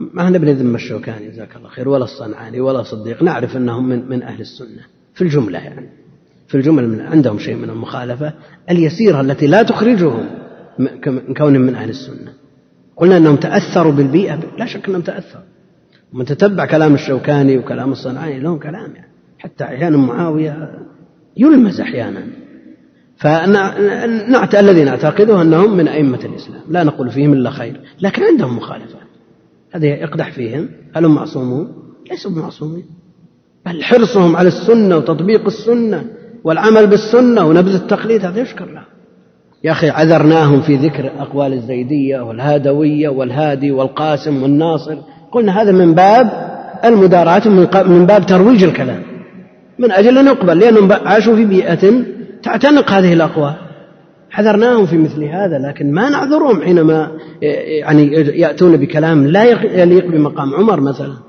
[0.00, 4.22] ما احنا بنذم الشوكاني جزاك الله خير ولا الصنعاني ولا صديق نعرف انهم من من
[4.22, 4.80] اهل السنه
[5.14, 5.88] في الجمله يعني
[6.48, 8.32] في الجمل من عندهم شيء من المخالفه
[8.70, 10.24] اليسيره التي لا تخرجهم
[10.78, 12.32] من كون من اهل السنه
[12.96, 15.44] قلنا انهم تاثروا بالبيئه لا شك انهم تاثروا
[16.12, 19.08] ومن تتبع كلام الشوكاني وكلام الصنعاني لهم كلام يعني
[19.38, 20.78] حتى احيانا معاويه
[21.36, 22.22] يلمز احيانا
[23.18, 29.00] فنعت الذي نعتقده أنهم من أئمة الإسلام لا نقول فيهم إلا خير لكن عندهم مخالفات
[29.74, 31.72] هذا اقدح فيهم هل هم معصومون
[32.10, 32.84] ليسوا بمعصومين
[33.66, 36.04] بل حرصهم على السنة وتطبيق السنة
[36.44, 38.82] والعمل بالسنة ونبذ التقليد هذا يشكر له
[39.64, 44.96] يا أخي عذرناهم في ذكر أقوال الزيدية والهادوية والهادي والقاسم والناصر
[45.32, 46.48] قلنا هذا من باب
[46.84, 47.48] المداراة
[47.88, 49.02] من باب ترويج الكلام
[49.78, 52.02] من أجل أن يقبل لأنهم عاشوا في بيئة
[52.48, 53.54] تعتنق هذه الأقوال
[54.30, 57.08] حذرناهم في مثل هذا لكن ما نعذرهم حينما
[57.80, 59.44] يعني يأتون بكلام لا
[59.82, 61.27] يليق بمقام عمر مثلا